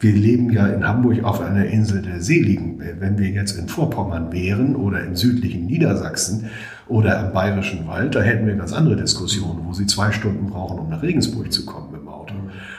wir 0.00 0.12
leben 0.12 0.50
ja 0.50 0.66
in 0.66 0.86
Hamburg 0.86 1.22
auf 1.24 1.42
einer 1.42 1.66
Insel 1.66 2.00
der 2.00 2.22
Seligen. 2.22 2.80
Wenn 2.98 3.18
wir 3.18 3.28
jetzt 3.28 3.58
in 3.58 3.68
Vorpommern 3.68 4.32
wären 4.32 4.74
oder 4.74 5.04
im 5.04 5.14
südlichen 5.14 5.66
Niedersachsen 5.66 6.46
oder 6.88 7.20
am 7.20 7.34
Bayerischen 7.34 7.86
Wald, 7.86 8.14
da 8.14 8.22
hätten 8.22 8.46
wir 8.46 8.54
ganz 8.54 8.72
andere 8.72 8.96
Diskussionen, 8.96 9.60
wo 9.66 9.74
sie 9.74 9.86
zwei 9.86 10.10
Stunden 10.10 10.46
brauchen, 10.46 10.78
um 10.78 10.88
nach 10.88 11.02
Regensburg 11.02 11.52
zu 11.52 11.66
kommen 11.66 11.92
mit 11.92 12.00
dem 12.00 12.08
Auto. 12.08 12.34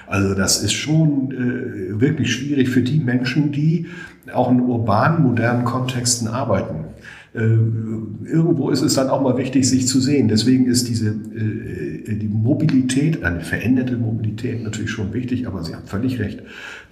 Also 0.07 0.34
das 0.34 0.63
ist 0.63 0.74
schon 0.74 1.32
äh, 1.32 2.01
wirklich 2.01 2.34
schwierig 2.34 2.69
für 2.69 2.82
die 2.82 2.99
Menschen, 2.99 3.51
die 3.51 3.86
auch 4.34 4.49
in 4.49 4.59
urbanen, 4.59 5.22
modernen 5.22 5.63
Kontexten 5.63 6.28
arbeiten. 6.28 6.86
Äh, 7.34 7.39
irgendwo 7.39 8.71
ist 8.71 8.82
es 8.82 8.95
dann 8.95 9.09
auch 9.09 9.21
mal 9.21 9.38
wichtig, 9.38 9.67
sich 9.67 9.88
zu 9.88 10.01
sehen. 10.01 10.27
Deswegen 10.27 10.65
ist 10.65 10.89
diese 10.89 11.09
äh, 11.09 12.15
die 12.15 12.27
Mobilität, 12.27 13.23
eine 13.23 13.39
veränderte 13.39 13.95
Mobilität 13.95 14.61
natürlich 14.61 14.91
schon 14.91 15.13
wichtig, 15.13 15.47
aber 15.47 15.63
Sie 15.63 15.73
haben 15.73 15.86
völlig 15.86 16.19
recht. 16.19 16.41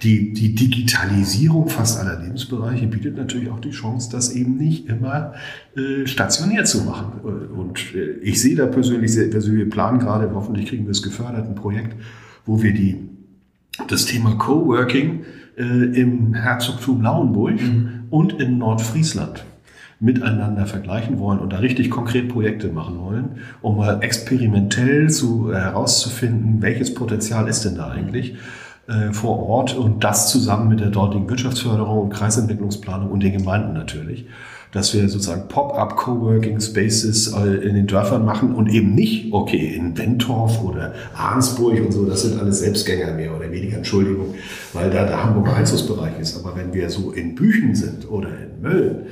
Die, 0.02 0.32
die 0.32 0.54
Digitalisierung 0.54 1.68
fast 1.68 2.00
aller 2.00 2.22
Lebensbereiche 2.22 2.86
bietet 2.86 3.16
natürlich 3.18 3.50
auch 3.50 3.60
die 3.60 3.70
Chance, 3.70 4.08
das 4.10 4.34
eben 4.34 4.56
nicht 4.56 4.88
immer 4.88 5.34
äh, 5.76 6.06
stationär 6.06 6.64
zu 6.64 6.84
machen. 6.84 7.20
Und 7.20 7.94
äh, 7.94 8.12
ich 8.22 8.40
sehe 8.40 8.56
da 8.56 8.64
persönlich, 8.64 9.12
sehr, 9.12 9.34
also 9.34 9.52
wir 9.52 9.68
planen 9.68 9.98
gerade, 9.98 10.30
hoffentlich 10.34 10.66
kriegen 10.66 10.84
wir 10.84 10.92
es 10.92 11.02
gefördert, 11.02 11.46
ein 11.46 11.54
Projekt, 11.54 11.94
wo 12.46 12.62
wir 12.62 12.72
die, 12.72 12.96
das 13.88 14.06
Thema 14.06 14.36
Coworking 14.36 15.20
äh, 15.58 15.62
im 15.62 16.32
Herzogtum 16.32 17.02
Lauenburg 17.02 17.60
mhm. 17.60 18.04
und 18.08 18.40
in 18.40 18.56
Nordfriesland 18.56 19.44
miteinander 20.00 20.66
vergleichen 20.66 21.18
wollen 21.18 21.38
und 21.38 21.52
da 21.52 21.58
richtig 21.58 21.90
konkret 21.90 22.28
Projekte 22.28 22.68
machen 22.68 22.98
wollen, 22.98 23.36
um 23.60 23.76
mal 23.76 24.02
experimentell 24.02 25.10
zu, 25.10 25.52
äh, 25.52 25.56
herauszufinden, 25.56 26.62
welches 26.62 26.94
Potenzial 26.94 27.46
ist 27.48 27.64
denn 27.64 27.76
da 27.76 27.88
eigentlich 27.88 28.36
äh, 28.88 29.12
vor 29.12 29.38
Ort 29.46 29.76
und 29.76 30.02
das 30.02 30.30
zusammen 30.30 30.68
mit 30.70 30.80
der 30.80 30.88
dortigen 30.88 31.28
Wirtschaftsförderung 31.28 31.98
und 31.98 32.10
Kreisentwicklungsplanung 32.10 33.10
und 33.10 33.22
den 33.22 33.32
Gemeinden 33.32 33.74
natürlich 33.74 34.26
dass 34.72 34.94
wir 34.94 35.08
sozusagen 35.08 35.48
Pop-up 35.48 35.96
Coworking 35.96 36.60
Spaces 36.60 37.32
äh, 37.32 37.66
in 37.66 37.74
den 37.74 37.86
Dörfern 37.86 38.24
machen 38.24 38.54
und 38.54 38.68
eben 38.68 38.94
nicht, 38.94 39.32
okay, 39.32 39.74
in 39.74 39.94
Bentorf 39.94 40.62
oder 40.62 40.94
Arnsburg 41.14 41.80
und 41.80 41.92
so, 41.92 42.04
das 42.06 42.22
sind 42.22 42.40
alles 42.40 42.60
Selbstgänger 42.60 43.12
mehr 43.12 43.34
oder 43.34 43.50
weniger, 43.50 43.78
Entschuldigung, 43.78 44.34
weil 44.72 44.90
da 44.90 45.04
der 45.04 45.24
Hamburger 45.24 45.56
Einzugsbereich 45.56 46.18
ist. 46.20 46.38
Aber 46.38 46.56
wenn 46.56 46.72
wir 46.72 46.88
so 46.88 47.10
in 47.10 47.34
Büchen 47.34 47.74
sind 47.74 48.08
oder 48.08 48.28
in 48.28 48.62
Mölln, 48.62 49.06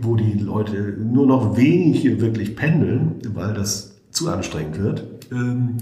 wo 0.00 0.16
die 0.16 0.34
Leute 0.34 0.96
nur 0.98 1.26
noch 1.26 1.56
wenig 1.56 2.00
hier 2.00 2.20
wirklich 2.20 2.56
pendeln, 2.56 3.16
weil 3.34 3.54
das 3.54 3.96
zu 4.10 4.30
anstrengend 4.30 4.78
wird, 4.78 5.04
ähm, 5.32 5.76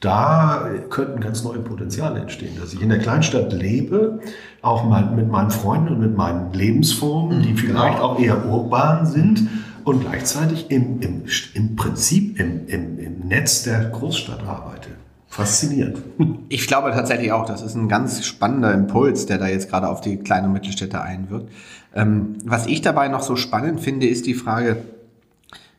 da 0.00 0.68
könnten 0.90 1.20
ganz 1.20 1.42
neue 1.42 1.58
Potenziale 1.60 2.20
entstehen, 2.20 2.52
dass 2.60 2.74
ich 2.74 2.82
in 2.82 2.90
der 2.90 2.98
Kleinstadt 2.98 3.52
lebe, 3.52 4.20
auch 4.60 4.84
mal 4.84 5.10
mit 5.14 5.28
meinen 5.30 5.50
Freunden 5.50 5.88
und 5.88 6.00
mit 6.00 6.16
meinen 6.16 6.52
Lebensformen, 6.52 7.42
die 7.42 7.52
mhm, 7.52 7.56
vielleicht 7.56 7.96
genau. 7.96 8.10
auch 8.10 8.20
eher 8.20 8.46
urban 8.46 9.06
sind 9.06 9.48
und 9.84 10.00
gleichzeitig 10.00 10.70
im, 10.70 11.00
im, 11.00 11.22
im 11.54 11.76
Prinzip 11.76 12.38
im, 12.38 12.66
im, 12.66 12.98
im 12.98 13.28
Netz 13.28 13.62
der 13.62 13.84
Großstadt 13.84 14.46
arbeite. 14.46 14.90
Faszinierend. 15.36 15.98
Ich 16.48 16.68
glaube 16.68 16.92
tatsächlich 16.92 17.32
auch, 17.32 17.44
das 17.44 17.60
ist 17.60 17.74
ein 17.74 17.88
ganz 17.88 18.24
spannender 18.24 18.72
Impuls, 18.72 19.26
der 19.26 19.38
da 19.38 19.48
jetzt 19.48 19.68
gerade 19.68 19.88
auf 19.88 20.00
die 20.00 20.16
kleinen 20.16 20.46
und 20.46 20.52
Mittelstädte 20.52 21.02
einwirkt. 21.02 21.50
Ähm, 21.92 22.36
was 22.44 22.66
ich 22.66 22.82
dabei 22.82 23.08
noch 23.08 23.22
so 23.22 23.34
spannend 23.34 23.80
finde, 23.80 24.06
ist 24.06 24.26
die 24.26 24.34
Frage, 24.34 24.76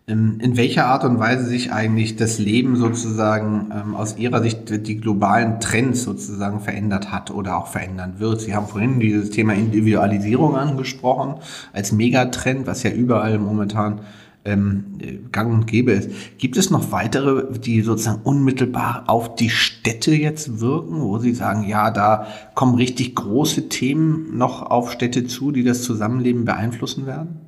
ähm, 0.10 0.40
in 0.42 0.58
welcher 0.58 0.88
Art 0.88 1.06
und 1.06 1.20
Weise 1.20 1.46
sich 1.46 1.72
eigentlich 1.72 2.18
das 2.18 2.38
Leben 2.38 2.76
sozusagen 2.76 3.72
ähm, 3.74 3.96
aus 3.96 4.18
Ihrer 4.18 4.42
Sicht 4.42 4.88
die 4.88 4.98
globalen 4.98 5.62
Trends 5.62 6.04
sozusagen 6.04 6.60
verändert 6.60 7.14
hat 7.14 7.32
oder 7.32 7.58
auch 7.58 7.68
verändern 7.68 8.16
wird. 8.18 8.42
Sie 8.42 8.54
haben 8.54 8.68
vorhin 8.68 9.00
dieses 9.00 9.30
Thema 9.30 9.54
Individualisierung 9.54 10.58
angesprochen 10.58 11.36
als 11.72 11.94
Megatrend, 11.94 12.68
was 12.68 12.84
ja 12.84 12.92
überall 12.92 13.40
momentan 13.40 14.02
ähm, 14.48 15.30
gang 15.32 15.54
und 15.54 15.68
gäbe 15.68 15.92
ist. 15.92 16.10
Gibt 16.38 16.58
es 16.58 16.70
noch 16.70 16.92
weitere, 16.92 17.60
die 17.60 17.82
sozusagen 17.82 18.22
unmittelbar 18.24 19.04
auf 19.08 19.36
die 19.36 19.50
Städte 19.50 20.12
jetzt 20.16 20.60
wirken, 20.60 21.02
wo 21.02 21.20
Sie 21.20 21.34
sagen, 21.34 21.68
ja, 21.68 21.92
da 21.92 22.28
kommen 22.56 22.76
richtig 22.76 23.16
große 23.16 23.70
Themen 23.70 24.38
noch 24.38 24.64
auf 24.64 24.92
Städte 24.92 25.28
zu, 25.28 25.52
die 25.52 25.64
das 25.64 25.84
Zusammenleben 25.84 26.46
beeinflussen 26.46 27.06
werden? 27.06 27.42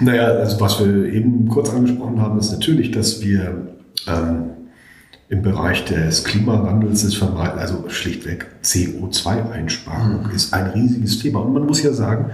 Naja, 0.00 0.24
also 0.24 0.60
was 0.60 0.78
wir 0.80 1.12
eben 1.12 1.48
kurz 1.48 1.70
angesprochen 1.70 2.20
haben, 2.20 2.38
ist 2.38 2.52
natürlich, 2.52 2.90
dass 2.90 3.22
wir 3.22 3.68
ähm, 4.06 4.50
im 5.28 5.42
Bereich 5.42 5.84
des 5.84 6.22
Klimawandels 6.22 7.02
ist 7.02 7.16
vermeiden, 7.16 7.58
also 7.58 7.88
schlichtweg 7.88 8.46
CO2-Einsparung 8.62 10.28
mhm. 10.28 10.34
ist 10.34 10.52
ein 10.52 10.70
riesiges 10.70 11.18
Thema. 11.18 11.40
Und 11.40 11.52
man 11.52 11.66
muss 11.66 11.82
ja 11.82 11.92
sagen, 11.92 12.30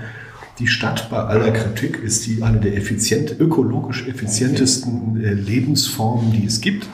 die 0.58 0.66
Stadt 0.66 1.08
bei 1.10 1.18
aller 1.18 1.50
Kritik 1.50 2.02
ist 2.02 2.26
die 2.26 2.42
eine 2.42 2.60
der 2.60 2.76
effizient, 2.76 3.38
ökologisch 3.40 4.06
effizientesten 4.06 5.22
äh, 5.22 5.32
Lebensformen, 5.32 6.32
die 6.32 6.44
es 6.44 6.60
gibt. 6.60 6.86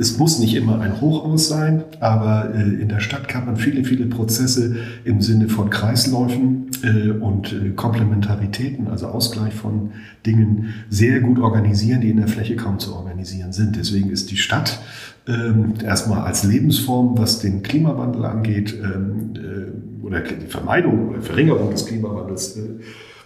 Es 0.00 0.16
muss 0.16 0.38
nicht 0.38 0.54
immer 0.54 0.80
ein 0.80 1.00
Hochhaus 1.00 1.48
sein, 1.48 1.82
aber 1.98 2.54
äh, 2.54 2.62
in 2.62 2.88
der 2.88 3.00
Stadt 3.00 3.26
kann 3.26 3.46
man 3.46 3.56
viele, 3.56 3.82
viele 3.82 4.06
Prozesse 4.06 4.76
im 5.04 5.20
Sinne 5.20 5.48
von 5.48 5.70
Kreisläufen 5.70 6.70
äh, 6.82 7.10
und 7.10 7.76
Komplementaritäten, 7.76 8.88
also 8.88 9.08
Ausgleich 9.08 9.54
von 9.54 9.90
Dingen, 10.26 10.74
sehr 10.90 11.20
gut 11.20 11.40
organisieren, 11.40 12.02
die 12.02 12.10
in 12.10 12.18
der 12.18 12.28
Fläche 12.28 12.56
kaum 12.56 12.78
zu 12.78 12.94
organisieren 12.94 13.52
sind. 13.52 13.76
Deswegen 13.76 14.10
ist 14.10 14.30
die 14.30 14.36
Stadt 14.36 14.78
ähm, 15.26 15.74
erstmal 15.84 16.20
als 16.20 16.44
Lebensform, 16.44 17.18
was 17.18 17.40
den 17.40 17.62
Klimawandel 17.62 18.24
angeht, 18.24 18.74
ähm, 18.82 19.32
äh, 19.34 19.97
oder 20.08 20.20
die 20.20 20.46
Vermeidung 20.46 21.10
oder 21.10 21.22
Verringerung 21.22 21.70
des 21.70 21.86
Klimawandels, 21.86 22.56
äh, 22.56 22.62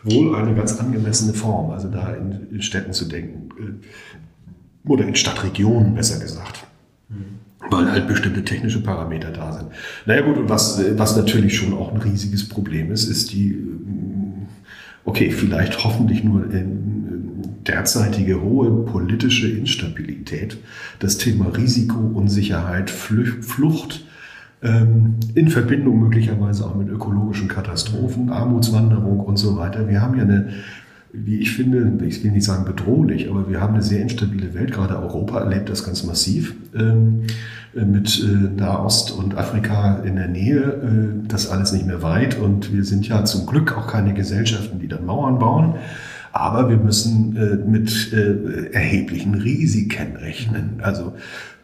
wohl 0.04 0.34
eine 0.34 0.54
ganz 0.54 0.78
angemessene 0.78 1.32
Form, 1.32 1.70
also 1.70 1.88
da 1.88 2.14
in, 2.14 2.60
Städten 2.60 2.92
zu 2.92 3.06
denken. 3.06 3.48
Äh, 3.58 4.88
oder 4.88 5.06
in 5.06 5.14
Stadtregionen 5.14 5.94
besser 5.94 6.20
gesagt. 6.20 6.66
Weil 7.70 7.92
halt 7.92 8.08
bestimmte 8.08 8.44
technische 8.44 8.82
Parameter 8.82 9.30
da 9.30 9.52
sind. 9.52 9.66
Naja 10.06 10.22
gut, 10.22 10.36
und 10.36 10.48
was, 10.48 10.82
was 10.98 11.16
natürlich 11.16 11.56
schon 11.56 11.72
auch 11.72 11.92
ein 11.92 12.00
riesiges 12.00 12.48
Problem 12.48 12.90
ist, 12.90 13.06
ist 13.06 13.32
die, 13.32 13.56
okay, 15.04 15.30
vielleicht 15.30 15.84
hoffentlich 15.84 16.24
nur 16.24 16.44
derzeitige 17.66 18.42
hohe 18.42 18.84
politische 18.84 19.48
Instabilität, 19.48 20.58
das 20.98 21.18
Thema 21.18 21.46
Risiko, 21.56 21.98
Unsicherheit, 21.98 22.90
Flucht, 22.90 24.04
in 24.62 25.48
Verbindung 25.48 25.98
möglicherweise 25.98 26.64
auch 26.64 26.76
mit 26.76 26.88
ökologischen 26.88 27.48
Katastrophen, 27.48 28.30
Armutswanderung 28.30 29.18
und 29.18 29.36
so 29.36 29.56
weiter. 29.56 29.88
Wir 29.88 30.00
haben 30.00 30.16
ja 30.16 30.22
eine 30.22 30.50
wie 31.12 31.40
ich 31.40 31.52
finde, 31.52 32.04
ich 32.06 32.24
will 32.24 32.30
nicht 32.30 32.44
sagen 32.44 32.64
bedrohlich, 32.64 33.28
aber 33.28 33.48
wir 33.48 33.60
haben 33.60 33.74
eine 33.74 33.82
sehr 33.82 34.00
instabile 34.00 34.54
Welt. 34.54 34.72
Gerade 34.72 34.98
Europa 34.98 35.40
erlebt 35.40 35.68
das 35.68 35.84
ganz 35.84 36.04
massiv 36.04 36.54
ähm, 36.74 37.24
mit 37.74 38.18
äh, 38.22 38.60
Nahost 38.60 39.12
und 39.12 39.36
Afrika 39.36 39.98
in 39.98 40.16
der 40.16 40.28
Nähe. 40.28 40.60
Äh, 40.60 41.28
das 41.28 41.50
alles 41.50 41.72
nicht 41.72 41.86
mehr 41.86 42.02
weit 42.02 42.38
und 42.38 42.72
wir 42.72 42.84
sind 42.84 43.06
ja 43.06 43.24
zum 43.24 43.46
Glück 43.46 43.76
auch 43.76 43.86
keine 43.86 44.14
Gesellschaften, 44.14 44.78
die 44.78 44.88
dann 44.88 45.04
Mauern 45.04 45.38
bauen. 45.38 45.74
Aber 46.32 46.70
wir 46.70 46.78
müssen 46.78 47.36
äh, 47.36 47.56
mit 47.68 48.10
äh, 48.14 48.72
erheblichen 48.72 49.34
Risiken 49.34 50.16
rechnen. 50.16 50.80
Also 50.80 51.12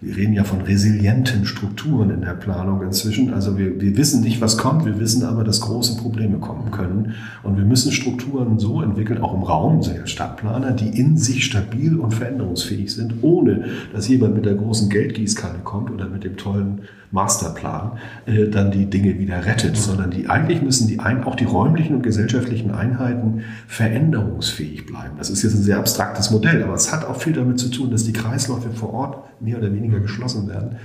wir 0.01 0.16
reden 0.16 0.32
ja 0.32 0.44
von 0.44 0.61
resilienten 0.61 1.44
Strukturen 1.44 2.11
in 2.11 2.20
der 2.20 2.34
Planung 2.34 2.82
inzwischen. 2.82 3.34
Also 3.34 3.59
wir, 3.59 3.80
wir 3.80 3.96
wissen 3.96 4.22
nicht, 4.22 4.40
was 4.40 4.57
kommt, 4.57 4.84
wir 4.84 5.01
wissen 5.01 5.24
aber, 5.24 5.42
dass 5.42 5.61
große 5.61 5.96
Probleme 5.96 6.38
kommen 6.38 6.70
können. 6.70 7.14
Und 7.42 7.57
wir 7.57 7.64
müssen 7.64 7.90
Strukturen 7.90 8.61
so 8.61 8.80
entwickeln, 8.80 9.20
auch 9.20 9.34
im 9.34 9.42
Raum, 9.42 9.82
so 9.82 9.90
als 9.90 10.11
Stadtplaner, 10.11 10.70
die 10.70 10.96
in 10.96 11.16
sich 11.16 11.44
stabil 11.44 11.99
und 11.99 12.14
veränderungsfähig 12.14 12.94
sind, 12.94 13.14
ohne 13.22 13.64
dass 13.92 14.07
jemand 14.07 14.36
mit 14.36 14.46
der 14.46 14.55
großen 14.55 14.88
Geldgießkanne 14.88 15.61
kommt 15.64 15.90
oder 15.90 16.09
mit 16.09 16.22
dem 16.22 16.36
tollen 16.36 16.82
Masterplan 17.11 17.99
äh, 18.27 18.49
dann 18.49 18.71
die 18.71 18.87
Dinge 18.87 19.19
wieder 19.19 19.45
rettet, 19.47 19.77
sondern 19.77 20.11
die 20.11 20.29
eigentlich 20.29 20.63
müssen 20.63 20.89
die 20.89 21.01
ein, 21.01 21.25
auch 21.25 21.37
die 21.37 21.45
räumlichen 21.45 21.97
und 21.97 22.03
gesellschaftlichen 22.03 22.71
Einheiten 22.71 23.45
veränderungsfähig 23.67 24.87
bleiben. 24.87 25.15
Das 25.19 25.31
ist 25.31 25.43
jetzt 25.43 25.55
ein 25.55 25.63
sehr 25.63 25.79
abstraktes 25.79 26.31
Modell, 26.31 26.63
aber 26.63 26.75
es 26.75 26.93
hat 26.93 27.05
auch 27.05 27.21
viel 27.21 27.33
damit 27.33 27.59
zu 27.59 27.71
tun, 27.71 27.91
dass 27.91 28.05
die 28.05 28.13
Kreisläufe 28.13 28.71
vor 28.71 28.93
Ort 28.93 29.41
mehr 29.41 29.59
oder 29.59 29.73
weniger 29.73 30.01
geschlossen 30.01 30.49
werden 30.49 30.77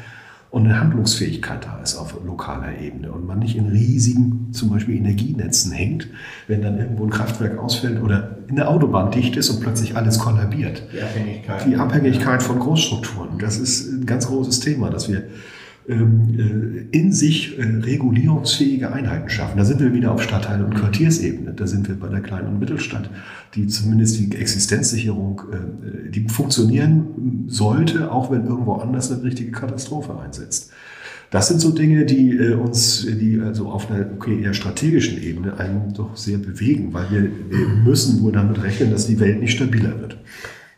und 0.54 0.66
eine 0.66 0.80
Handlungsfähigkeit 0.80 1.66
da 1.66 1.80
ist 1.82 1.96
auf 1.96 2.16
lokaler 2.24 2.78
Ebene 2.80 3.12
und 3.12 3.26
man 3.26 3.40
nicht 3.40 3.56
in 3.56 3.70
riesigen, 3.70 4.50
zum 4.52 4.70
Beispiel 4.70 4.98
Energienetzen 4.98 5.72
hängt, 5.72 6.08
wenn 6.48 6.62
dann 6.62 6.78
irgendwo 6.78 7.06
ein 7.06 7.10
Kraftwerk 7.10 7.58
ausfällt 7.58 8.00
oder 8.04 8.38
in 8.48 8.58
der 8.58 8.70
Autobahn 8.70 9.10
dicht 9.10 9.36
ist 9.36 9.50
und 9.50 9.62
plötzlich 9.62 9.98
alles 9.98 10.20
kollabiert. 10.20 10.84
Die 10.94 11.02
Abhängigkeit. 11.02 11.66
Die 11.66 11.76
Abhängigkeit 11.76 12.44
von 12.44 12.60
Großstrukturen. 12.60 13.40
Das 13.40 13.58
ist 13.58 13.94
ein 13.94 14.06
ganz 14.06 14.28
großes 14.28 14.60
Thema, 14.60 14.92
dass 14.92 15.10
wir 15.10 15.24
in 15.86 17.12
sich 17.12 17.60
äh, 17.60 17.62
regulierungsfähige 17.62 18.92
Einheiten 18.92 19.30
schaffen. 19.30 19.58
Da 19.58 19.66
sind 19.66 19.82
wir 19.82 19.94
wieder 19.94 20.14
auf 20.14 20.24
Stadtteil- 20.24 20.64
und 20.64 20.76
Quartiersebene. 20.76 21.54
Da 21.54 21.68
sind 21.68 21.90
wir 21.90 21.96
bei 21.96 22.08
der 22.08 22.22
Klein- 22.22 22.48
und 22.48 22.60
Mittelstadt, 22.60 23.10
die 23.56 23.68
zumindest 23.68 24.18
die 24.18 24.34
Existenzsicherung, 24.36 25.42
äh, 25.52 26.10
die 26.10 26.28
funktionieren 26.30 27.46
sollte, 27.48 28.12
auch 28.12 28.32
wenn 28.32 28.46
irgendwo 28.46 28.76
anders 28.76 29.12
eine 29.12 29.24
richtige 29.24 29.52
Katastrophe 29.52 30.18
einsetzt. 30.18 30.72
Das 31.32 31.48
sind 31.48 31.60
so 31.60 31.72
Dinge, 31.72 32.06
die 32.06 32.38
uns, 32.54 33.06
die 33.06 33.40
also 33.40 33.68
auf 33.68 33.90
einer 33.90 34.06
okay, 34.16 34.40
eher 34.42 34.54
strategischen 34.54 35.22
Ebene 35.22 35.58
einen 35.58 35.92
doch 35.94 36.16
sehr 36.16 36.38
bewegen, 36.38 36.94
weil 36.94 37.10
wir, 37.10 37.24
wir 37.24 37.68
müssen 37.84 38.22
wohl 38.22 38.32
damit 38.32 38.62
rechnen, 38.62 38.92
dass 38.92 39.08
die 39.08 39.20
Welt 39.20 39.42
nicht 39.42 39.54
stabiler 39.54 40.00
wird. 40.00 40.18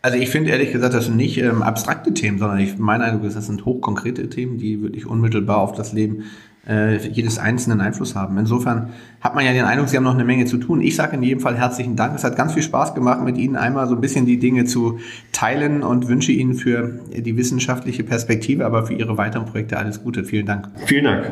Also 0.05 0.19
ich 0.19 0.29
finde 0.29 0.51
ehrlich 0.51 0.71
gesagt, 0.71 0.93
das 0.93 1.05
sind 1.05 1.17
nicht 1.17 1.39
ähm, 1.39 1.63
abstrakte 1.63 2.13
Themen, 2.13 2.37
sondern 2.37 2.59
ich, 2.59 2.77
mein 2.77 3.01
Eindruck 3.01 3.23
ist, 3.23 3.35
das 3.35 3.47
sind 3.47 3.65
hochkonkrete 3.65 4.29
Themen, 4.29 4.59
die 4.59 4.79
wirklich 4.83 5.07
unmittelbar 5.07 5.57
auf 5.57 5.71
das 5.71 5.93
Leben 5.93 6.25
äh, 6.69 6.97
jedes 6.97 7.39
Einzelnen 7.39 7.81
Einfluss 7.81 8.13
haben. 8.13 8.37
Insofern 8.37 8.89
hat 9.19 9.33
man 9.33 9.43
ja 9.43 9.51
den 9.51 9.65
Eindruck, 9.65 9.89
Sie 9.89 9.97
haben 9.97 10.03
noch 10.03 10.13
eine 10.13 10.23
Menge 10.23 10.45
zu 10.45 10.59
tun. 10.59 10.79
Ich 10.79 10.95
sage 10.95 11.15
in 11.15 11.23
jedem 11.23 11.39
Fall 11.39 11.57
herzlichen 11.57 11.95
Dank. 11.95 12.13
Es 12.13 12.23
hat 12.23 12.35
ganz 12.35 12.53
viel 12.53 12.61
Spaß 12.61 12.93
gemacht, 12.93 13.23
mit 13.23 13.35
Ihnen 13.39 13.55
einmal 13.55 13.87
so 13.87 13.95
ein 13.95 14.01
bisschen 14.01 14.27
die 14.27 14.37
Dinge 14.37 14.65
zu 14.65 14.99
teilen 15.31 15.81
und 15.81 16.07
wünsche 16.07 16.31
Ihnen 16.31 16.53
für 16.53 16.99
die 17.09 17.35
wissenschaftliche 17.35 18.03
Perspektive, 18.03 18.63
aber 18.63 18.85
für 18.85 18.93
Ihre 18.93 19.17
weiteren 19.17 19.47
Projekte 19.47 19.77
alles 19.77 20.03
Gute. 20.03 20.23
Vielen 20.23 20.45
Dank. 20.45 20.69
Vielen 20.85 21.05
Dank. 21.05 21.31